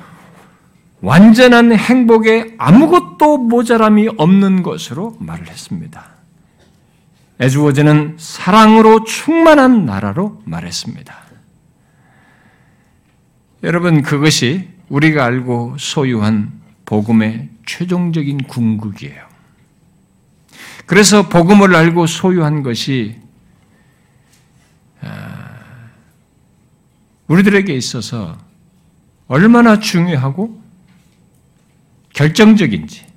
완전한 1.02 1.74
행복에 1.74 2.56
아무것도 2.58 3.38
모자람이 3.38 4.10
없는 4.18 4.64
것으로 4.64 5.18
말을 5.20 5.48
했습니다. 5.48 6.11
에즈워즈는 7.42 8.18
사랑으로 8.20 9.04
충만한 9.04 9.84
나라로 9.86 10.44
말했습니다. 10.46 11.22
여러분, 13.64 14.04
그것이 14.04 14.70
우리가 14.90 15.26
알고 15.26 15.78
소유한 15.80 16.62
복음의 16.86 17.50
최종적인 17.66 18.44
궁극이에요. 18.44 19.26
그래서 20.86 21.30
복음을 21.30 21.76
알고 21.76 22.06
소유한 22.06 22.62
것이 22.62 23.20
아, 25.02 25.56
우리들에게 27.28 27.74
있어서 27.74 28.38
얼마나 29.28 29.80
중요하고 29.80 30.62
결정적인지, 32.14 33.08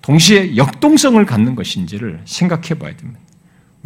동시에 0.00 0.56
역동성을 0.56 1.22
갖는 1.26 1.54
것인지를 1.54 2.22
생각해 2.24 2.78
봐야 2.78 2.96
됩니다. 2.96 3.25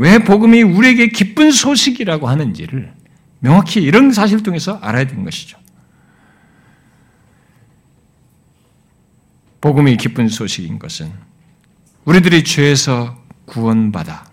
왜 0.01 0.19
복음이 0.19 0.63
우리에게 0.63 1.09
기쁜 1.09 1.51
소식이라고 1.51 2.27
하는지를 2.27 2.95
명확히 3.41 3.83
이런 3.83 4.13
사실을 4.13 4.43
통해서 4.43 4.79
알아야 4.81 5.05
되는 5.05 5.25
것이죠. 5.25 5.59
복음이 9.61 9.99
기쁜 9.99 10.29
소식인 10.29 10.79
것은 10.79 11.13
우리들이 12.07 12.45
죄에서 12.45 13.23
구원받아 13.45 14.25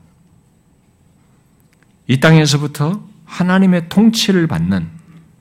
이 2.07 2.17
땅에서부터 2.21 3.05
하나님의 3.25 3.89
통치를 3.89 4.47
받는 4.47 4.87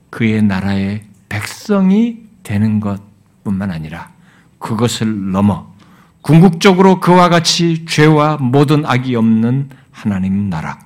그의 0.09 0.41
나라의 0.41 1.05
백성이 1.29 2.17
되는 2.43 2.81
것뿐만 2.81 3.71
아니라 3.71 4.11
그것을 4.59 5.31
넘어 5.31 5.73
궁극적으로 6.21 6.99
그와 6.99 7.29
같이 7.29 7.85
죄와 7.85 8.35
모든 8.35 8.85
악이 8.85 9.15
없는 9.15 9.69
하나님 9.97 10.47
나라, 10.51 10.77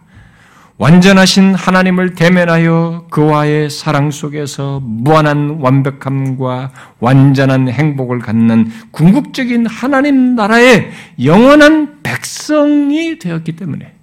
완전하신 0.78 1.54
하나님을 1.54 2.16
대면하여 2.16 3.08
그와의 3.12 3.70
사랑 3.70 4.10
속에서 4.10 4.80
무한한 4.82 5.58
완벽함과 5.60 6.72
완전한 7.00 7.68
행복을 7.68 8.20
갖는 8.20 8.72
궁극적인 8.92 9.68
하나님 9.68 10.36
나라의 10.36 10.92
영원한 11.24 12.02
백성이 12.02 13.20
되었기 13.20 13.58
때문에 13.58 13.94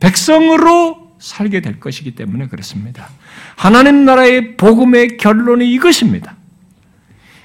백성으로 0.00 1.12
살게 1.20 1.60
될 1.60 1.78
것이기 1.78 2.16
때문에 2.16 2.48
그렇습니다. 2.48 3.08
하나님 3.54 4.04
나라의 4.04 4.56
복음의 4.56 5.16
결론이 5.16 5.72
이것입니다. 5.72 6.34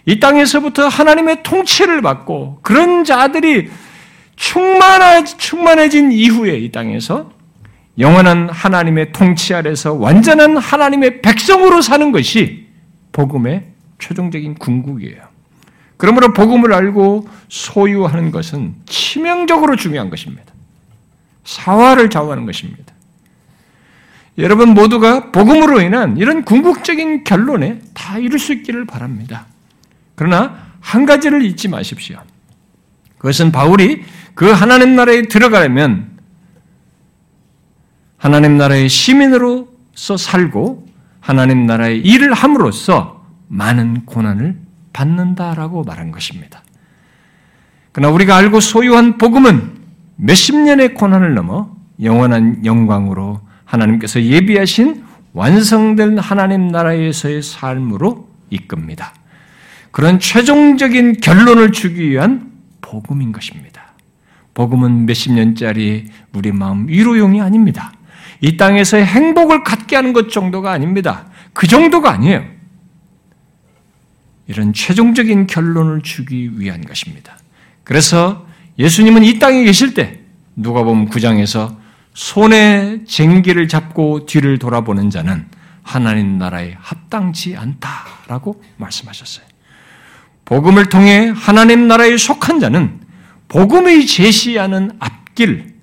이 0.08 0.20
땅에서부터 0.20 0.88
하나님의 0.88 1.44
통치를 1.44 2.02
받고 2.02 2.60
그런 2.64 3.04
자들이 3.04 3.70
충만해진 5.38 6.12
이후에 6.12 6.58
이 6.58 6.72
땅에서 6.72 7.32
영원한 8.00 8.50
하나님의 8.50 9.12
통치 9.12 9.54
아래서 9.54 9.94
완전한 9.94 10.58
하나님의 10.58 11.22
백성으로 11.22 11.82
사는 11.82 12.12
것이 12.12 12.68
복음의 13.12 13.68
최종적인 14.00 14.56
궁극이에요. 14.56 15.22
그러므로 15.98 16.34
복음을 16.34 16.74
알고 16.74 17.28
소유하는 17.50 18.32
것은 18.32 18.74
치명적으로 18.88 19.76
중요한 19.76 20.10
것입니다. 20.10 20.52
사화를 21.44 22.10
좌우하는 22.10 22.48
것입니다. 22.48 22.94
여러분 24.40 24.70
모두가 24.70 25.32
복음으로 25.32 25.82
인한 25.82 26.18
이런 26.18 26.44
궁극적인 26.44 27.24
결론에 27.24 27.80
다 27.94 28.18
이룰 28.18 28.40
수 28.40 28.54
있기를 28.54 28.86
바랍니다. 28.88 29.46
그러나 30.16 30.72
한 30.80 31.06
가지를 31.06 31.44
잊지 31.44 31.68
마십시오. 31.68 32.24
그것은 33.22 33.52
바울이 33.52 34.04
그 34.34 34.50
하나님 34.50 34.96
나라에 34.96 35.24
들어가려면 35.24 36.10
하나님 38.18 38.58
나라의 38.58 38.90
시민으로서 38.90 40.18
살고 40.18 40.88
하나님 41.20 41.68
나라의 41.68 42.00
일을 42.00 42.34
함으로써 42.34 43.24
많은 43.48 44.08
고난을 44.08 44.58
받는다라고 44.92 45.84
말한 45.84 46.12
것입니다. 46.12 46.64
그러나 47.92 48.12
우리가 48.12 48.38
알고 48.38 48.60
소유한 48.60 49.20
복음은 49.20 49.72
몇십 50.16 50.56
년의 50.56 50.96
고난을 50.96 51.36
넘어 51.36 51.76
영원한 52.02 52.66
영광으로 52.66 53.40
하나님께서 53.66 54.20
예비하신 54.20 55.04
완성된 55.34 56.18
하나님 56.18 56.70
나라에서의 56.70 57.44
삶으로 57.44 58.30
이끕니다. 58.50 59.14
그런 59.92 60.18
최종적인 60.18 61.22
결론을 61.22 61.72
주기 61.72 62.10
위한 62.10 62.51
복음인 62.82 63.32
것입니다. 63.32 63.94
복음은 64.54 65.06
몇십 65.06 65.32
년짜리 65.34 66.06
우리 66.34 66.52
마음 66.52 66.88
위로용이 66.88 67.42
아닙니다. 67.42 67.94
이 68.42 68.58
땅에서의 68.58 69.06
행복을 69.06 69.64
갖게 69.64 69.96
하는 69.96 70.14
것 70.14 70.30
정도가 70.30 70.72
아닙니다. 70.72 71.28
그 71.54 71.68
정도가 71.68 72.12
아니에요. 72.12 72.44
이런 74.48 74.74
최종적인 74.74 75.48
결론을 75.48 76.02
주기 76.02 76.60
위한 76.60 76.82
것입니다. 76.82 77.38
그래서 77.84 78.46
예수님은 78.78 79.24
이 79.24 79.40
땅에 79.40 79.64
계실 79.64 79.94
때 79.94 80.20
누가 80.56 80.84
보면 80.84 81.10
9장에서 81.10 81.78
손에 82.14 83.06
쟁기를 83.06 83.68
잡고 83.68 84.26
뒤를 84.26 84.60
돌아보는 84.60 85.10
자는 85.10 85.48
하나님 85.84 86.38
나라에 86.38 86.76
합당치 86.80 87.56
않다라고 87.56 88.62
말씀하셨어요. 88.78 89.51
복음을 90.52 90.88
통해 90.88 91.32
하나님 91.34 91.88
나라에 91.88 92.18
속한 92.18 92.60
자는 92.60 93.00
복음이 93.48 94.06
제시하는 94.06 94.92
앞길, 95.00 95.76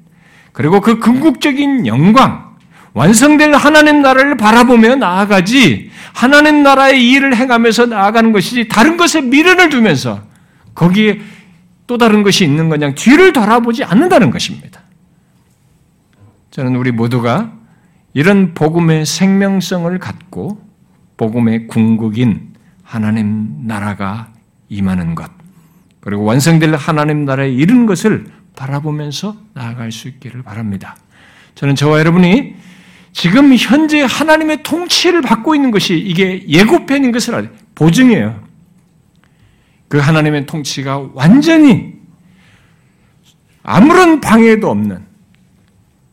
그리고 0.52 0.82
그 0.82 0.98
궁극적인 0.98 1.86
영광, 1.86 2.54
완성될 2.92 3.54
하나님 3.54 4.02
나라를 4.02 4.36
바라보며 4.36 4.96
나아가지, 4.96 5.90
하나님 6.12 6.62
나라의 6.62 7.02
일을 7.10 7.34
행하면서 7.34 7.86
나아가는 7.86 8.30
것이지, 8.30 8.68
다른 8.68 8.98
것에 8.98 9.22
미련을 9.22 9.70
두면서 9.70 10.20
거기에 10.74 11.18
또 11.86 11.96
다른 11.96 12.22
것이 12.22 12.44
있는 12.44 12.68
거냐, 12.68 12.92
뒤를 12.92 13.32
돌아보지 13.32 13.84
않는다는 13.84 14.30
것입니다. 14.30 14.82
저는 16.50 16.76
우리 16.76 16.92
모두가 16.92 17.52
이런 18.12 18.52
복음의 18.52 19.06
생명성을 19.06 19.98
갖고 19.98 20.60
복음의 21.16 21.68
궁극인 21.68 22.52
하나님 22.82 23.66
나라가 23.66 24.28
임하는 24.68 25.14
것, 25.14 25.30
그리고 26.00 26.24
완성될 26.24 26.74
하나님 26.74 27.24
나라에 27.24 27.50
이른 27.50 27.86
것을 27.86 28.26
바라보면서 28.56 29.36
나아갈 29.54 29.92
수 29.92 30.08
있기를 30.08 30.42
바랍니다. 30.42 30.96
저는 31.54 31.74
저와 31.74 31.98
여러분이 32.00 32.54
지금 33.12 33.54
현재 33.56 34.02
하나님의 34.02 34.62
통치를 34.62 35.22
받고 35.22 35.54
있는 35.54 35.70
것이 35.70 35.98
이게 35.98 36.46
예고편인 36.48 37.12
것을 37.12 37.34
알 37.34 37.52
보증이에요. 37.74 38.46
그 39.88 39.98
하나님의 39.98 40.46
통치가 40.46 41.08
완전히 41.14 41.94
아무런 43.62 44.20
방해도 44.20 44.70
없는 44.70 45.04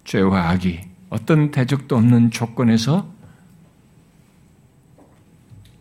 죄와 0.06 0.50
악이 0.50 0.82
어떤 1.10 1.52
대적도 1.52 1.96
없는 1.96 2.32
조건에서 2.32 3.14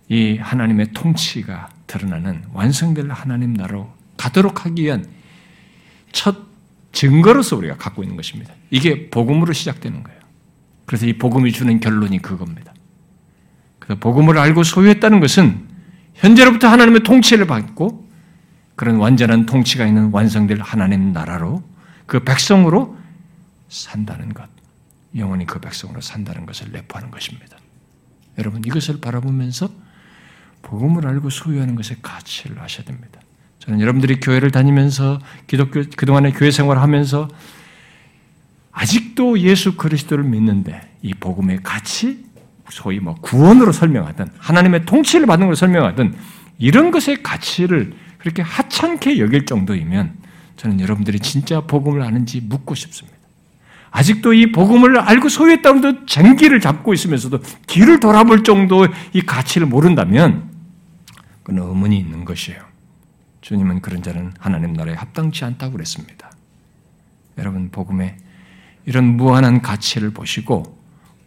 이 0.08 0.36
하나님의 0.36 0.92
통치가 0.92 1.68
드러나는 1.94 2.42
완성될 2.52 3.08
하나님 3.10 3.54
나라로 3.54 3.92
가도록 4.16 4.66
하기 4.66 4.82
위한 4.82 5.06
첫 6.10 6.36
증거로서 6.92 7.56
우리가 7.56 7.76
갖고 7.76 8.02
있는 8.02 8.16
것입니다. 8.16 8.52
이게 8.70 9.10
복음으로 9.10 9.52
시작되는 9.52 10.02
거예요. 10.02 10.20
그래서 10.86 11.06
이 11.06 11.16
복음이 11.16 11.52
주는 11.52 11.78
결론이 11.78 12.20
그겁니다. 12.20 12.74
그래서 13.78 14.00
복음을 14.00 14.38
알고 14.38 14.64
소유했다는 14.64 15.20
것은 15.20 15.68
현재로부터 16.14 16.68
하나님의 16.68 17.02
통치를 17.04 17.46
받고 17.46 18.08
그런 18.76 18.96
완전한 18.96 19.46
통치가 19.46 19.86
있는 19.86 20.10
완성될 20.10 20.60
하나님 20.60 21.12
나라로 21.12 21.62
그 22.06 22.24
백성으로 22.24 22.96
산다는 23.68 24.34
것. 24.34 24.48
영원히 25.16 25.46
그 25.46 25.60
백성으로 25.60 26.00
산다는 26.00 26.44
것을 26.44 26.72
내포하는 26.72 27.12
것입니다. 27.12 27.56
여러분 28.38 28.62
이것을 28.64 29.00
바라보면서 29.00 29.83
복음을 30.64 31.06
알고 31.06 31.30
소유하는 31.30 31.76
것의 31.76 31.98
가치를 32.02 32.58
아셔야 32.60 32.84
됩니다. 32.84 33.20
저는 33.60 33.80
여러분들이 33.80 34.20
교회를 34.20 34.50
다니면서 34.50 35.20
기독교 35.46 35.82
그동안의 35.96 36.32
교회 36.32 36.50
생활을 36.50 36.82
하면서 36.82 37.28
아직도 38.72 39.38
예수 39.38 39.76
그리스도를 39.76 40.24
믿는데 40.24 40.80
이 41.02 41.14
복음의 41.14 41.60
가치 41.62 42.24
소위 42.70 42.98
뭐 42.98 43.14
구원으로 43.14 43.72
설명하든 43.72 44.26
하나님의 44.38 44.84
통치를 44.84 45.26
받는 45.26 45.46
걸 45.46 45.56
설명하든 45.56 46.14
이런 46.58 46.90
것의 46.90 47.22
가치를 47.22 47.92
그렇게 48.18 48.42
하찮게 48.42 49.18
여길 49.18 49.46
정도이면 49.46 50.14
저는 50.56 50.80
여러분들이 50.80 51.20
진짜 51.20 51.60
복음을 51.60 52.02
아는지 52.02 52.40
묻고 52.40 52.74
싶습니다. 52.74 53.16
아직도 53.90 54.32
이 54.32 54.50
복음을 54.50 54.98
알고 54.98 55.28
소유했다고 55.28 55.78
해도 55.78 56.06
쟁기를 56.06 56.60
잡고 56.60 56.94
있으면서도 56.94 57.40
뒤를 57.66 58.00
돌아볼 58.00 58.42
정도의 58.42 58.88
이 59.12 59.20
가치를 59.20 59.68
모른다면 59.68 60.53
그건 61.44 61.62
의문이 61.68 61.96
있는 61.96 62.24
것이에요. 62.24 62.60
주님은 63.42 63.82
그런 63.82 64.02
자는 64.02 64.32
하나님 64.40 64.72
나라에 64.72 64.94
합당치 64.94 65.44
않다고 65.44 65.74
그랬습니다. 65.74 66.32
여러분, 67.38 67.70
복음에 67.70 68.16
이런 68.86 69.04
무한한 69.16 69.62
가치를 69.62 70.10
보시고 70.10 70.78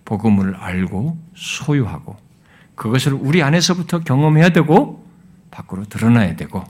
복음을 0.04 0.56
알고 0.56 1.18
소유하고 1.36 2.18
그것을 2.76 3.14
우리 3.14 3.42
안에서부터 3.42 4.00
경험해야 4.00 4.50
되고 4.50 5.06
밖으로 5.52 5.86
드러나야 5.86 6.36
되고 6.36 6.64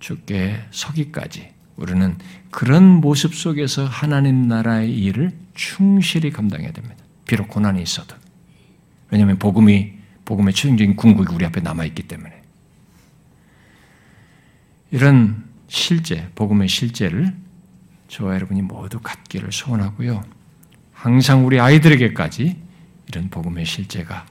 주께 0.00 0.58
서기까지 0.70 1.52
우리는 1.76 2.16
그런 2.50 2.82
모습 2.84 3.34
속에서 3.34 3.84
하나님 3.84 4.48
나라의 4.48 4.96
일을 4.98 5.32
충실히 5.54 6.30
감당해야 6.30 6.72
됩니다. 6.72 6.96
비록 7.26 7.48
고난이 7.48 7.82
있어도. 7.82 8.16
왜냐하면 9.10 9.38
복음이 9.38 9.97
복음의 10.28 10.52
최종적인 10.52 10.96
궁극이 10.96 11.34
우리 11.34 11.46
앞에 11.46 11.62
남아 11.62 11.86
있기 11.86 12.02
때문에. 12.02 12.42
이런 14.90 15.48
실제, 15.68 16.28
복음의 16.34 16.68
실제를 16.68 17.34
저와 18.08 18.34
여러분이 18.34 18.60
모두 18.60 19.00
갖기를 19.00 19.50
소원하고요. 19.52 20.22
항상 20.92 21.46
우리 21.46 21.58
아이들에게까지 21.58 22.60
이런 23.08 23.30
복음의 23.30 23.64
실제가 23.64 24.26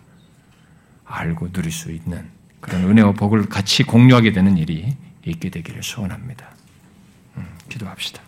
알고 1.03 1.51
누릴 1.51 1.71
수 1.71 1.91
있는 1.91 2.29
그런 2.61 2.83
은혜와 2.83 3.13
복을 3.13 3.49
같이 3.49 3.81
공유하게 3.81 4.33
되는 4.33 4.55
일이 4.55 4.95
있게 5.25 5.49
되기를 5.49 5.81
소원합니다. 5.81 6.47
음, 7.37 7.47
기도합시다. 7.69 8.21